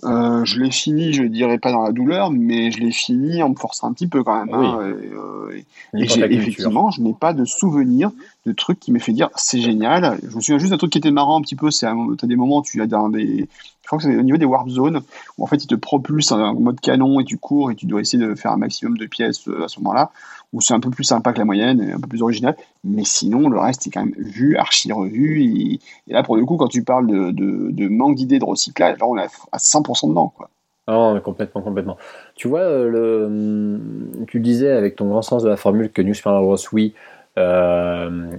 [0.03, 3.49] euh, je l'ai fini je dirais pas dans la douleur mais je l'ai fini en
[3.49, 5.59] me forçant un petit peu quand même hein, et, euh, et-
[6.03, 8.11] et j'ai- effectivement, je n'ai pas de souvenir
[8.45, 10.19] de trucs qui m'aient fait dire c'est génial.
[10.21, 11.71] Je me souviens juste d'un truc qui était marrant un petit peu.
[11.71, 11.87] C'est
[12.17, 13.47] t'as des moments où tu as dans des,
[13.81, 15.01] je crois que c'est au niveau des warp zones
[15.37, 18.01] où en fait ils te propulsent en mode canon et tu cours et tu dois
[18.01, 20.11] essayer de faire un maximum de pièces euh, à ce moment-là.
[20.53, 22.55] Où c'est un peu plus sympa que la moyenne un peu plus original.
[22.83, 25.43] Mais sinon, le reste est quand même vu, archi revu.
[25.43, 29.05] Et, là, pour le coup, quand tu parles de, de, manque d'idées de recyclage, là
[29.05, 30.31] on est à 100% dedans.
[30.35, 30.49] Quoi.
[30.87, 31.97] Non, mais complètement, complètement.
[32.35, 36.01] Tu vois, euh, le, hum, tu disais avec ton grand sens de la formule que
[36.01, 36.55] New Super Bros.
[36.55, 36.89] Euh,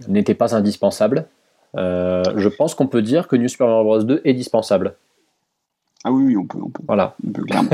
[0.09, 1.27] n'était pas indispensable.
[1.77, 4.03] Euh, je pense qu'on peut dire que New Super Mario Bros.
[4.03, 4.95] 2 est dispensable.
[6.05, 7.69] Ah oui, oui, on peut, on peut, Voilà, on peut clairement.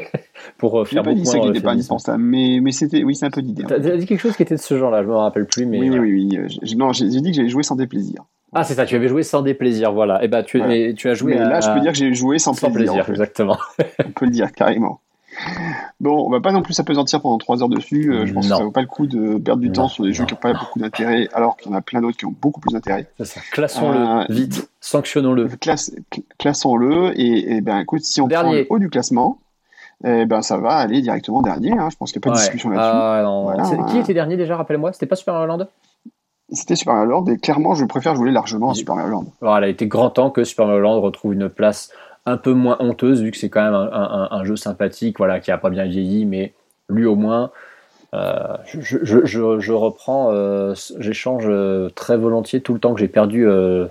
[0.58, 3.14] pour euh, faire pas beaucoup dit ça moins n'était pas indispensable, mais, mais c'était, oui,
[3.14, 3.62] c'est un peu l'idée.
[3.66, 5.78] T'as dit quelque chose qui était de ce genre-là, je me rappelle plus, mais.
[5.78, 5.98] Oui, oui,
[6.28, 6.38] oui.
[6.38, 8.24] euh, Non, j'ai dit que j'avais joué sans déplaisir.
[8.52, 10.24] Ah, c'est ça, tu avais joué sans déplaisir, voilà.
[10.24, 10.74] Et bah, tu, Voilà.
[10.74, 12.70] et tu as joué Mais à- là, je peux dire que j'ai joué sans, sans
[12.70, 12.92] plaisir.
[12.92, 13.12] plaisir, en fait.
[13.12, 13.58] exactement.
[14.04, 15.00] On peut le dire carrément.
[16.00, 18.12] Bon, on va pas non plus s'apesantir pendant 3 heures dessus.
[18.12, 18.54] euh, je pense Non.
[18.56, 20.34] que ça vaut pas le coup de perdre du Non, temps sur des jeux qui
[20.34, 22.72] n'ont pas beaucoup d'intérêt, alors qu'il y en a plein d'autres qui ont beaucoup plus
[22.72, 23.08] d'intérêt.
[23.52, 25.48] Classons-le Euh, vite, sanctionnons-le.
[25.48, 28.60] Classe- cl- Classons-le et, et ben écoute, si on prend Dernier.
[28.62, 29.38] le haut du classement,
[30.04, 31.72] eh ben ça va aller directement dernier.
[31.72, 31.88] hein.
[31.90, 32.88] Je pense qu'il n'y a pas de discussion là-dessus.
[32.92, 33.24] Ah.
[33.42, 33.86] Voilà.
[33.90, 34.92] Qui était dernier déjà, rappelle-moi?
[34.92, 35.66] C'était pas Super Mario Land?
[36.50, 39.24] C'était Super Mario Land et clairement, je préfère jouer largement à Super Mario Land.
[39.42, 41.90] Alors, il a été grand temps que Super Mario Land retrouve une place
[42.28, 45.40] un peu moins honteuse, vu que c'est quand même un, un- un jeu sympathique, voilà,
[45.40, 46.52] qui a pas bien vieilli, mais
[46.88, 47.50] lui au moins.
[48.14, 53.00] euh, je, je- je- je reprends, euh, j'échange euh, très volontiers tout le temps que
[53.00, 53.46] j'ai perdu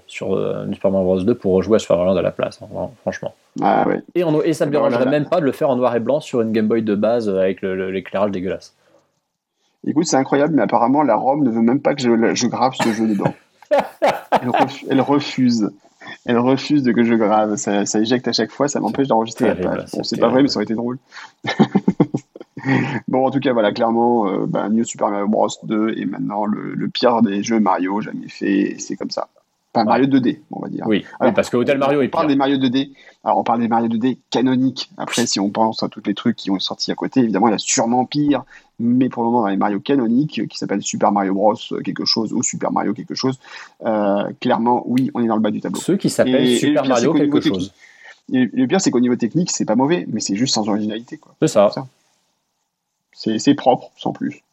[0.08, 0.30] sur
[0.74, 3.36] Super Mario Bros 2 pour rejouer à Super Mario à la place, hein, franchement.
[3.62, 4.02] Ah ouais.
[4.16, 6.20] Et, en- et ça me dérangerait même pas de le faire en noir et blanc
[6.20, 8.74] sur une Game Boy de base avec l'éclairage dégueulasse.
[9.86, 12.74] Écoute, c'est incroyable, mais apparemment, la ROM ne veut même pas que je, je grave
[12.82, 13.34] ce jeu dedans.
[14.42, 15.70] Elle, ref- elle refuse.
[16.26, 17.56] Elle refuse de que je grave.
[17.56, 19.86] Ça, ça éjecte à chaque fois, ça m'empêche d'enregistrer la page.
[19.94, 20.98] Bon, c'est pas vrai, mais ça aurait été drôle.
[23.08, 26.46] bon, en tout cas, voilà, clairement, euh, bah, New Super Mario Bros 2 est maintenant
[26.46, 29.30] le, le pire des jeux Mario jamais fait, c'est comme ça.
[29.74, 30.86] Enfin, Mario 2D, on va dire.
[30.88, 32.36] Oui, Alors, oui, parce que Hotel Mario est on parle pire.
[32.36, 32.92] des Mario 2D.
[33.24, 34.90] Alors, on parle des Mario 2D canoniques.
[34.98, 37.52] Après, si on pense à tous les trucs qui ont sorti à côté, évidemment, il
[37.52, 38.44] y a sûrement pire.
[38.80, 41.56] Mais pour le moment, dans les Mario canoniques, qui s'appellent Super Mario Bros.
[41.72, 43.40] euh, quelque chose ou Super Mario quelque chose,
[43.86, 45.80] euh, clairement, oui, on est dans le bas du tableau.
[45.80, 47.74] Ceux qui s'appellent Super pire, Mario quelque chose.
[48.32, 51.20] Et le pire, c'est qu'au niveau technique, c'est pas mauvais, mais c'est juste sans originalité.
[51.42, 51.72] C'est ça.
[53.14, 54.44] C'est propre, sans plus.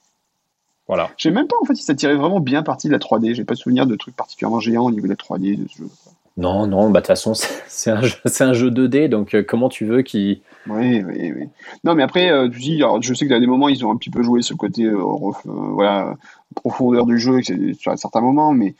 [0.86, 1.10] Voilà.
[1.16, 3.34] Je sais même pas en fait si ça tirait vraiment bien parti de la 3D.
[3.34, 5.78] J'ai pas de souvenir de trucs particulièrement géants au niveau de la 3D de ce
[5.78, 5.88] jeu.
[6.36, 7.32] Non, non, bah de toute façon,
[7.68, 10.40] c'est un, jeu- c'est un jeu 2D, donc euh, comment tu veux qu'il.
[10.66, 11.48] Oui, oui, oui.
[11.84, 13.96] Non, mais après, euh, tu dis, je sais que dans des moments, ils ont un
[13.96, 16.14] petit peu joué le côté euh, ref- euh,
[16.56, 18.74] profondeur du jeu, sur certains moments, mais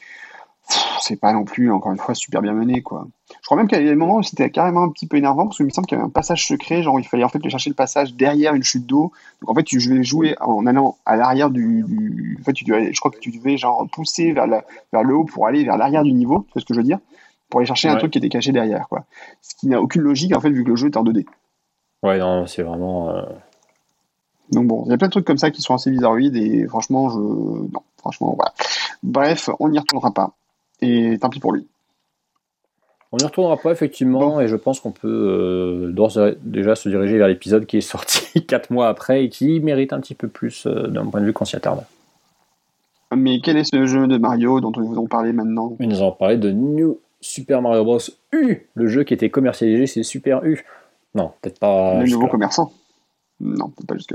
[1.01, 3.07] c'est pas non plus, encore une fois, super bien mené, quoi.
[3.29, 5.45] Je crois même qu'il y a des moments où c'était carrément un petit peu énervant,
[5.45, 7.39] parce qu'il me semble qu'il y avait un passage secret, genre il fallait en fait
[7.39, 9.13] aller chercher le passage derrière une chute d'eau.
[9.43, 12.93] Donc en fait, tu devais jouer en allant à l'arrière du, En fait, tu devais,
[12.93, 16.03] je crois que tu devais genre pousser vers, vers le haut pour aller vers l'arrière
[16.05, 16.99] du niveau, tu vois ce que je veux dire?
[17.51, 19.05] Pour aller chercher un truc qui était caché derrière, quoi.
[19.43, 21.25] Ce qui n'a aucune logique, en fait, vu que le jeu est en 2D.
[22.03, 23.11] Ouais, non, c'est vraiment.
[23.11, 23.23] euh,
[24.51, 26.67] Donc bon, il y a plein de trucs comme ça qui sont assez bizarroïdes et
[26.67, 27.19] franchement, je.
[27.19, 28.53] Non, franchement, voilà.
[29.03, 30.33] Bref, on n'y retournera pas.
[30.81, 31.67] Et tant pis pour lui.
[33.13, 36.89] On n'y retournera pas, effectivement, et je pense qu'on peut euh, d'ores et déjà se
[36.89, 40.27] diriger vers l'épisode qui est sorti 4 mois après et qui mérite un petit peu
[40.27, 41.85] plus euh, d'un point de vue qu'on s'y attarde.
[43.15, 45.77] Mais quel est ce jeu de Mario dont nous allons parler maintenant?
[45.79, 47.99] Nous allons parler de New Super Mario Bros.
[48.33, 50.63] U, le jeu qui était commercialisé, c'est Super U.
[51.15, 52.01] Non, peut-être pas.
[52.01, 52.71] Le nouveau commerçant
[53.41, 54.15] Non, peut-être pas jusque.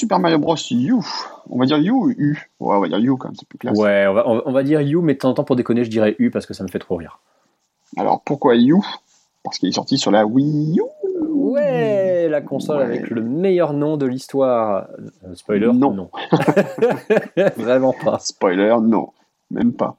[0.00, 0.56] Super Mario Bros.
[0.70, 0.94] U.
[1.50, 3.58] On va dire U ou U Ouais, on va dire U quand même, c'est plus
[3.58, 3.76] classe.
[3.78, 5.90] Ouais, on va, on va- dire U, mais de temps en temps, pour déconner, je
[5.90, 7.20] dirais U parce que ça me fait trop rire.
[7.96, 8.76] Alors, pourquoi U
[9.44, 10.82] Parce qu'il est sorti sur la Wii U.
[11.28, 12.84] Ouais, la console Ouais.
[12.84, 14.86] avec le meilleur nom de l'histoire.
[15.26, 16.08] Euh, spoiler Non.
[17.56, 18.18] Vraiment pas.
[18.20, 19.08] Spoiler, non.
[19.52, 19.96] Même pas.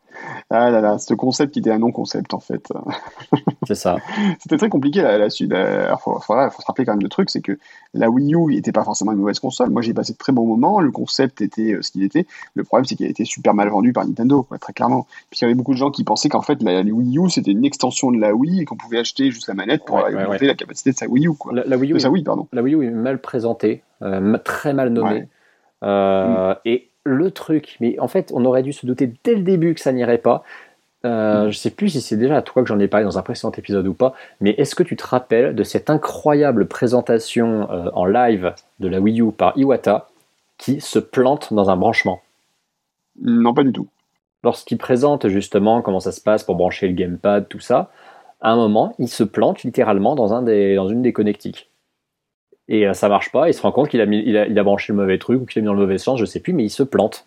[0.49, 2.71] Ah là là, ce concept qui était un non-concept en fait.
[3.67, 3.97] C'est ça.
[4.39, 5.51] C'était très compliqué la, la suite.
[5.53, 7.57] Il faut, faut- faut se rappeler quand même le truc, c'est que
[7.93, 9.69] la Wii U n'était pas forcément une mauvaise console.
[9.69, 12.25] Moi j'ai passé de très bons moments, le concept était euh, ce qu'il était.
[12.55, 15.05] Le problème c'est qu'il a été super mal vendu par Nintendo, quoi, très clairement.
[15.29, 17.51] Puis il y avait beaucoup de gens qui pensaient qu'en fait la, Wii U c'était
[17.51, 20.23] une extension de la Wii et qu'on pouvait acheter juste la manette pour Ouais, ouais,
[20.23, 21.33] augmenter la capacité de sa Wii U.
[21.33, 21.53] Quoi.
[21.53, 22.47] La, la Wii U De est sa Wii, pardon.
[22.53, 25.09] La Wii U est mal présentée, euh, très mal nommée.
[25.11, 25.27] Ouais.
[25.83, 29.73] Euh, Et le truc, mais en fait, on aurait dû se douter dès le début
[29.73, 30.43] que ça n'irait pas.
[31.03, 33.23] Euh, Je sais plus si c'est déjà à toi que j'en ai parlé dans un
[33.23, 37.89] précédent épisode ou pas, mais est-ce que tu te rappelles de cette incroyable présentation euh,
[37.93, 40.09] en live de la Wii U par Iwata
[40.57, 42.21] qui se plante dans un branchement?
[43.19, 43.87] Non, pas du tout.
[44.43, 47.91] Lorsqu'il présente justement comment ça se passe pour brancher le gamepad, tout ça,
[48.41, 51.70] à un moment, il se plante littéralement dans, un des, dans une des connectiques.
[52.67, 54.57] Et euh, ça marche pas, il se rend compte qu'il a, mis- il a, il
[54.57, 56.39] a branché le mauvais truc ou qu'il a mis dans le mauvais sens, je sais
[56.39, 57.25] plus, mais il se plante.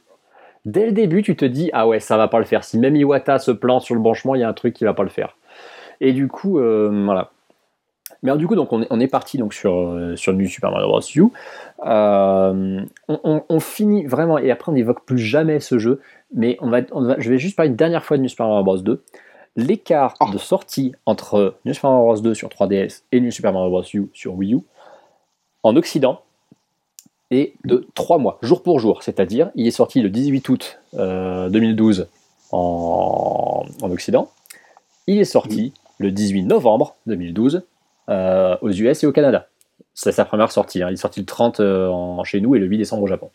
[0.65, 2.65] Dès le début, tu te dis, ah ouais, ça va pas le faire.
[2.65, 4.94] Si même Iwata se plante sur le branchement, il y a un truc qui va
[4.94, 5.36] pas le faire.
[6.01, 7.31] Et du coup, euh, voilà.
[8.23, 10.47] Mais alors, du coup, donc, on est, on est parti donc, sur, euh, sur New
[10.48, 11.01] Super Mario Bros.
[11.16, 11.24] U.
[11.85, 16.01] Euh, on, on- on finit vraiment, et après on n'évoque plus jamais ce jeu,
[16.35, 18.47] mais on va, on va- je vais juste parler une dernière fois de New Super
[18.48, 18.78] Mario Bros.
[18.78, 19.02] 2.
[19.56, 20.31] L'écart Oh.
[20.32, 22.20] de sortie entre New Super Mario Bros.
[22.20, 23.85] 2 sur 3DS et New Super Mario Bros.
[23.93, 24.59] U sur Wii U
[25.64, 26.20] en Occident
[27.32, 29.02] est de 3 mois, jour pour jour.
[29.02, 32.06] C'est-à-dire, il est sorti le 18 août euh, 2012
[32.52, 34.30] en, en Occident.
[35.06, 37.62] Il est sorti le 18 novembre 2012
[38.08, 39.48] euh, aux US et au Canada.
[39.94, 40.82] C'est sa première sortie.
[40.82, 40.88] hein.
[40.90, 43.30] Il est sorti le 30 euh, en- chez nous et le 8 décembre au Japon.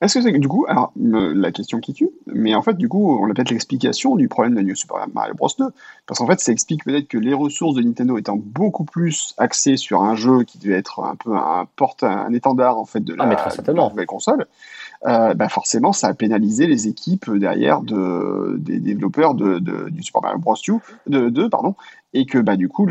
[0.00, 2.88] Est-ce que c'est du coup, alors me- la question qui tue, mais en fait du
[2.88, 5.48] coup on a peut-être l'explication du problème de New Super Mario Bros.
[5.58, 5.64] 2,
[6.06, 9.76] parce qu'en fait ça explique peut-être que les ressources de Nintendo étant beaucoup plus axées
[9.76, 13.12] sur un jeu qui devait être un peu un porte, un étendard en fait de
[13.14, 14.46] la, Ah, très de la nouvelle console,
[15.06, 20.04] euh, bah forcément ça a pénalisé les équipes derrière de, des développeurs de, de- du
[20.04, 20.54] Super Mario Bros.
[20.54, 21.74] 2, de, 2, pardon,
[22.14, 22.86] et que bah du coup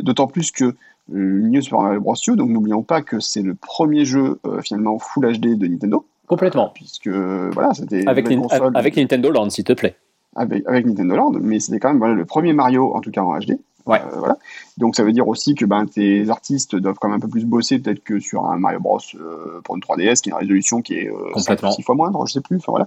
[0.00, 0.74] d'autant plus que euh,
[1.12, 2.14] New Super Mario Bros.
[2.28, 6.06] U, donc n'oublions pas que c'est le premier jeu euh, finalement Full HD de Nintendo,
[6.26, 6.70] Complètement.
[6.74, 9.96] puisque voilà, c'était Avec, une Nin- console avec Nintendo Land, s'il te plaît.
[10.36, 13.22] avec, avec Nintendo Land, mais c'était quand même voilà, le premier Mario, en tout cas
[13.22, 14.00] en HD, Ouais.
[14.00, 14.38] Euh, voilà.
[14.78, 17.44] Donc ça veut dire aussi que ben, tes artistes doivent quand même un peu plus
[17.44, 20.82] bosser peut-être que sur un Mario Bros euh, pour une 3DS qui a une résolution
[20.82, 21.72] qui est euh, Complètement.
[21.72, 22.58] 6 fois moindre, je sais plus.
[22.58, 22.86] Enfin, voilà.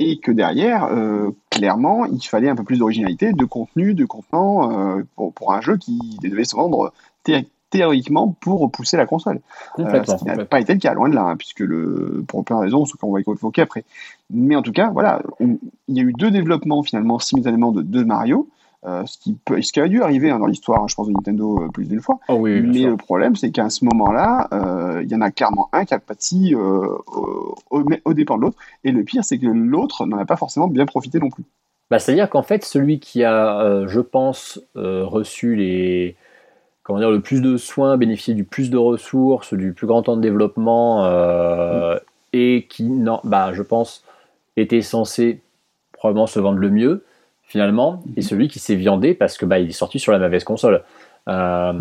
[0.00, 4.98] Et que derrière, euh, clairement, il fallait un peu plus d'originalité, de contenu, de contenant
[5.14, 6.92] pour, pour un jeu qui devait se vendre
[7.72, 9.40] théoriquement pour pousser la console.
[9.80, 12.44] Euh, ce qui n'a pas été le cas, loin de là, hein, puisque le, pour
[12.44, 13.82] plein de raisons, ce qu'on va évoquer après.
[14.30, 15.58] Mais en tout cas, voilà, on-
[15.88, 18.48] il y a eu deux développements finalement simultanément de deux Mario,
[18.84, 21.12] euh, ce, qui peut, ce qui a dû arriver hein, dans l'histoire, je pense, de
[21.12, 22.18] Nintendo euh, plus d'une fois.
[22.28, 22.90] Oh oui, Mais sûr.
[22.90, 25.98] le problème, c'est qu'à ce moment-là, euh, il y en a clairement un qui a
[25.98, 28.58] pâti au, au, dépend de l'autre.
[28.84, 31.44] Et le pire, c'est que l'autre n'en a pas forcément bien profité non plus.
[31.90, 36.16] Bah, C'est-à-dire qu'en fait, celui qui a, euh, je pense, euh, reçu les,
[36.82, 40.16] comment dire, le plus de soins, bénéficié du plus de ressources, du plus grand temps
[40.16, 41.96] de développement, euh,
[42.32, 44.04] et qui, non, bah, je pense,
[44.56, 45.40] était censé
[45.92, 47.04] probablement se vendre le mieux,
[47.44, 50.42] finalement, et celui qui s'est viandé parce que bah, il est sorti sur la mauvaise
[50.44, 50.82] console.
[51.28, 51.72] Euh,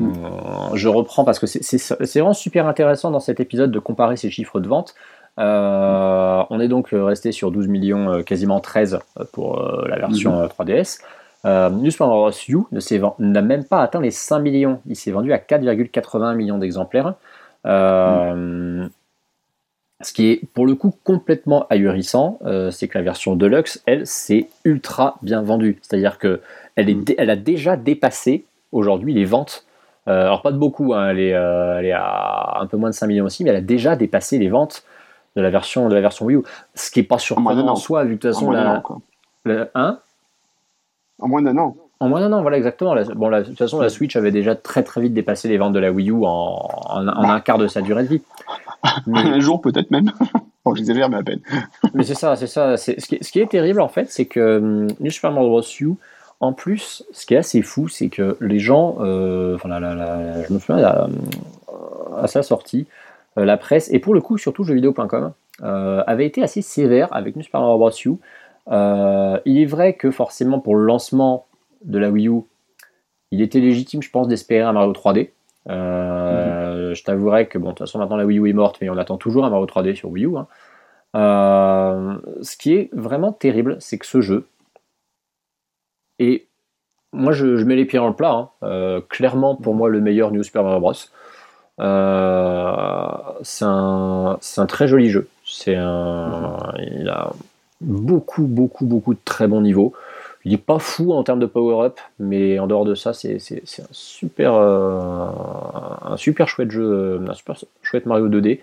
[0.75, 4.59] Je reprends parce que c'est- vraiment super intéressant dans cet épisode de comparer ces chiffres
[4.59, 4.93] de vente.
[5.39, 10.47] Euh, on est donc resté sur 12 millions, quasiment 13 euh, pour la version euh,
[10.47, 10.99] 3DS.
[11.45, 12.31] Euh, New Super Mario Bros.
[12.49, 14.79] U ne s'est ven- n'a même pas atteint les 5 millions.
[14.85, 17.15] Il s'est vendu à 4,81 millions d'exemplaires.
[17.65, 18.87] Euh,
[20.03, 24.07] Ce qui est pour le coup complètement ahurissant, euh, c'est que la version Deluxe, elle,
[24.07, 25.77] c'est ultra bien vendue.
[25.83, 26.41] C'est-à-dire que
[26.75, 29.65] elle, est dé- elle a déjà dépassé aujourd'hui les ventes.
[30.07, 32.95] Euh, alors pas de beaucoup, hein, elle, est, elle est à un peu moins de
[32.95, 34.83] 5 millions aussi, mais elle a déjà dépassé les ventes
[35.35, 36.43] de la version, de la version Wii U.
[36.73, 38.63] Ce qui est pas surprenant en soi, vu que de toute façon, la,
[39.45, 39.99] la- hein?
[41.21, 41.75] En moins d'un an.
[41.99, 42.95] en moins d'un an, voilà exactement.
[43.15, 45.73] Bon, la- de toute façon, la Switch avait déjà très très vite dépassé les ventes
[45.73, 48.21] de la Wii U en, en- en un quart de sa durée de vie.
[49.07, 50.11] Mais, Un jour, peut-être même.
[50.65, 51.39] bon, j'exagère, mais à peine.
[51.93, 52.75] mais c'est ça, c'est ça.
[52.77, 55.49] Ce qui, est, ce qui est terrible en fait, c'est que hum, New Super Mario
[55.49, 55.61] Bros.
[55.79, 55.91] U,
[56.39, 59.93] en plus, ce qui est assez fou, c'est que les gens, euh, enfin, la- la-
[59.93, 61.07] la- je me souviens la-
[62.19, 62.87] à sa sortie,
[63.37, 65.31] euh, la presse, et pour le coup, surtout jeuxvideo.com,
[65.63, 67.91] euh, avait été assez sévère avec New Super Mario Bros.
[68.05, 68.15] U.
[68.69, 71.45] Euh, il est vrai que forcément, pour le lancement
[71.83, 72.41] de la Wii U,
[73.31, 75.31] il était légitime, je pense, d'espérer un Mario 3D.
[75.69, 78.89] Euh, Je t'avouerai que, bon, de toute façon, maintenant la Wii U est morte, mais
[78.89, 80.37] on attend toujours un Mario 3D sur Wii U.
[80.37, 80.47] hein.
[81.15, 84.47] Euh, ce qui est vraiment terrible, c'est que ce jeu,
[86.19, 86.47] et
[87.11, 89.99] moi je, je mets les pieds dans le plat, hein, euh, clairement pour moi le
[89.99, 90.93] meilleur New Super Mario Bros.
[91.81, 93.11] Euh,
[93.41, 95.27] c'est un, c'est un très joli jeu.
[95.45, 97.31] C'est un, il a
[97.81, 99.93] beaucoup, beaucoup, beaucoup de très bons niveaux.
[100.43, 103.85] Il est pas fou en termes de power-up, mais en dehors de ça, c'est un
[103.91, 105.27] super, euh,
[106.03, 108.59] un super chouette jeu, un super chouette Mario 2D.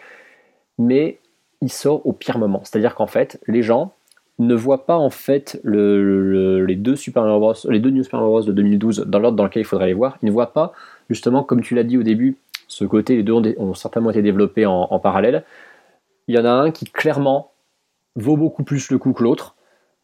[0.78, 1.18] Mais
[1.60, 2.60] il sort au pire moment.
[2.64, 3.92] C'est-à-dire qu'en fait, les gens
[4.40, 8.20] ne voient pas en fait le- le- les deux Super Mario les deux New Super
[8.20, 10.16] Mario Bros de 2012 dans l'ordre dans lequel il faudrait les voir.
[10.22, 10.72] Ils ne voient pas
[11.10, 12.36] justement, comme tu l'as dit au début,
[12.68, 15.42] ce côté les deux ont, certainement été développés en parallèle.
[16.28, 17.50] Il y en a un qui clairement
[18.22, 19.54] vaut beaucoup plus le coup que l'autre.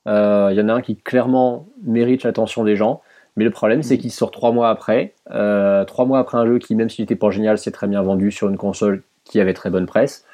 [0.07, 3.01] Euh, il y en a un qui clairement mérite l'attention des gens.
[3.37, 5.15] Mais le problème, c'est qu'il sort trois mois après.
[5.33, 8.01] Euh, trois mois après un jeu qui, même s'il n'était pas génial, s'est très bien
[8.03, 10.25] vendu sur une console qui avait très bonne presse.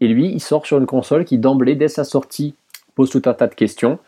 [0.00, 2.54] Et lui, il sort sur une console qui, d'emblée, dès sa sortie,
[2.94, 3.98] pose tout un tas de questions.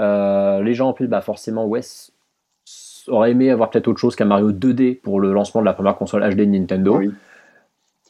[0.00, 2.12] Euh, les gens, en plus, bah, forcément, ouais, s-
[2.66, 5.72] s- auraient aimé avoir peut-être autre chose qu'un Mario 2D pour le lancement de la
[5.72, 6.98] première console HD de Nintendo.
[6.98, 7.10] Oui.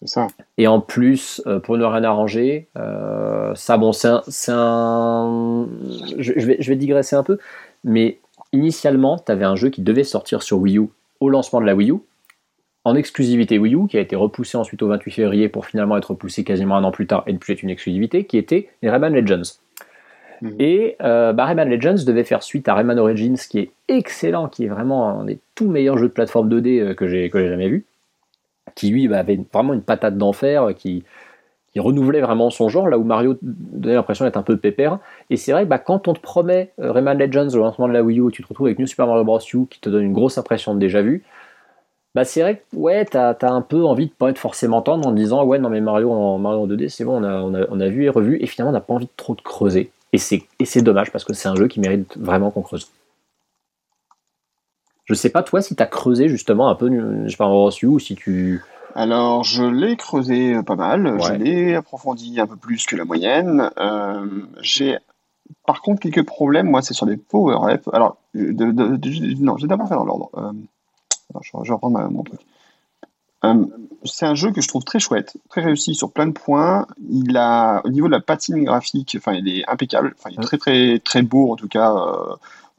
[0.05, 0.29] Ça.
[0.57, 4.09] Et en plus, euh, pour ne rien arranger, euh, ça, bon, c'est
[4.49, 5.69] un.
[6.19, 7.39] Je, je vais, je vais digresser un peu,
[7.85, 8.19] mais
[8.53, 10.89] initialement, tu avais un jeu qui devait sortir sur Wii U
[11.21, 11.97] au lancement de la Wii U,
[12.85, 16.13] en exclusivité Wii U, qui a été repoussé ensuite au 28 février pour finalement être
[16.13, 18.91] repoussé quasiment un an plus tard et ne plus être une exclusivité, qui était les
[18.91, 19.59] Rayman Legends.
[20.41, 20.57] Mhm.
[20.59, 24.65] Et euh, bah, Rayman Legends devait faire suite à Rayman Origins, qui est excellent, qui
[24.65, 27.49] est vraiment un des tout meilleurs jeux de plateforme 2D euh, que j'ai que j'ai
[27.49, 27.85] jamais vu,
[28.81, 31.05] qui lui bah, avait vraiment une patate d'enfer, euh, qui,
[31.77, 34.99] renouvelait vraiment son genre, là où Mario donnait l'impression d'être un peu pépère.
[35.29, 37.93] Et c'est vrai que bah, quand on te promet euh, Rayman Legends au lancement de
[37.93, 39.39] la Wii U, tu te retrouves avec New Super Mario Bros.
[39.39, 41.23] U qui te donne une grosse impression de déjà vu,
[42.15, 45.07] bah c'est vrai que ouais, t'as as un peu envie de pas être forcément tendre
[45.07, 48.05] en disant ouais non mais Mario en Mario en 2D c'est bon on a, vu
[48.05, 51.13] et revu et finalement on n'a pas envie de trop de creuser et c'est dommage
[51.13, 52.91] parce que c'est un jeu qui mérite vraiment qu'on creuse.
[55.11, 56.87] Je sais pas toi si t'as creusé justement un peu
[57.29, 57.71] Super Mario Bros.
[57.83, 58.63] U ou si tu
[58.95, 61.39] Alors, je l'ai creusé euh, pas mal, je Ouais.
[61.39, 63.71] l'ai approfondi un peu plus que la moyenne.
[63.79, 64.25] Euh,
[64.63, 64.99] j'ai
[65.67, 67.89] par contre quelques problèmes, moi, c'est sur les power-up.
[67.93, 70.31] Alors, euh, de, de- de- non, je vais d'abord faire dans l'ordre.
[70.39, 70.53] Euh,
[71.43, 72.41] je, je vais reprendre ma- mon truc.
[74.05, 76.87] c'est un jeu que je trouve très chouette, très réussi sur plein de points.
[77.09, 80.15] Il a, au niveau de la patine graphique, enfin, il est impeccable.
[80.19, 81.93] Enfin, il est très, très, très beau, en tout cas,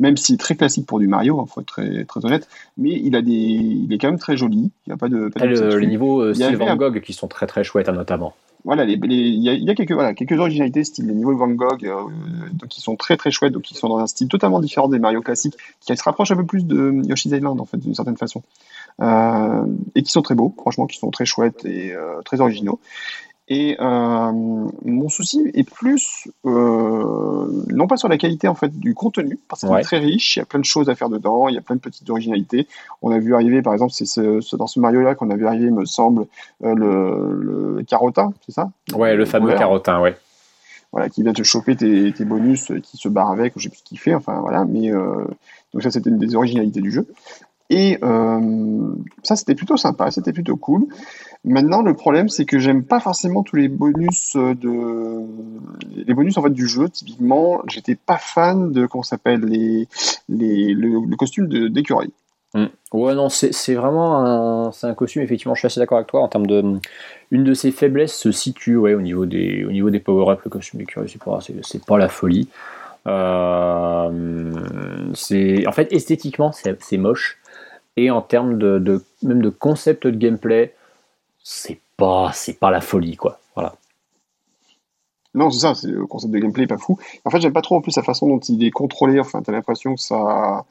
[0.01, 2.49] même si très classique pour du Mario, il hein, faut être très, très honnête.
[2.77, 4.71] Mais il, a des, il est quand même très joli.
[4.85, 5.29] Il n'y a pas de.
[5.29, 8.33] Pas de les niveaux euh, style Van Gogh qui sont très, très chouettes, hein, notamment.
[8.63, 11.85] Voilà, il y, a, y a quelques, voilà, quelques originalités, style les niveaux Van Gogh,
[11.85, 12.03] euh,
[12.53, 14.99] donc qui sont très très chouettes, donc qui sont dans un style totalement différent des
[14.99, 18.17] Mario classiques, qui se rapprochent un peu plus de Yoshi's Island, en fait, d'une certaine
[18.17, 18.43] façon.
[19.01, 19.65] Euh,
[19.95, 21.93] et qui sont très beaux, franchement, qui sont très chouettes et
[22.25, 22.79] très originaux.
[23.53, 29.37] Et euh, mon souci est plus, non pas sur la qualité en fait du contenu,
[29.49, 31.55] parce qu'il est très riche, il y a plein de choses à faire dedans, il
[31.55, 32.65] y a plein de petites originalités.
[33.01, 35.69] On a vu arriver, par exemple, c'est ce, dans ce Mario-là qu'on a vu arriver,
[35.69, 36.27] me semble,
[36.61, 38.71] le, le carotin, c'est ça?
[38.95, 40.15] Ouais, le fameux carotin, ouais.
[40.93, 43.79] Voilà, qui vient te choper tes, tes bonus, qui se barre avec, je sais plus
[43.79, 44.91] ce qu'il fait, enfin voilà, mais
[45.73, 47.05] donc ça c'était une des originalités du jeu.
[47.73, 50.87] Et euh, ça, c'était plutôt sympa, c'était plutôt cool.
[51.43, 55.25] Maintenant, le problème, c'est que j'aime pas forcément tous les bonus de
[55.95, 56.87] les bonus en fait du jeu.
[56.89, 59.87] Typiquement, j'étais pas fan de comment s'appelle les,
[60.29, 62.11] les le, costume d'écureuil.
[62.53, 62.65] Mm.
[62.93, 66.21] Ouais, non, c'est vraiment un, un costume, effectivement, je suis assez d'accord avec toi.
[66.21, 66.79] En termes de.
[67.31, 70.41] Une de ses faiblesses se situe ouais, au niveau des, au niveau des power-up.
[70.43, 71.39] Le costume d'écureuil, c'est pas,
[71.87, 72.49] pas la folie.
[73.07, 74.51] Euh,
[75.15, 77.39] c'est en fait esthétiquement c'est moche
[77.97, 80.73] et en termes de, même de concept de gameplay,
[81.43, 83.39] c'est pas c'est pas la folie quoi.
[83.55, 83.75] Voilà.
[85.33, 86.99] Non, c'est ça, le concept de gameplay pas fou.
[87.23, 89.19] En fait, j'aime pas trop en plus la façon dont il est contrôlé.
[89.19, 90.65] Enfin, t'as l'impression que ça,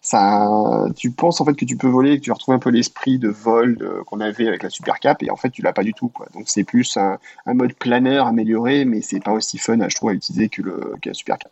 [0.00, 3.18] ça, tu penses en fait que tu peux voler, que tu retrouves un peu l'esprit
[3.18, 5.92] de vol qu'on avait avec la Super Cap, et en fait, tu l'as pas du
[5.92, 6.08] tout.
[6.08, 6.26] Quoi.
[6.34, 10.12] Donc, c'est plus un, mode planeur amélioré, mais c'est pas aussi fun, je trouve, à
[10.12, 11.50] utiliser que, le, que la Super Cap,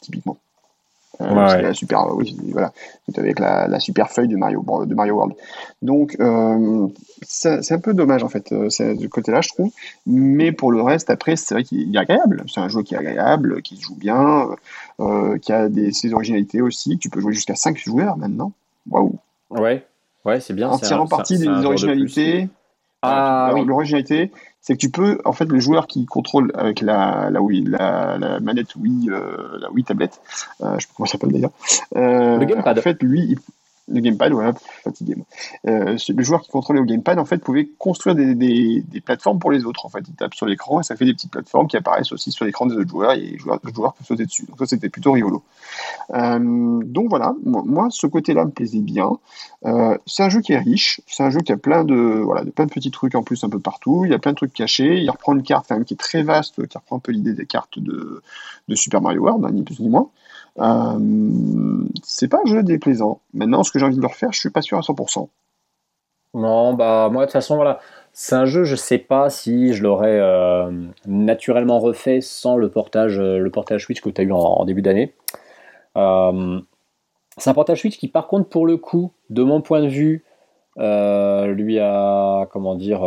[0.00, 0.38] typiquement.
[1.20, 2.72] Euh, la super, oui, voilà,
[3.16, 5.34] avec la, la, super feuille de Mario, de Mario World.
[5.82, 6.88] Donc, euh,
[7.22, 9.70] c'est un peu dommage en fait, euh, du côté-là, je trouve.
[10.06, 12.44] Mais pour le reste, après, c'est vrai qu'il est agréable.
[12.48, 14.48] C'est un jeu qui est agréable, qui se joue bien,
[15.00, 16.98] euh, qui a des, ses originalités aussi.
[16.98, 18.52] Tu peux jouer jusqu'à 5 joueurs maintenant.
[18.90, 19.14] Waouh!
[19.50, 19.86] Ouais,
[20.24, 20.68] ouais, c'est bien.
[20.68, 22.48] En tirant parti des originalités.
[23.02, 23.64] Ah, oui.
[23.64, 24.32] L'originalité,
[24.66, 28.18] c'est que tu peux, en fait, le joueur qui contrôle avec la, la, Wii, la,
[28.18, 30.20] la manette Wii, euh, la Wii tablette,
[30.60, 31.52] euh, je sais pas comment ça s'appelle d'ailleurs.
[31.94, 32.76] Euh, le gamepad.
[32.76, 33.38] En fait, lui,
[33.88, 34.52] le gamepad, voilà,
[34.82, 35.14] fatigué.
[35.66, 39.64] Euh, le joueur qui contrôlait au gamepad, en fait, pouvait construire des, plateformes pour les
[39.64, 39.86] autres.
[39.86, 42.32] En fait, il tape sur l'écran et ça fait des petites plateformes qui apparaissent aussi
[42.32, 44.46] sur l'écran des autres joueurs et les joueurs, joueurs peuvent sauter dessus.
[44.46, 45.44] Donc ça, c'était plutôt rigolo.
[46.14, 49.10] Euh, donc voilà, moi, ce côté-là me plaisait bien.
[49.64, 52.42] Euh, c'est un jeu qui est riche, c'est un jeu qui a plein de, voilà,
[52.42, 54.04] de plein de petits trucs en plus un peu partout.
[54.04, 54.98] Il y a plein de trucs cachés.
[54.98, 57.46] Il reprend une carte même qui est très vaste, qui reprend un peu l'idée des
[57.46, 58.22] cartes de,
[58.68, 60.08] de Super Mario World, hein, ni plus ni moins.
[60.58, 63.20] Euh, c'est pas un jeu déplaisant.
[63.34, 65.28] Maintenant, ce que j'ai envie de le refaire, je suis pas sûr à 100%.
[66.34, 67.80] Non, bah moi de toute façon voilà,
[68.12, 70.70] c'est un jeu, je sais pas si je l'aurais euh,
[71.06, 74.82] naturellement refait sans le portage, euh, le portage Switch que tu as eu en, début
[74.82, 75.14] d'année.
[75.94, 80.24] c'est un portage Switch qui par contre pour le coup, de mon point de vue,
[80.76, 83.00] lui a comment dire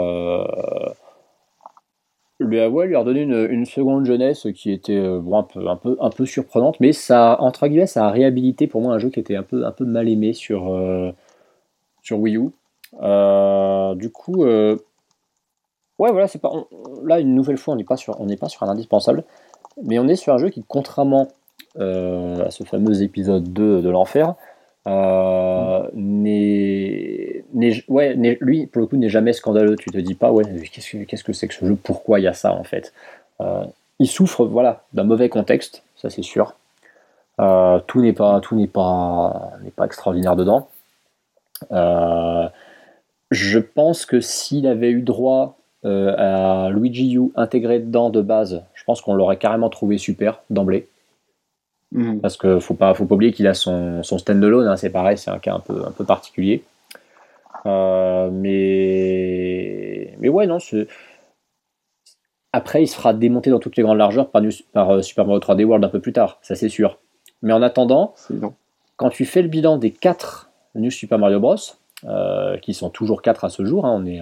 [2.39, 5.97] lui a, lui a redonné une, seconde jeunesse qui était euh, un, peu, un, peu,
[5.99, 9.19] un peu surprenante, mais ça, entre guillemets, ça a réhabilité pour moi un jeu qui
[9.19, 11.11] était un peu, un peu mal aimé sur, euh,
[12.01, 12.49] sur Wii U.
[13.01, 14.77] Euh, du coup, ouais,
[15.97, 16.51] voilà, c'est pas,
[17.03, 19.23] là, une nouvelle fois, on n'est pas, sur, on pas sur un indispensable,
[19.83, 21.27] mais on est sur un jeu qui, contrairement
[21.77, 24.35] à ce fameux épisode 2 de l'enfer,
[24.87, 27.38] euh, n'est,
[27.87, 29.75] ouais, lui, pour le coup, n'est jamais scandaleux.
[29.75, 31.75] Tu te dis pas, ouais, qu'est-ce que, c'est que ce jeu?
[31.81, 32.93] Pourquoi il y a ça, en fait?
[33.41, 33.63] Euh,
[33.99, 36.55] Il souffre, voilà, d'un mauvais contexte, ça c'est sûr.
[37.39, 40.69] Euh, tout n'est pas, tout n'est pas, n'est pas extraordinaire dedans.
[43.31, 48.83] je pense que s'il avait eu droit à Luigi U intégré dedans de base, je
[48.83, 50.87] pense qu'on l'aurait carrément trouvé super d'emblée.
[51.91, 52.19] Mhm.
[52.19, 55.17] Parce que faut pas, faut pas oublier qu'il a son, son stand-alone, hein, c'est pareil,
[55.17, 56.63] c'est un cas un peu, un peu particulier.
[57.65, 60.57] Euh, mais, mais ouais, non,
[62.51, 64.41] après, il se fera démonter dans toutes les grandes largeurs par,
[64.73, 66.97] par euh, Super Mario 3D World un peu plus tard, ça c'est sûr.
[67.41, 68.15] Mais en attendant,
[68.97, 71.55] quand tu fais le bilan des 4 New Super Mario Bros,
[72.05, 74.19] euh, qui sont toujours 4 à ce jour, hein, on, est,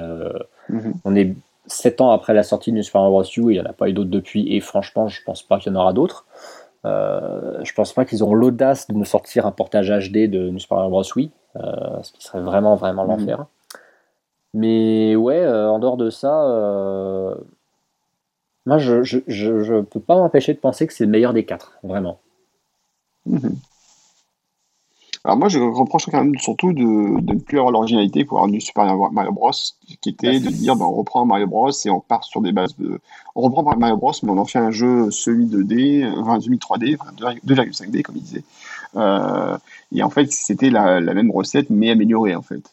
[0.70, 0.94] mhm.
[1.04, 1.34] on est
[1.68, 3.24] 7 ans après la sortie de New Super Mario Bros.
[3.24, 5.72] U, il n'y en a pas eu d'autres depuis, et franchement, je pense pas qu'il
[5.72, 6.26] y en aura d'autres.
[6.86, 10.60] Euh, je pense pas qu'ils auront l'audace de nous sortir un portage HD de New
[10.60, 11.04] Super Mario Bros.
[11.16, 13.10] Wii, euh, ce qui serait vraiment vraiment mhm.
[13.10, 13.46] l'enfer.
[14.54, 16.30] Mais ouais, euh, en dehors de ça,
[18.66, 21.78] moi je, je, je, peux pas m'empêcher de penser que c'est le meilleur des quatre,
[21.84, 22.20] vraiment.
[23.26, 23.56] Mhm.
[25.28, 28.50] Alors moi, je reproche quand même surtout de, de ne plus avoir l'originalité pour avoir
[28.50, 29.52] du Super Mario Bros,
[30.00, 32.78] qui était de dire, ben, on reprend Mario Bros et on part sur des bases
[32.78, 33.02] de...
[33.36, 36.96] On reprend Mario Bros, mais on en fait un jeu semi-2D, enfin semi-3D,
[37.46, 38.44] 2,5D, comme il disait.
[38.96, 39.58] Euh,
[39.94, 42.64] et en fait, c'était la, la même recette, mais améliorée, en fait.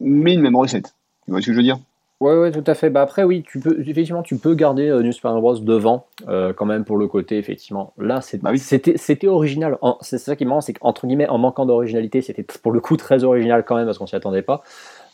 [0.00, 0.92] Mais une même recette.
[1.24, 1.78] Tu vois ce que je veux dire?
[2.20, 2.90] Ouais, ouais, tout à fait.
[2.90, 6.04] Bah après, oui, tu peux, effectivement, tu peux garder euh, New Super Mario Bros devant,
[6.28, 7.94] euh, quand même pour le côté, effectivement.
[7.96, 8.58] Là, Bah oui.
[8.58, 9.78] c'était, c'était original.
[10.02, 12.98] C'est ça qui est marrant, c'est qu'entre guillemets, en manquant d'originalité, c'était pour le coup
[12.98, 14.62] très original quand même parce qu'on s'y attendait pas.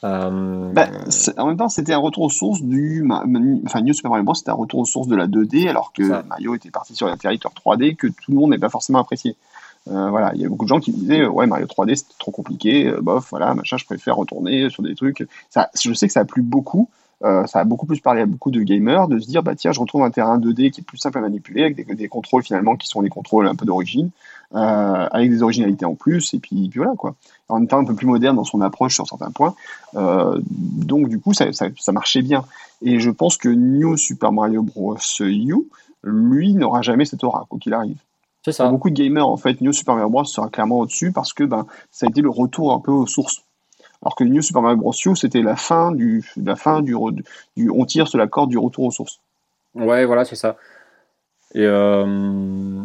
[0.02, 0.88] Euh, Bah,
[1.38, 3.08] en même temps, c'était un retour aux sources du.
[3.08, 6.02] Enfin, New Super Mario Bros, c'était un retour aux sources de la 2D, alors que.
[6.26, 9.36] Mario était parti sur un territoire 3D que tout le monde n'est pas forcément apprécié.
[9.88, 12.14] Euh, voilà, il y a beaucoup de gens qui me disaient, ouais, Mario 3D, c'était
[12.18, 15.26] trop compliqué, euh, bof, voilà, machin, je préfère retourner sur des trucs.
[15.50, 16.88] Ça, je sais que ça a plu beaucoup.
[17.24, 19.72] euh, ça a beaucoup plus parlé à beaucoup de gamers de se dire bah tiens
[19.72, 22.42] je retrouve un terrain 2D qui est plus simple à manipuler avec des, des contrôles
[22.42, 24.10] finalement qui sont les contrôles un peu d'origine
[24.52, 27.14] avec des originalités en plus et puis, voilà quoi
[27.48, 29.54] en même temps un peu plus moderne dans son approche sur certains points
[29.94, 32.44] donc du coup ça, ça, ça marchait bien
[32.82, 35.54] et je pense que New Super Mario Bros U
[36.04, 37.96] lui n'aura jamais cette aura quoi qu'il arrive
[38.52, 38.70] c'est pour ça.
[38.70, 41.66] beaucoup de gamers en fait New Super Mario Bros sera clairement au-dessus parce que ben
[41.90, 43.44] ça a été le retour un peu aux sources
[44.02, 47.84] alors que New Super Mario Bros U c'était la fin du la fin du, on
[47.84, 49.20] tire sur la corde du retour aux sources
[49.76, 50.56] Ouais, voilà, c'est ça.
[51.54, 52.82] Et, euh,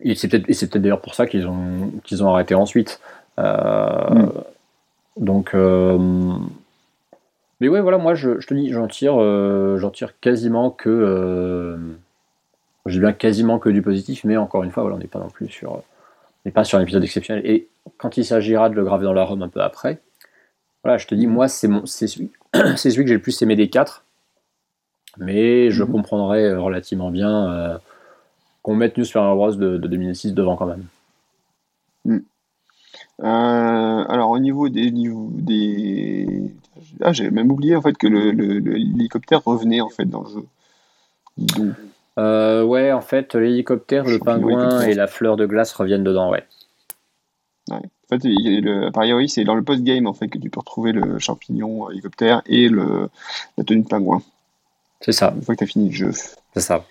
[0.00, 3.00] et c'est peut-être, et c'est peut-être d'ailleurs pour ça qu'ils ont, qu'ils ont arrêté ensuite.
[3.38, 4.30] Euh, Mm.
[5.16, 5.98] Donc, euh,
[7.60, 9.14] mais ouais, voilà, moi, je, je te dis, j'en tire,
[9.78, 11.78] j'en tire quasiment que,
[12.86, 15.18] je dis bien quasiment que du positif, mais encore une fois, voilà, on n'est pas
[15.18, 15.82] non plus sur, on
[16.44, 17.44] n'est pas sur un épisode exceptionnel.
[17.46, 17.68] Et
[17.98, 20.00] quand il s'agira de le graver dans la ROM un peu après,
[20.84, 24.04] voilà, je te dis, moi, c'est celui, que j'ai le plus aimé des quatre.
[25.18, 25.92] Mais je Mhm.
[25.92, 27.78] comprendrais euh, relativement bien euh,
[28.62, 30.84] qu'on mette New Super Mario Bros de, de 2006 devant quand même.
[33.22, 36.52] Euh, alors au niveau des niveaux des
[37.00, 40.22] ah j'ai même oublié en fait que le- le- le- l'hélicoptère revenait en fait dans
[40.22, 40.44] le jeu
[41.38, 41.74] donc.
[42.18, 46.44] Euh, ouais, en fait, l'hélicoptère, le pingouin et la fleur de glace reviennent dedans, ouais.
[47.70, 50.92] En fait, le, a priori, c'est dans le post-game en fait que tu peux retrouver
[50.92, 53.08] le champignon hélicoptère et le,
[53.58, 54.22] la tenue de pingouin
[55.00, 56.12] C'est ça, une fois que tu as fini le jeu.
[56.54, 56.84] c'est ça.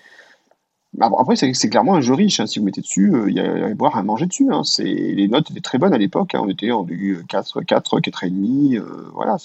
[0.97, 2.39] Bah, Après, c'est clairement un jeu riche.
[2.39, 2.47] hein.
[2.47, 4.47] Si vous mettez dessus, euh, il y, a à boire, à manger dessus.
[4.51, 4.63] hein.
[4.63, 6.35] C'est- Les notes étaient très bonnes à l'époque.
[6.35, 6.41] hein.
[6.43, 8.77] On était en du 4, 4, 4,5.
[8.77, 9.37] Euh, voilà,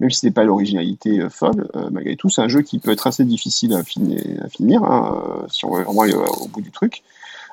[0.00, 2.90] même si c'était pas l'originalité euh, folle, euh, malgré tout, c'est un jeu qui peut
[2.92, 4.80] être assez difficile à finir, à finir
[5.48, 7.02] si on veut vraiment aller au, bout du truc.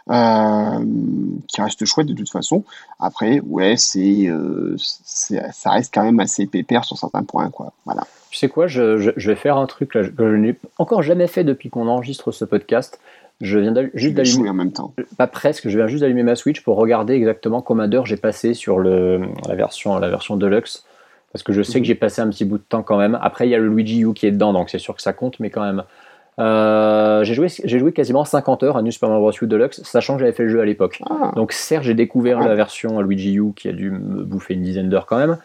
[0.07, 2.63] Qui reste chouette de toute façon.
[2.99, 4.29] Après, ouais, c'est,
[4.77, 7.73] ça reste quand même assez pépère sur certains points, quoi.
[7.85, 8.05] Voilà.
[8.33, 11.69] Tu sais quoi, je, vais faire un truc que je n'ai encore jamais fait depuis
[11.69, 12.99] qu'on enregistre ce podcast.
[13.41, 14.93] Je viens juste d'allumer, en même temps.
[15.17, 18.53] pas presque, je viens juste d'allumer ma Switch pour regarder exactement combien d'heures j'ai passé
[18.53, 20.85] sur le, la, version, la version Deluxe.
[21.33, 21.81] Parce que je sais Mhm.
[21.83, 23.17] que j'ai passé un petit bout de temps quand même.
[23.21, 25.13] Après, il y a le Luigi U qui est dedans, donc c'est sûr que ça
[25.13, 25.83] compte, mais quand même.
[26.39, 29.31] Euh, j'ai joué, j'ai joué quasiment 50 heures à New Super Mario Bros.
[29.41, 31.01] U Deluxe, sachant que j'avais fait le jeu à l'époque.
[31.09, 32.47] Ah, Donc certes, j'ai découvert Ouais.
[32.47, 35.37] la version Luigi U qui a dû me bouffer une dizaine d'heures quand même.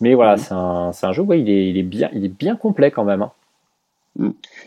[0.00, 0.38] Mais voilà, Mhm.
[0.38, 3.04] c'est un, un jeu, ouais, il, est, il, est bien, il est bien complet quand
[3.04, 3.22] même.
[3.22, 3.30] hein.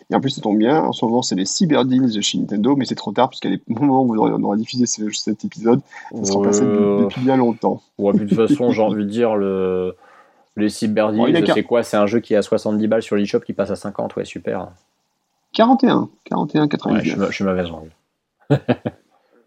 [0.10, 2.38] Et en plus, ça tombe bien, en ce moment, c'est les Cyber Deals de chez
[2.38, 5.82] Nintendo, mais c'est trop tard, puisqu'à au moment où on aura, diffusé ce- cet épisode,
[6.14, 7.82] ça sera passé depuis, depuis bien longtemps.
[7.98, 9.96] Ouais, puis de toute façon, j'ai envie de dire, le,
[10.58, 13.40] les Cyber Deals, c'est quoi C'est un jeu qui est à 70 balles sur l'eShop
[13.42, 14.70] qui passe à 50, ouais, super.
[15.54, 17.04] 41, 41, Ouais, 99.
[17.04, 17.90] je, suis je suis mauvaise langue.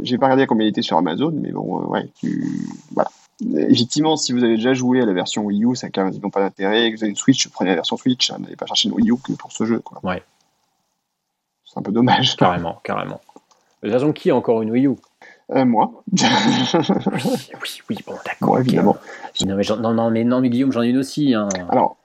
[0.03, 2.45] J'ai pas regardé à combien il était sur Amazon, mais bon, euh, ouais, tu...
[2.93, 3.11] voilà.
[3.41, 6.41] Effectivement, si vous avez déjà joué à la version Wii U, ça n'a quasiment pas
[6.41, 6.91] d'intérêt.
[6.91, 9.11] Que vous avez une Switch, prenez la version Switch, hein, n'allez pas chercher une Wii
[9.11, 10.01] U que pour ce jeu, quoi.
[10.03, 10.23] Ouais.
[11.65, 12.37] C'est un peu dommage.
[12.37, 13.21] Carrément, carrément.
[13.83, 14.97] De toute façon, qui a encore une Wii U?
[15.51, 16.03] Euh, moi.
[16.13, 18.55] Oui, oui, bon, d'accord.
[18.55, 18.97] Bon, évidemment.
[19.45, 21.35] Non, mais, non, non, mais non, mais Guillaume, j'en ai une aussi.
[21.35, 21.49] Hein.
[21.69, 21.99] Alors,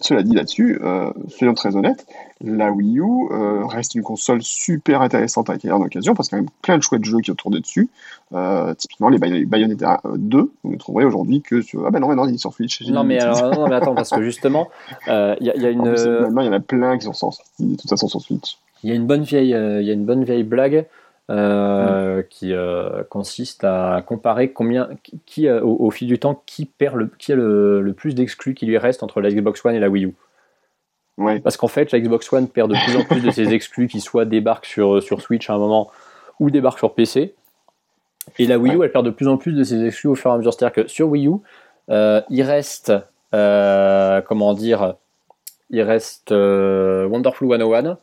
[0.00, 2.06] cela dit là-dessus, euh, soyons très honnêtes,
[2.40, 3.02] la Wii U
[3.32, 6.58] euh, reste une console super intéressante à acquérir d'occasion parce qu'il y a quand même
[6.62, 7.88] plein de chouettes jeux qui tournent dessus.
[8.32, 11.84] Euh, typiquement, les Bay- Bayonetta euh, 2, vous ne trouverez aujourd'hui que sur.
[11.86, 12.80] Ah ben non, mais non, il est sur Switch.
[12.88, 14.68] Non, mais alors, non, mais attends, parce que justement,
[15.08, 15.82] il y, a- y une.
[15.82, 18.58] plus, maintenant, il y en a plein qui sont sortis de toute façon sur Switch.
[18.84, 20.86] Il y a une bonne vieille, il y a une bonne vieille blague
[21.30, 26.42] euh, qui euh, consiste à comparer combien, qui, qui, euh, au, au fil du temps,
[26.46, 29.62] qui perd le, qui a le, le plus d'exclus qui lui reste entre la Xbox
[29.64, 30.14] One et la Wii U.
[31.18, 31.40] Ouais.
[31.40, 34.00] Parce qu'en fait, la Xbox One perd de plus en plus de ses exclus qui
[34.00, 35.90] soit débarquent sur, sur Switch à un moment
[36.40, 37.34] ou débarquent sur PC.
[38.38, 38.86] Et la Wii U, Ouais.
[38.86, 40.54] elle perd de plus en plus de ses exclus au fur et à mesure.
[40.54, 41.32] C'est-à-dire que sur Wii U,
[41.90, 42.92] euh, il reste,
[43.32, 44.94] comment dire,
[45.70, 47.98] il reste Wonderful 101.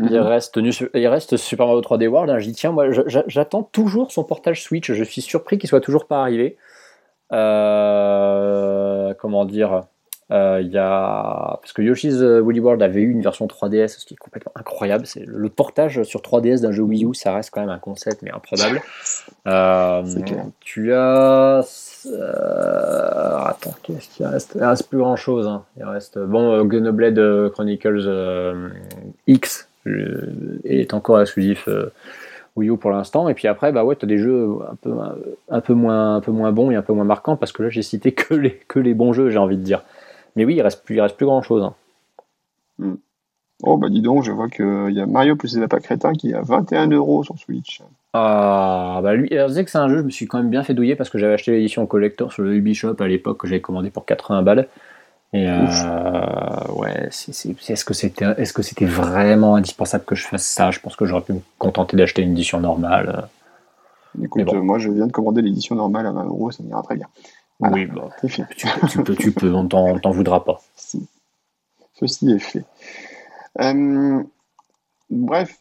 [0.00, 0.18] Il, mhm.
[0.18, 0.60] reste,
[0.94, 2.30] il reste Super Mario 3D World.
[2.30, 2.52] Hein.
[2.54, 2.86] Tiens, moi,
[3.26, 4.92] j'attends toujours son portage Switch.
[4.92, 6.56] Je suis surpris qu'il soit toujours pas arrivé.
[7.32, 9.82] Euh, comment dire
[10.30, 14.04] euh, il y a parce que Yoshi's Woolly World avait eu une version 3DS, ce
[14.04, 15.06] qui est complètement incroyable.
[15.06, 18.20] C'est le portage sur 3DS d'un jeu Wii U, ça reste quand même un concept
[18.22, 18.82] mais improbable.
[19.46, 20.04] Euh,
[20.60, 21.60] tu as
[23.46, 24.52] attends, qu'est-ce qu'il reste?
[24.54, 25.46] Il reste plus grand chose.
[25.46, 25.64] Hein.
[25.78, 28.70] Il reste bon Gunblade Chronicles
[29.26, 29.67] X
[30.64, 31.68] est encore exclusif
[32.56, 33.28] Wii U pour l'instant.
[33.28, 34.94] Et puis après, bah ouais, tu as des jeux un peu,
[35.48, 37.70] un, peu moins, un peu moins bons et un peu moins marquants parce que là,
[37.70, 39.82] j'ai cité que les, que les bons jeux, j'ai envie de dire.
[40.36, 41.62] Mais oui, il reste plus, il reste plus grand chose.
[41.62, 41.74] Hein.
[42.78, 42.94] Hmm.
[43.64, 46.30] Oh bah dis donc, je vois qu'il y a Mario plus les lapins crétins qui
[46.30, 47.82] est à 21 euros sur Switch.
[48.12, 50.62] Ah bah lui, je sais que c'est un jeu, je me suis quand même bien
[50.62, 53.60] fait douiller parce que j'avais acheté l'édition collector sur le Ubisoft à l'époque que j'avais
[53.60, 54.68] commandé pour 80 balles.
[55.34, 60.70] Et euh, ouais, est-ce que c'était est-ce que c'était vraiment indispensable que je fasse ça?
[60.70, 63.28] Je pense que j'aurais pu me contenter d'acheter une édition normale.
[64.22, 67.06] Écoute, moi je viens de commander l'édition normale à 20 euros, ça m'ira très bien.
[67.60, 68.08] Oui, bah,
[68.88, 70.60] tu, peux, tu peux, on t'en voudra pas.
[71.94, 72.64] Ceci est fait.
[73.60, 74.22] Euh,
[75.10, 75.58] bref,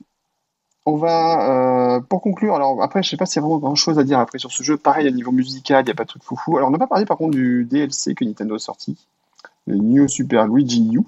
[0.85, 3.76] on va, euh, pour conclure, alors après, je sais pas s'il y a vraiment grand
[3.76, 4.77] chose à dire après sur ce jeu.
[4.77, 6.57] Pareil, à niveau musical, il n'y a pas de truc foufou.
[6.57, 8.95] Alors, on n'a pas parlé par contre du DLC que Nintendo a sorti
[9.68, 11.02] New Super Luigi U,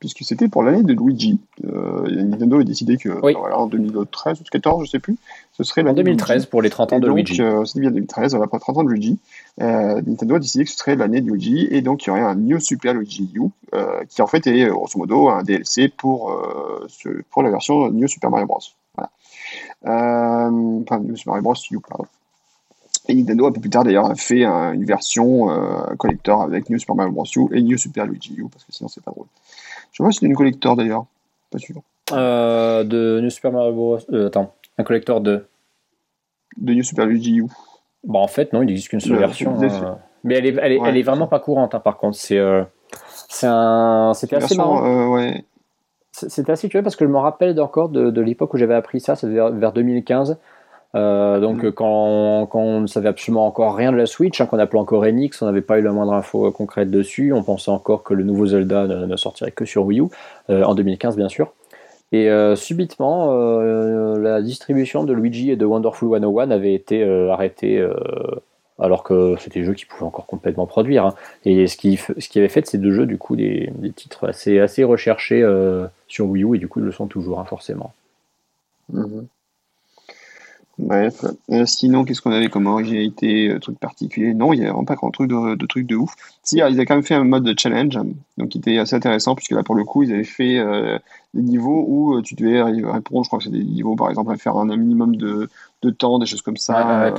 [0.00, 1.38] puisque c'était pour l'année de Luigi.
[1.64, 3.10] Euh, Nintendo a décidé que
[3.54, 5.16] en 2013 ou 2014, je sais plus,
[5.52, 7.40] ce serait l'année 2013 pour les 30 ans de donc, Luigi.
[7.42, 9.18] Euh, c'était bien 2013, après 30 ans de Luigi.
[9.60, 12.22] Euh, Nintendo a décidé que ce serait l'année de Luigi, et donc il y aurait
[12.22, 13.50] un New Super Luigi U,
[14.08, 16.34] qui en fait est grosso modo un DLC pour,
[17.30, 18.60] pour la version New Super Mario Bros.
[18.96, 19.10] Voilà.
[19.82, 21.54] enfin, New Super Mario Bros.
[21.70, 22.06] U, pardon.
[23.08, 26.78] Et Nintendo, un peu plus tard d'ailleurs, a fait une version euh, collector avec New
[26.78, 27.24] Super Mario Bros.
[27.36, 29.26] U et New Super Luigi U, parce que sinon c'est pas drôle.
[29.92, 31.06] Je pas si c'est une collector d'ailleurs,
[31.50, 31.76] pas sûr.
[32.12, 33.98] Euh, de New Super Mario Bros.
[34.12, 35.46] Euh, attends, un collector de.
[36.56, 37.46] De New Super Luigi U.
[38.04, 39.56] Bah en fait, non, il n'existe qu'une seule version.
[40.22, 42.16] Mais elle est, elle est, elle est vraiment pas courante, hein, par contre.
[42.18, 42.38] C'est
[43.42, 44.12] un.
[44.14, 45.12] C'était assez marrant.
[45.12, 45.44] ouais.
[46.12, 49.00] C'était assez curieux parce que je me rappelle encore de, de l'époque où j'avais appris
[49.00, 50.38] ça, c'était vers 2015.
[50.96, 51.72] Euh, donc mm.
[51.72, 55.04] quand, quand, on ne savait absolument encore rien de la Switch, hein, qu'on appelait encore
[55.04, 58.24] Enix, on n'avait pas eu la moindre info concrète dessus, on pensait encore que le
[58.24, 60.04] nouveau Zelda ne, sortirait que sur Wii U,
[60.50, 61.52] euh, en 2015 bien sûr.
[62.12, 63.32] Et euh, subitement,
[64.16, 67.86] la distribution de Luigi et de Wonderful 101 avait été arrêtée
[68.80, 71.04] alors que c'était des jeux qui pouvaient encore complètement produire.
[71.04, 71.14] Hein.
[71.44, 73.92] Et ce qui, ce qui avait fait de ces deux jeux, du coup, des, des
[73.92, 75.46] titres assez, assez recherchés
[76.08, 77.92] sur Wii U, et du coup, ils le sont toujours, hein, forcément.
[78.92, 79.26] Mm-hmm.
[80.80, 81.24] Bref.
[81.50, 84.32] Euh, sinon, qu'est-ce qu'on avait comme originalité, euh, truc particulier?
[84.32, 86.14] Non, il n'y a vraiment pas grand truc de, de truc de ouf.
[86.42, 87.98] Si, ils avaient quand même fait un mode de challenge,
[88.38, 90.98] donc qui était assez intéressant, puisque là, pour le coup, ils avaient fait euh,
[91.34, 94.36] des niveaux où tu devais répondre, je crois que c'est des niveaux, par exemple, à
[94.36, 95.50] faire un, minimum de,
[95.82, 97.12] de temps, des choses comme ça.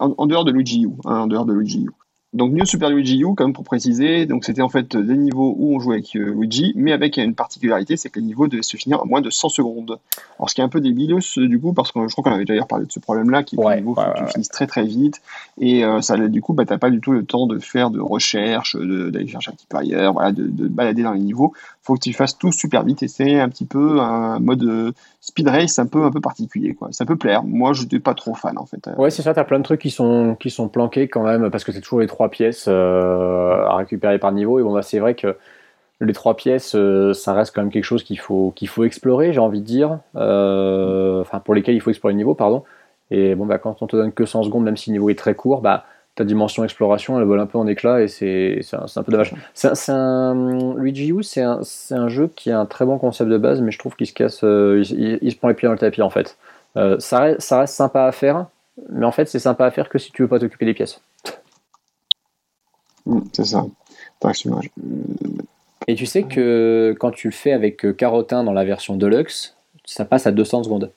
[0.00, 1.90] en, dehors de Luigi U, hein, en dehors de Luigi U.
[2.32, 5.74] Donc New Super Luigi U, comme pour préciser, donc c'était en fait des niveaux où
[5.74, 8.76] on jouait avec euh, Luigi, mais avec une particularité, c'est que les niveaux devaient se
[8.76, 9.98] finir en moins de 100 secondes.
[10.38, 12.44] Alors ce qui est un peu débileux du coup, parce que je crois qu'on avait
[12.44, 13.96] d'ailleurs parlé de ce problème-là, qui est ouais, que les niveaux
[14.32, 15.20] finissent très très vite,
[15.58, 17.98] et euh, ça du coup, bah, t'as pas du tout le temps de faire de
[17.98, 21.52] recherche, d'aller chercher un petit peu ailleurs, voilà, de, de balader dans les niveaux.
[21.90, 24.92] Faut que tu fasses tout super vite, et c'est un petit peu un mode euh,
[25.20, 26.86] speed race un peu un peu particulier, quoi.
[26.92, 27.42] Ça peut plaire.
[27.42, 28.88] Moi, je n'étais pas trop fan en fait.
[28.96, 29.34] Ouais, c'est ça.
[29.34, 31.98] T'as plein de trucs qui sont qui sont planqués quand même, parce que c'est toujours
[31.98, 34.60] les trois pièces euh, à récupérer par niveau.
[34.60, 35.36] Et bon, bah, c'est vrai que
[36.00, 39.32] les trois pièces, euh, ça reste quand même quelque chose qu'il faut, qu'il faut explorer,
[39.32, 39.98] j'ai envie de dire.
[40.14, 42.62] Enfin, pour lesquels il faut explorer le niveau, pardon.
[43.10, 45.18] Et bon, bah, quand on te donne que 100 secondes, même si le niveau est
[45.18, 48.86] très court, bah, ta dimension exploration, elle vole un peu en éclat et c'est un,
[48.94, 49.34] un, peu dommage.
[49.88, 51.60] Un, Luigi U, c'est un,
[51.90, 54.12] un, jeu qui a un très bon concept de base, mais je trouve qu'il se
[54.12, 56.36] casse, il, il, se prend les pieds dans le tapis en fait.
[56.74, 58.46] ça, reste, ça reste sympa à faire,
[58.88, 61.00] mais en fait, c'est sympa à faire que si tu veux pas t'occuper des pièces.
[63.06, 63.64] Mm, c'est ça.
[65.86, 69.56] Et tu sais que quand tu le fais avec euh, Carotin dans la version Deluxe,
[69.84, 70.92] ça passe à 200 secondes.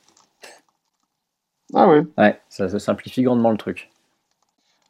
[1.73, 3.89] Ah ouais Ouais, ça, simplifie grandement le truc.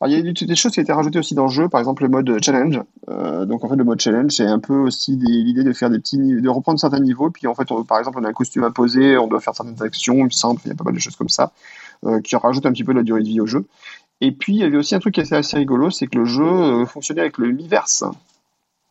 [0.08, 2.04] Il y a des choses qui ont été rajoutées aussi dans le jeu, par exemple
[2.04, 2.82] le mode challenge.
[3.10, 6.00] Euh, donc en fait le mode challenge c'est un peu aussi l'idée de faire des
[6.00, 8.72] petits de reprendre certains niveaux, puis en fait par exemple on a un costume à
[8.72, 10.30] poser, on doit faire certaines actions, il
[10.66, 11.52] il y a pas mal de choses comme ça,
[12.06, 13.66] euh, qui rajoutent un petit peu de la durée de vie au jeu.
[14.22, 16.26] Et puis, il y avait aussi un truc qui était assez rigolo, c'est que le
[16.26, 18.06] jeu euh, fonctionnait avec le Miiverse.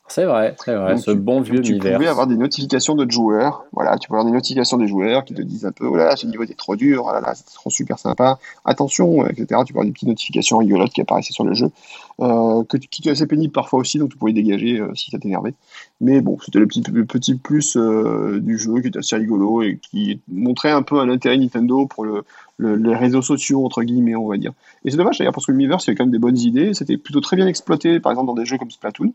[0.08, 1.94] C'est vrai, c'est vrai, ce bon vieux Tu Miiverse.
[1.96, 3.64] pouvais avoir des notifications de joueurs.
[3.72, 6.04] Voilà, tu pouvais avoir des notifications des joueurs qui te disent un peu, oh là
[6.04, 9.46] là, ce niveau était trop dur, oh là là, c'était trop super sympa, attention, etc.
[9.64, 11.70] Tu peux avoir des petites notifications rigolotes qui apparaissaient sur le jeu,
[12.20, 15.10] euh, que, tu- qui étaient assez pénibles parfois aussi, donc tu pouvais dégager euh, si
[15.10, 15.54] ça t'énervait.
[16.02, 19.62] Mais bon, c'était le petit, le petit plus euh, du jeu qui était assez rigolo
[19.62, 22.24] et qui montrait un peu un intérêt Nintendo pour le,
[22.58, 24.52] le- les réseaux sociaux, entre guillemets, on va dire.
[24.84, 27.20] Et c'est dommage d'ailleurs parce que y avait quand même des bonnes idées, c'était plutôt
[27.20, 29.12] très bien exploité, par exemple dans des jeux comme Splatoon.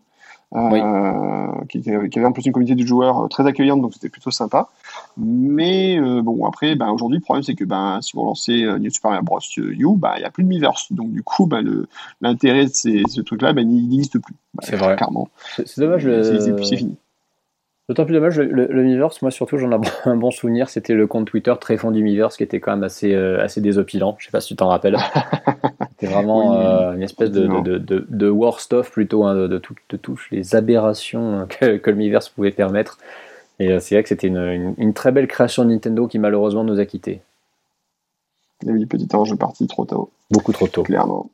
[0.56, 3.94] Euh, qui, était- qui avait en plus une communauté de joueurs euh, très accueillante, donc
[3.94, 4.70] c'était plutôt sympa.
[5.18, 8.90] Mais euh, bon, après, ben, aujourd'hui, le problème, c'est que ben, si vous lancez New
[8.90, 9.40] Super Mario Bros.
[9.58, 10.92] U, ben, il n'y a plus de Miiverse.
[10.94, 11.86] Donc, du coup, ben,
[12.22, 14.36] l'intérêt de ces, ce truc-là, ben, il n'existe plus.
[14.54, 14.96] Ben, C'est vrai.
[14.96, 15.28] Clairement.
[15.66, 16.04] C'est dommage.
[16.64, 16.96] c'est fini.
[17.88, 20.94] D'autant plus dommage, le, le, le Miiverse, moi surtout, j'en ai un bon souvenir, c'était
[20.94, 24.16] le compte Twitter très fond du Miiverse qui était quand même assez, euh, assez désopilant.
[24.20, 24.98] Je sais pas si tu t'en rappelles.
[26.00, 29.48] C'était vraiment Oui, euh, une espèce de, de, de, de war stuff plutôt, hein, de,
[29.48, 33.00] de, tout- de toutes les aberrations que, que le Miiverse pouvait permettre.
[33.60, 36.20] Et euh, c'est vrai que c'était une, une, une très belle création de Nintendo qui
[36.20, 37.22] malheureusement nous a quittés.
[38.68, 40.84] Et oui, petit ange parti trop tôt, Beaucoup trop tôt.
[40.84, 41.30] clairement.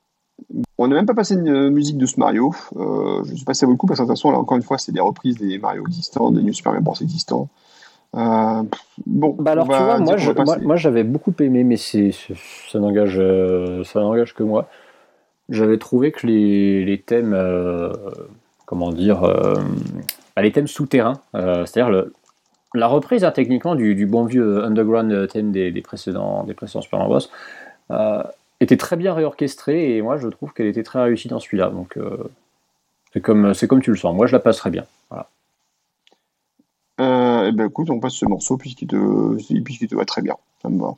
[0.78, 2.53] On n'a même pas passé une euh, musique de ce Mario.
[2.76, 4.32] Euh, je ne sais pas si ça vaut le coup, parce que de toute façon,
[4.32, 6.95] là, encore une fois, c'est des reprises des Mario existants, des New Super Mario Bros.
[7.02, 7.48] existants.
[8.15, 8.64] Euh,
[9.07, 10.26] bon, Bah alors tu vois, moi, je-
[10.65, 12.11] moi, j'avais beaucoup aimé, mais c'est,
[12.70, 13.20] ça n'engage,
[13.86, 14.68] ça n'engage que moi.
[15.49, 17.91] J'avais trouvé que les, les thèmes, euh,
[18.65, 19.22] comment dire,
[20.36, 22.14] bah, les thèmes souterrains, c'est-à-dire le-
[22.76, 26.82] la reprise hein, techniquement du, du bon vieux underground thème des, des précédents, des précédents
[26.82, 27.20] Super Mario
[27.90, 28.24] Bros.
[28.64, 31.69] Était très bien réorchestrée et moi je trouve qu'elle était très réussie dans celui-là.
[31.69, 32.23] Donc euh,
[33.14, 34.15] c'est comme, comme tu le sens.
[34.15, 34.85] Moi je la passerai bien.
[35.10, 35.30] Voilà.
[36.99, 40.35] Euh, eh ben écoute, on passe ce morceau puisqu'il te, te va très bien.
[40.61, 40.95] Ça me va.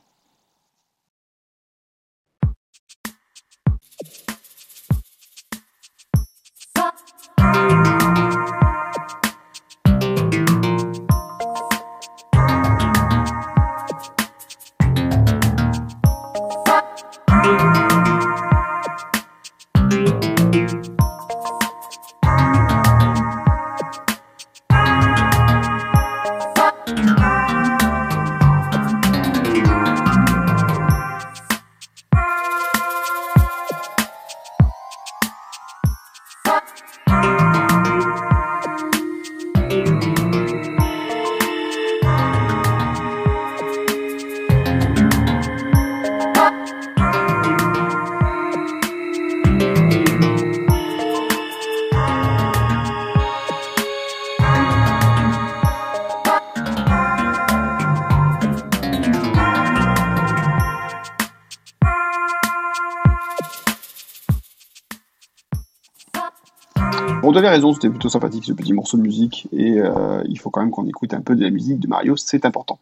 [67.56, 70.72] Raison, c'était plutôt sympathique ce petit morceau de musique et euh, il faut quand même
[70.72, 72.80] qu'on écoute un peu de la musique de Mario, c'est important.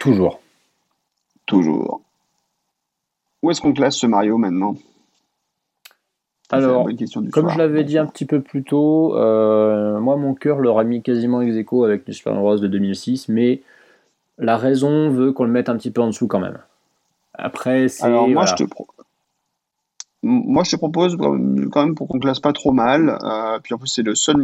[0.00, 0.40] Toujours.
[1.46, 2.00] Toujours.
[3.42, 4.76] Où est-ce qu'on classe ce Mario maintenant?
[6.52, 6.88] Alors,
[7.32, 7.50] Comme soir.
[7.50, 11.40] je l'avais dit un petit peu plus tôt, euh, moi mon cœur l'aurait mis quasiment
[11.42, 13.62] ex aequo avec le Super Mario Bros de 2006, mais
[14.38, 16.58] la raison veut qu'on le mette un petit peu en dessous quand même.
[17.34, 18.02] Après, c'est.
[18.04, 18.56] Alors moi, voilà.
[18.56, 18.88] je te pro-
[20.22, 23.18] moi je te propose quand même pour qu'on classe pas trop mal.
[23.22, 24.36] euh, puis en plus c'est le seul.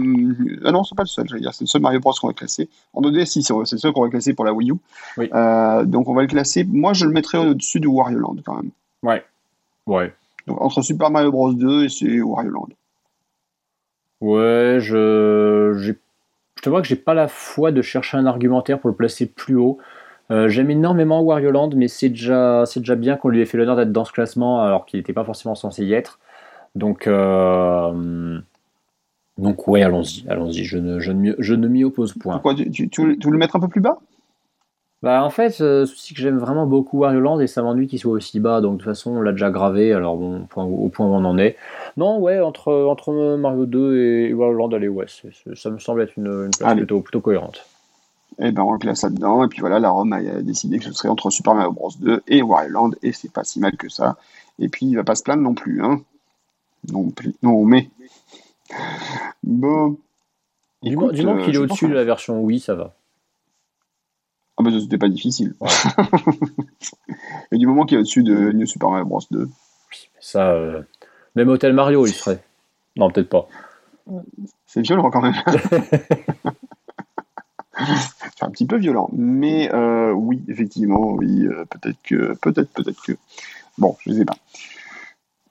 [0.65, 1.29] Ah non, c'est pas le seul.
[1.29, 2.69] J'allais dire c'est le seul Mario Bros qu'on va classer.
[2.95, 4.75] En 2D, si c'est le seul qu'on va classer pour la Wii U.
[5.19, 5.29] Oui.
[5.35, 6.65] Euh, donc on va le classer.
[6.65, 8.71] Moi je le mettrais au-dessus de Wario Land quand même.
[9.03, 9.25] Ouais.
[9.87, 10.15] Ouais.
[10.47, 12.69] Donc entre Super Mario Bros 2 et Wario Land.
[14.21, 15.73] Ouais, je.
[16.57, 19.27] Je te vois que j'ai pas la foi de chercher un argumentaire pour le placer
[19.27, 19.79] plus haut.
[20.31, 23.59] Euh, J'aime énormément Wario Land, mais c'est déjà, c'est déjà bien qu'on lui ait fait
[23.59, 26.19] l'honneur d'être dans ce classement alors qu'il n'était pas forcément censé y être.
[26.75, 28.39] Donc, euh,
[29.39, 30.65] donc ouais, allons-y, allons-y.
[30.65, 32.35] Je ne, je ne m'y- je ne m'y oppose point.
[32.35, 33.99] Pourquoi tu, tu, tu veux le mettre un peu plus bas?
[35.03, 37.99] Bah en fait, euh, souci que j'aime vraiment beaucoup Wario Land et ça m'ennuie qu'il
[37.99, 38.61] soit aussi bas.
[38.63, 39.93] Donc de toute façon, on l'a déjà gravé.
[39.93, 41.57] Alors bon, au point, au point où on en est.
[41.99, 45.79] Non, ouais, entre, entre Mario 2 et Wario Land, allez, ouais, c'est- c'est- ça me
[45.79, 46.71] semble être une, une place
[47.03, 47.65] plutôt cohérente.
[48.39, 49.45] Eh ben on le classe là-dedans.
[49.45, 52.23] Et puis voilà, la Rome a décidé que ce serait entre Super Mario Bros 2
[52.29, 52.93] et Wario.
[53.03, 54.17] Et c'est pas si mal que ça.
[54.59, 55.83] Et puis il va pas se plaindre non plus.
[55.83, 56.03] Hein.
[56.93, 57.35] Non plus.
[57.43, 57.91] Non mais.
[59.43, 59.97] Bon.
[60.83, 62.95] Du, moment euh, qu'il est au-dessus de la version oui, ça va.
[64.59, 65.55] Ah bah c'était pas difficile.
[67.53, 69.49] Et du moment qu'il est au-dessus de New Super Mario Bros 2.
[70.21, 70.83] Ça, euh,
[71.35, 72.43] même Hotel Mario, il serait.
[72.97, 73.49] Non, peut-être pas.
[74.67, 75.35] C'est violent quand même.
[78.37, 79.09] C'est un petit peu violent.
[79.13, 82.35] Mais euh, oui, effectivement, oui, euh, peut-être que.
[82.35, 83.13] Peut-être, peut-être que.
[83.79, 84.37] Bon, je sais pas.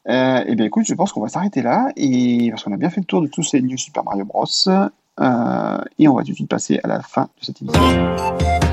[0.07, 1.91] Euh, eh bien écoute, je pense qu'on va s'arrêter là.
[1.95, 4.45] Et parce qu'on a bien fait le tour de tous ces New Super Mario Bros.
[4.45, 8.64] et on va tout de suite passer à la fin de cette émission.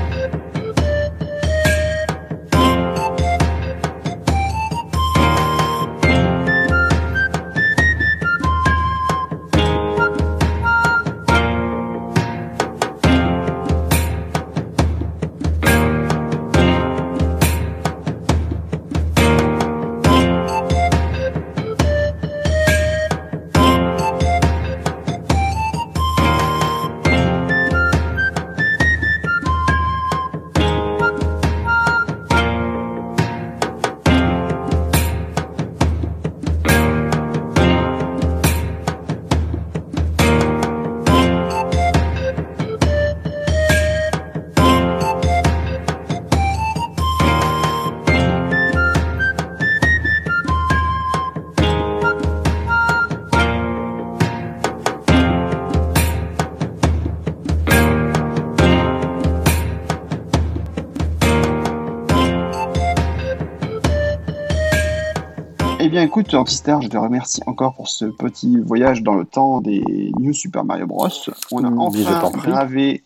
[66.13, 70.31] Écoute, Antistar, je te remercie encore pour ce petit voyage dans le temps des New
[70.31, 71.07] Super Mario Bros.
[71.51, 73.03] On a mmh, enfin gravé,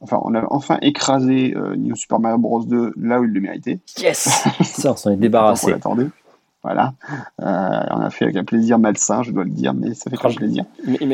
[0.00, 2.62] enfin, on a enfin écrasé euh, New Super Mario Bros.
[2.62, 3.80] 2 là où il le méritait.
[3.98, 5.74] Yes Ça, on s'en est débarrassé.
[6.62, 6.94] Voilà.
[7.42, 10.16] Euh, on a fait avec un plaisir malsain, je dois le dire, mais ça fait
[10.16, 10.64] quand même plaisir.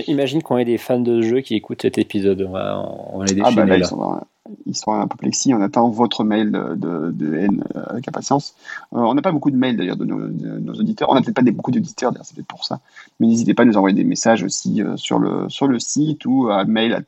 [0.08, 2.44] Imagine qu'on ait des fans de jeux qui écoutent cet épisode.
[2.46, 3.50] On va, on va les déchaîner.
[3.50, 4.20] Ah bah là, Ils, sont,
[4.66, 5.54] ils sont apoplexie.
[5.54, 8.54] On attend votre mail de, de, haine euh, avec impatience.
[8.92, 11.10] Euh, on n'a pas beaucoup de mails d'ailleurs de, nos, auditeurs.
[11.10, 12.80] On n'a peut-être pas des, beaucoup d'auditeurs, d'ailleurs, c'est peut-être pour ça.
[13.18, 16.48] Mais n'hésitez pas à nous envoyer des messages aussi sur, le, sur le site ou
[16.48, 17.00] à mail à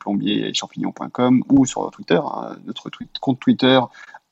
[1.49, 2.19] ou sur Twitter.
[2.23, 2.55] Hein.
[2.65, 2.89] notre
[3.19, 3.79] compte Twitter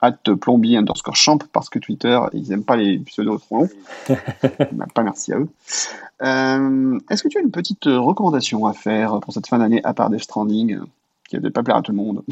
[0.01, 3.69] at plombier underscore champ parce que Twitter, ils n'aiment pas les pseudos trop longs.
[4.71, 5.49] Bah, pas merci à eux.
[6.23, 9.93] Euh, est-ce que tu as une petite recommandation à faire pour cette fin d'année à
[9.93, 10.79] part Death Stranding
[11.29, 12.23] qui ne pas plaire à tout le monde?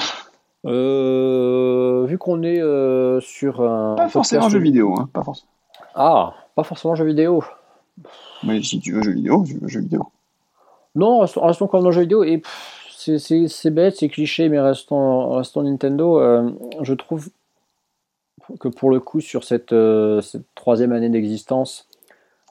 [0.66, 3.96] Euh, Vu qu'on est euh, sur un.
[3.96, 5.52] Pas forcément jeu vidéo, hein, pas forcément.
[5.96, 7.44] Ah, pas forcément jeu vidéo.
[8.44, 10.08] Mais si tu veux jeu vidéo, tu veux jeu vidéo.
[10.96, 12.42] Non, restons, restons comme dans jeu vidéo et
[12.98, 16.20] c'est bête, c'est cliché, mais restons, restons Nintendo.
[16.82, 17.30] je trouve
[18.58, 20.22] que pour le coup, sur cette, euh,
[20.56, 21.88] troisième année d'existence,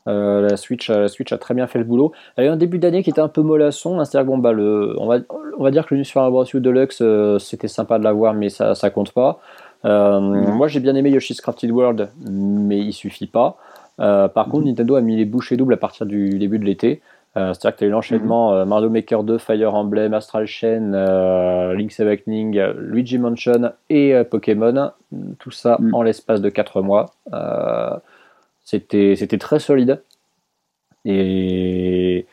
[0.09, 2.12] euh, la, Switch, la Switch a très bien fait le boulot.
[2.36, 4.01] Elle a eu un début d'année qui était un peu mollasson.
[4.01, 5.18] Hein, c'est-à-dire bon, bah, le, on, va,
[5.56, 6.44] on va dire que le New Super Bros.
[6.52, 9.40] U Deluxe, euh, c'était sympa de l'avoir, mais ça, ça compte pas.
[9.85, 13.56] Moi, j'ai bien aimé Yoshi's Crafted World, mais il suffit pas.
[13.97, 17.01] par contre, Nintendo a mis les bouchées doubles à partir du début de l'été.
[17.39, 18.59] Euh, c'est-à-dire que tu as eu l'enchaînement mhm.
[18.59, 24.90] euh, Mario Maker 2, Fire Emblem, Astral Chain, euh, Link's Awakening, Luigi Mansion et Pokémon.
[25.39, 25.94] Tout ça mhm.
[25.94, 27.10] en l'espace de 4 mois.
[28.68, 30.02] C'était très solide.
[31.04, 32.26] Et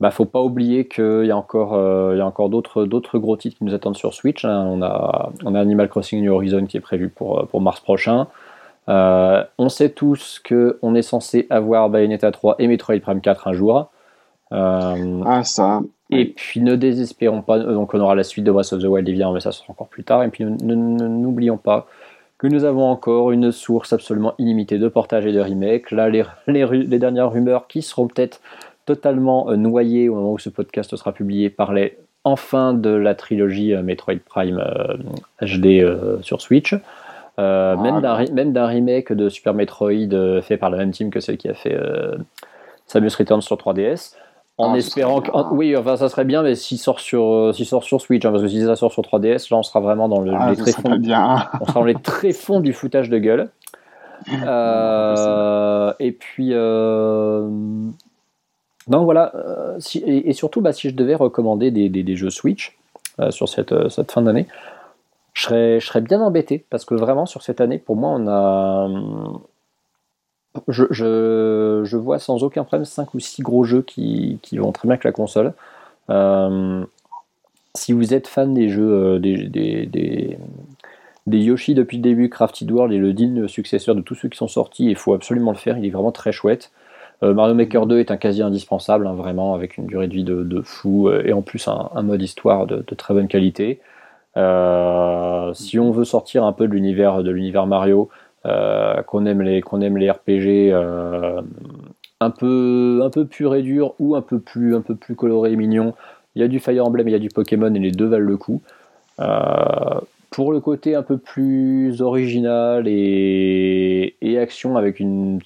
[0.00, 2.84] bah, faut pas oublier qu'il y a encore, encore d'autres,
[3.18, 4.44] gros titres qui nous attendent sur Switch.
[4.44, 4.66] Hein.
[4.66, 8.26] On, a, on a Animal Crossing New Horizon qui est prévu pour, pour mars prochain.
[8.88, 13.90] on sait tous qu'on est censé avoir Bayonetta 3 et Metroid Prime 4 un jour.
[14.52, 15.80] Euh, ah, ça.
[16.10, 19.08] Et puis ne désespérons pas, donc on aura la suite de Breath of the Wild
[19.08, 20.24] évidemment, mais ça sera encore plus tard.
[20.24, 21.86] Et puis n'oublions pas
[22.40, 25.90] que nous avons encore une source absolument illimitée de portage et de remake.
[25.90, 28.40] Là, les, les, dernières rumeurs qui seront peut-être
[28.86, 33.74] totalement euh, noyées au moment où ce podcast sera publié parlaient enfin de la trilogie
[33.74, 34.58] euh, Metroid Prime
[35.42, 35.84] HD
[36.22, 36.74] sur Switch.
[37.36, 41.48] Ah, même d'un remake de Super Metroid fait par la même team que celle qui
[41.48, 41.78] a fait
[42.86, 44.14] Samus Returns sur 3DS.
[44.60, 45.30] En ah, espérant que.
[45.52, 48.42] Oui, enfin, ça serait bien, mais s'il sort sur, euh, sort sur Switch, hein, parce
[48.42, 50.96] que si ça sort sur 3DS, là, on sera vraiment dans le, ah, les tréfonds.
[50.96, 51.48] Bien.
[51.60, 53.50] on sera dans les tréfonds du foutage de gueule.
[54.46, 56.50] Euh, et puis.
[56.52, 57.48] Euh...
[58.86, 59.32] Donc voilà.
[59.34, 62.76] Euh, et, surtout, bah, si je devais recommander des, des, des jeux Switch
[63.30, 64.46] sur cette, cette fin d'année,
[65.32, 68.28] je serais, je serais bien embêté, parce que vraiment, sur cette année, pour moi, on
[68.28, 68.88] a
[70.68, 75.04] je, vois sans aucun problème 5 ou 6 gros jeux qui, vont très bien avec
[75.04, 75.52] la console.
[76.10, 76.84] Euh,
[77.74, 80.38] si vous êtes fan des jeux euh, des,
[81.30, 84.48] Yoshi depuis le début, Crafted World est le digne successeur de tous ceux qui sont
[84.48, 86.72] sortis, il faut absolument le faire, il est vraiment très chouette.
[87.22, 90.24] Euh, Mario Maker 2 est un quasi indispensable, hein, vraiment, avec une durée de vie
[90.24, 93.80] de, fou et en plus un, mode histoire de, très bonne qualité.
[94.34, 98.10] si on veut sortir un peu de l'univers de l'univers Mario,
[98.44, 101.42] qu'on aime les qu'on aime les RPG euh,
[102.20, 105.52] un peu un peu pur et dur ou un peu plus un peu plus coloré
[105.52, 105.94] et mignon.
[106.34, 108.26] Il y a du Fire Emblem, il y a du Pokémon et les deux valent
[108.26, 108.62] le coup.
[109.18, 110.00] Euh,
[110.30, 115.40] pour le côté un peu plus original et, et action avec une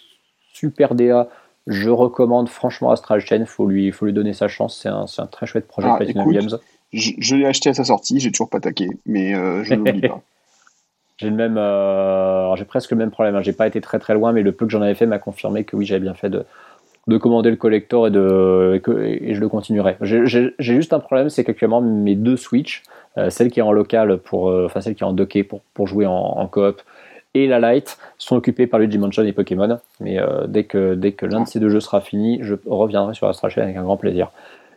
[0.53, 1.29] super DA,
[1.67, 3.45] je recommande franchement Astral Chain.
[3.47, 4.79] Faut lui, faut lui donner sa chance.
[4.81, 6.59] C'est un, un, très chouette projet ah, Games.
[6.93, 9.33] Je, l'ai acheté à sa sortie, j'ai toujours pas taqué, mais
[9.65, 10.23] je ne l'oublie pas.
[11.19, 11.55] J'ai le même,
[12.57, 13.37] j'ai presque le même problème.
[13.37, 13.43] Hein.
[13.43, 15.65] J'ai pas été très très loin, mais le peu que j'en avais fait m'a confirmé
[15.65, 16.45] que oui, j'avais bien fait de,
[17.07, 19.97] de commander le collector et, de, et, je le continuerai.
[20.01, 22.83] J'ai juste un problème, c'est qu'actuellement mes deux Switch,
[23.19, 25.61] euh, celle qui est en local, pour, euh, enfin celle qui est en docké pour,
[25.75, 26.81] pour jouer en, en coop,
[27.35, 29.79] et la Lite sont occupées par Luigi Mansion et Pokémon.
[30.01, 33.15] Mais euh, dès que, dès que l'un de ces deux jeux sera fini, je reviendrai
[33.15, 34.31] sur Astral Chain avec un grand plaisir.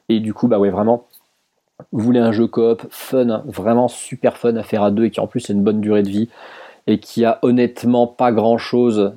[0.10, 1.06] Et du coup, bah ouais, vraiment,
[1.92, 5.20] vous voulez un jeu coop fun, vraiment super fun à faire à deux et qui
[5.20, 6.30] en plus a une bonne durée de vie
[6.88, 9.14] et qui a honnêtement pas grand chose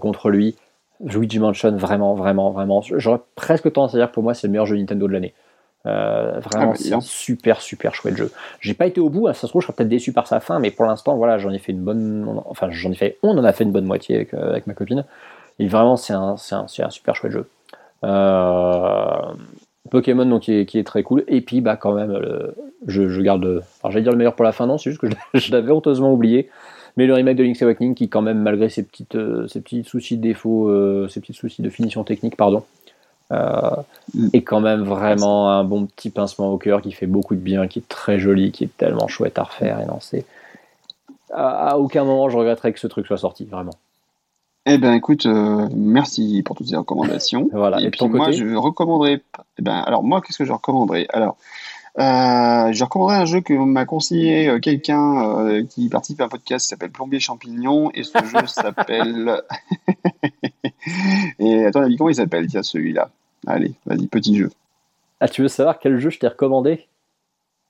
[0.00, 0.56] contre lui
[1.00, 2.82] Luigi Mansion, vraiment, vraiment, vraiment.
[2.82, 5.34] J'aurais presque tendance à dire que pour moi, c'est le meilleur jeu Nintendo de l'année.
[5.86, 8.32] Euh, vraiment, ah, c'est un super, super chouette jeu.
[8.60, 10.40] J'ai pas été au bout, hein, ça se trouve, je serais peut-être déçu par sa
[10.40, 12.40] fin, mais pour l'instant, voilà, j'en ai fait une bonne.
[12.46, 13.18] Enfin, j'en ai fait.
[13.22, 15.04] On en a fait une bonne moitié avec, euh, avec ma copine.
[15.58, 17.48] Et vraiment, c'est un, un, un, super chouette jeu.
[18.02, 18.63] Euh,
[19.94, 21.24] Pokémon, donc, qui est, qui est, très cool.
[21.28, 22.18] Et puis, bah, quand même,
[22.86, 23.62] je, je, garde.
[23.78, 25.72] Enfin, j'allais dire le meilleur pour la fin, non, c'est juste que je, je l'avais
[25.72, 26.50] honteusement oublié.
[26.96, 29.84] Mais le remake de Link's Awakening, qui quand même, malgré ses, petites, euh, ses petits
[29.84, 32.64] soucis de défaut, euh, ses petits soucis de finition technique, pardon,
[33.32, 33.70] euh,
[34.14, 34.28] mm.
[34.32, 37.66] est quand même vraiment un bon petit pincement au cœur qui fait beaucoup de bien,
[37.66, 39.80] qui est très joli, qui est tellement chouette à refaire.
[39.80, 40.24] Et non, c'est
[41.32, 43.74] à, aucun moment je regretterais que ce truc soit sorti, vraiment.
[44.66, 47.48] Eh ben écoute, merci pour toutes ces recommandations.
[47.52, 47.80] voilà.
[47.80, 49.22] Et, puis moi, je recommanderais.
[49.58, 51.06] Eh ben alors moi, qu'est-ce que je recommanderais?
[51.12, 51.36] Alors,
[51.96, 56.28] euh, je recommanderais un jeu que m'a conseillé euh, quelqu'un euh, qui participe à un
[56.28, 59.42] podcast qui s'appelle Plombier Champignon et ce jeu s'appelle.
[61.38, 62.48] et attends, comment il s'appelle?
[62.48, 63.10] Tiens, celui-là.
[63.46, 64.50] Allez, vas-y, petit jeu.
[65.20, 66.86] Ah, tu veux savoir quel jeu je t'ai recommandé?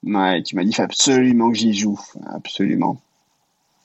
[0.05, 2.01] Ouais, tu m'as dit absolument que j'y joue.
[2.27, 2.97] Absolument.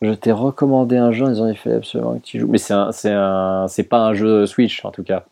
[0.01, 2.47] Je t'ai recommandé un jeu en disant il fallait absolument que tu joues.
[2.47, 5.26] Mais c'est un, c'est un, c'est pas un jeu Switch en tout cas.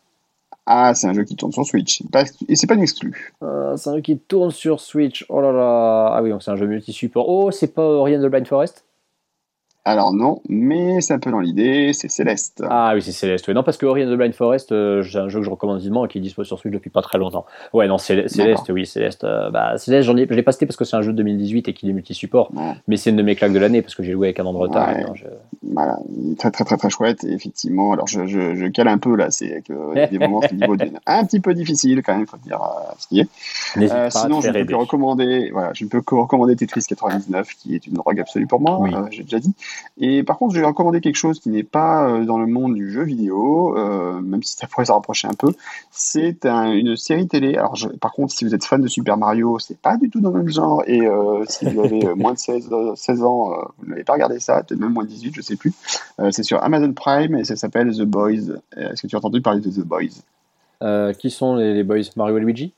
[0.66, 2.02] Ah, c'est un jeu qui tourne sur Switch.
[2.48, 3.32] Et c'est pas une exclu.
[3.42, 5.24] Euh, c'est un jeu qui tourne sur Switch.
[5.30, 6.12] Oh là là.
[6.14, 7.26] Ah oui, donc c'est un jeu multi-support.
[7.26, 8.84] Oh, c'est pas Ori and the Blind Forest
[9.88, 12.62] alors non, mais c'est un peu dans l'idée, c'est Céleste.
[12.68, 13.48] Ah oui, c'est Céleste.
[13.48, 15.80] Non, parce que Ori and the Blind Forest, euh, c'est un jeu que je recommande
[15.80, 17.46] vivement et qui est disponible sur Switch depuis pas très longtemps.
[17.72, 18.38] Ouais, non, Céleste,
[18.68, 19.24] oui, Céleste.
[19.24, 21.16] Euh, bah, Céleste, j'en ai, je l'ai pas cité parce que c'est un jeu de
[21.16, 22.52] 2018 et qu'il est multi-support.
[22.86, 24.52] Mais c'est une de mes claques de l'année parce que j'ai joué avec un an
[24.52, 24.90] de retard.
[25.62, 25.98] Voilà,
[26.38, 27.24] très très très très chouette.
[27.24, 30.54] Et effectivement, alors je, je, je, cale un peu là, c'est que des moments qui
[30.54, 34.10] niveau un petit peu difficile quand même, faut dire euh, est.
[34.10, 38.46] sinon, je peux recommander, voilà, je peux recommander Tetris 99 qui est une drogue absolue
[38.46, 39.08] pour moi.
[39.10, 39.54] j'ai déjà dit.
[40.00, 42.74] Et par contre, je vais recommander quelque chose qui n'est pas euh, dans le monde
[42.74, 45.52] du jeu vidéo, euh, même si ça pourrait se rapprocher un peu.
[45.90, 47.56] C'est une série télé.
[47.56, 50.30] Alors, par contre, si vous êtes fan de Super Mario, c'est pas du tout dans
[50.30, 50.82] le même genre.
[50.86, 54.62] Et euh, si vous avez moins de 16, 16 ans, vous n'avez pas regardé ça,
[54.62, 55.72] peut-être même moins de 18, je sais plus.
[56.30, 58.54] c'est sur Amazon Prime et ça s'appelle The Boys.
[58.76, 61.12] Est-ce que tu as entendu parler de The Boys?
[61.14, 62.02] Qui sont les, les Boys?
[62.16, 62.72] Mario et Luigi?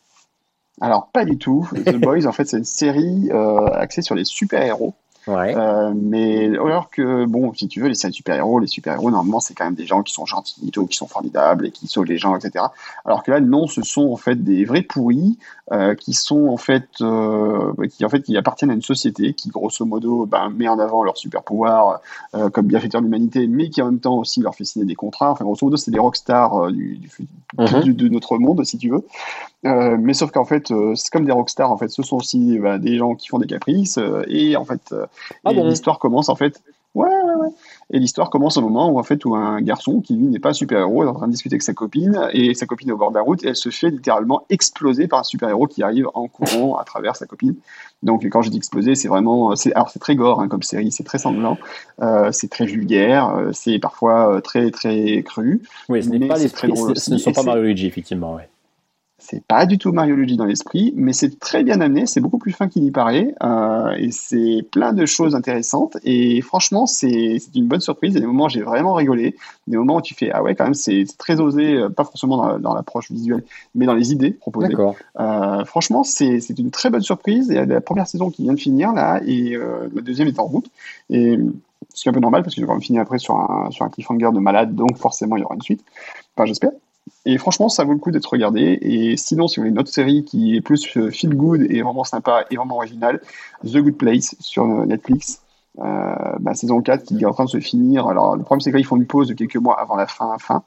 [0.80, 1.68] Alors pas du tout.
[1.84, 4.94] The Boys, en fait, c'est une série axée sur les super-héros.
[5.28, 9.64] Euh, mais alors que, bon, si tu veux, les super-héros, les super-héros, normalement, c'est quand
[9.64, 12.64] même des gens qui sont gentils, qui sont formidables et qui sauvent les gens, etc.
[13.04, 15.38] Alors que là, non, ce sont en fait des vrais pourris
[15.72, 19.50] euh, qui sont en fait, euh, qui en fait, qui appartiennent à une société qui,
[19.50, 22.00] grosso modo, ben, met en avant leur super-pouvoir
[22.52, 25.32] comme bienfaiteur de l'humanité, mais qui en même temps aussi leur fait signer des contrats.
[25.32, 27.00] Enfin, grosso modo, c'est des rockstars du,
[27.58, 27.80] mhm.
[27.82, 29.04] du, de notre monde, si tu veux.
[29.62, 32.96] mais sauf qu'en fait, c'est comme des rockstars, en fait, ce sont aussi ben, des
[32.96, 33.98] gens qui font des caprices
[34.28, 34.94] et en fait,
[35.44, 36.62] ah et l'histoire commence en fait.
[36.94, 37.48] Ouais, ouais, ouais.
[37.92, 40.50] Et l'histoire commence au moment où en fait où un garçon qui lui n'est pas
[40.50, 42.92] un super héros est en train de discuter avec sa copine et sa copine est
[42.92, 45.68] au bord de la route et elle se fait littéralement exploser par un super héros
[45.68, 47.54] qui arrive en courant à travers sa copine.
[48.02, 50.90] Donc quand je dis exploser, c'est vraiment, c'est alors c'est très gore hein, comme série,
[50.90, 51.58] c'est très sanglant,
[52.02, 55.62] euh, c'est très vulgaire, euh, c'est parfois euh, très très cru.
[55.88, 58.48] Oui, ce n'est pas les très drôle Ce ne sont pas Mario Luigi effectivement, ouais.
[59.30, 62.38] C'est pas du tout Mario Luigi dans l'esprit, mais c'est très bien amené, c'est beaucoup
[62.38, 65.96] plus fin qu'il y paraît, euh, et c'est plein de choses intéressantes.
[66.02, 68.12] Et franchement, c'est une bonne surprise.
[68.12, 69.36] Il y a des moments où j'ai vraiment rigolé,
[69.68, 72.58] des moments où tu fais ah ouais quand même c'est très osé, euh, pas forcément
[72.58, 73.44] dans, l'approche visuelle,
[73.76, 74.74] mais dans les idées proposées.
[75.20, 77.46] Euh, franchement, c'est une très bonne surprise.
[77.50, 80.26] Il y a la première saison qui vient de finir là, et euh, la deuxième
[80.26, 80.68] est en route.
[81.08, 81.38] Et
[81.94, 83.90] ce qui est un peu normal parce que vais finir après sur un, sur un
[83.90, 85.84] cliffhanger de malade, donc forcément il y aura une suite.
[86.34, 86.72] Enfin, j'espère.
[87.26, 88.78] Et franchement, ça vaut le coup d'être regardé.
[88.80, 91.82] Et sinon, si vous voulez une autre série qui est plus euh, feel good et
[91.82, 93.20] vraiment sympa et vraiment originale,
[93.64, 95.40] The Good Place sur euh, Netflix.
[95.78, 98.08] Euh, bah, saison 4 qui est en train de se finir.
[98.08, 100.64] Alors le problème c'est qu'ils font une pause de quelques mois avant la fin, fin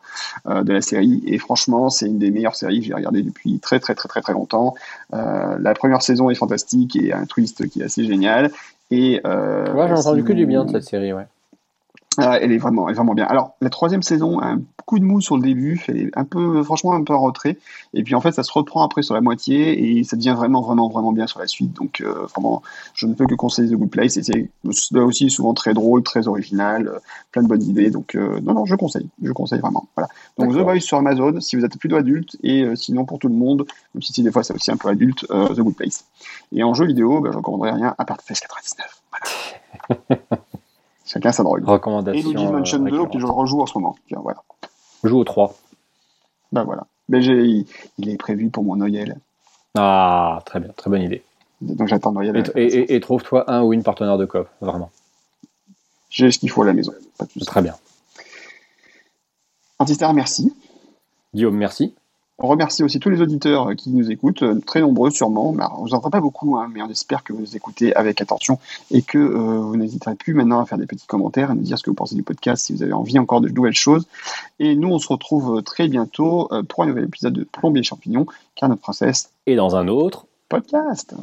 [0.47, 3.59] euh, de la série et franchement c'est une des meilleures séries que j'ai regardées depuis
[3.59, 4.75] très très très très très longtemps.
[5.13, 8.51] Euh, la première saison est fantastique et un twist qui est assez génial.
[8.91, 11.25] Et, ouais, j'ai entendu que du bien de cette série, ouais.
[12.17, 13.25] Ah, elle est vraiment, elle est vraiment bien.
[13.25, 16.61] Alors, la troisième saison a un coup de mou sur le début, est un peu,
[16.63, 17.57] franchement, un peu en retrait.
[17.93, 20.61] Et puis, en fait, ça se reprend après sur la moitié et ça devient vraiment,
[20.61, 21.73] vraiment, vraiment bien sur la suite.
[21.73, 22.61] Donc, euh, vraiment,
[22.93, 24.17] je ne peux que conseiller The Good Place.
[24.17, 24.49] Et c'est
[24.91, 26.99] là aussi souvent très drôle, très original, euh,
[27.31, 27.89] plein de bonnes idées.
[27.89, 29.87] Donc, euh, non, non, je conseille, je conseille vraiment.
[29.95, 30.09] Voilà.
[30.37, 33.35] Donc, The Voice sur Amazon, si vous êtes plutôt adulte, et sinon pour tout le
[33.35, 36.05] monde, même si des fois c'est aussi un peu adulte, The Good Place.
[36.51, 39.01] Et en jeu vidéo, ben, je ne recommanderais rien à part FES 99.
[39.99, 40.21] Voilà.
[41.13, 41.63] Chacun sa drogue.
[41.63, 42.19] Recommandation.
[42.19, 43.95] Et Luigi's Mansion 2, que je rejoue en ce moment.
[44.07, 44.41] Tiens, voilà.
[45.03, 45.53] Joue au 3.
[46.51, 46.87] Ben voilà.
[47.07, 47.65] Mais j'ai,
[47.97, 49.19] il est prévu pour mon Noël.
[49.75, 51.23] Ah, très bien, très bonne idée.
[51.61, 52.43] Donc j'attends Noël.
[52.55, 54.89] Et, et, et, trouve-toi un ou une partenaire de coop, vraiment.
[56.09, 56.93] J'ai ce qu'il faut à la maison.
[57.45, 57.75] Très bien.
[59.77, 60.53] Antistar, merci.
[61.33, 61.93] Guillaume, merci.
[62.45, 65.51] On remercie aussi tous les auditeurs qui nous écoutent, euh, très nombreux sûrement.
[65.51, 68.19] on ne vous entend pas beaucoup, hein, mais on espère que vous nous écoutez avec
[68.19, 68.59] attention
[68.91, 71.77] et que euh, vous n'hésiterez plus maintenant à faire des petits commentaires, à nous dire
[71.79, 74.07] ce que vous pensez du podcast, si vous avez envie encore de nouvelles choses.
[74.59, 78.25] Et nous, on se retrouve euh, très bientôt pour un nouvel épisode de Plombier Champignon,
[78.55, 79.29] car notre princesse.
[79.45, 81.15] Et dans un autre podcast.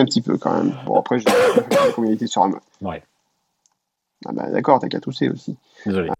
[0.00, 0.76] Un petit peu quand même.
[0.86, 1.26] Bon, après, j'ai
[1.94, 2.50] combien il était sur un.
[2.80, 3.02] Ouais.
[4.26, 5.56] Ah bah d'accord, t'as qu'à tousser aussi.
[5.84, 6.10] Désolé.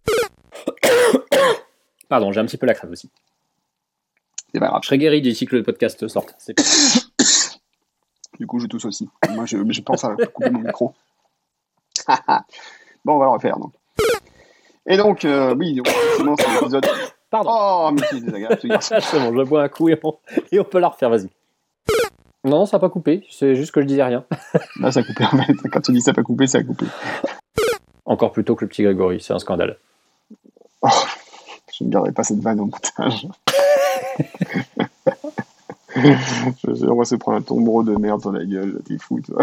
[2.08, 3.10] Pardon, j'ai un petit peu la crève aussi.
[4.52, 4.80] C'est pas grave.
[4.82, 6.34] Je serai guéri d'ici que le podcast sorte.
[6.54, 6.62] Pas-
[8.38, 9.08] Du coup, je tousse aussi.
[9.30, 10.92] Moi, je, je pense à couper mon micro.
[13.04, 13.72] bon, on va le refaire donc.
[14.86, 16.86] Et donc, euh, oui, effectivement, c'est l'épisode.
[17.30, 17.50] Pardon.
[17.52, 18.96] Oh, mais c'est désagréable ce garçon.
[19.00, 20.18] c'est bon, je bois un coup et on,
[20.52, 21.30] et on peut la refaire, vas-y.
[22.44, 24.24] Non, ça n'a pas coupé, c'est juste que je disais rien.
[24.80, 25.54] Là, ça a coupé en fait.
[25.70, 26.84] Quand tu dis ça n'a pas coupé, ça a coupé.
[28.04, 29.78] Encore plus tôt que le petit Grégory, c'est un scandale.
[30.82, 30.88] Oh,
[31.72, 33.26] je ne garderai pas cette vanne au montage.
[35.96, 39.40] je, on va se prendre un tombereau de merde dans la gueule, t'es fou, toi.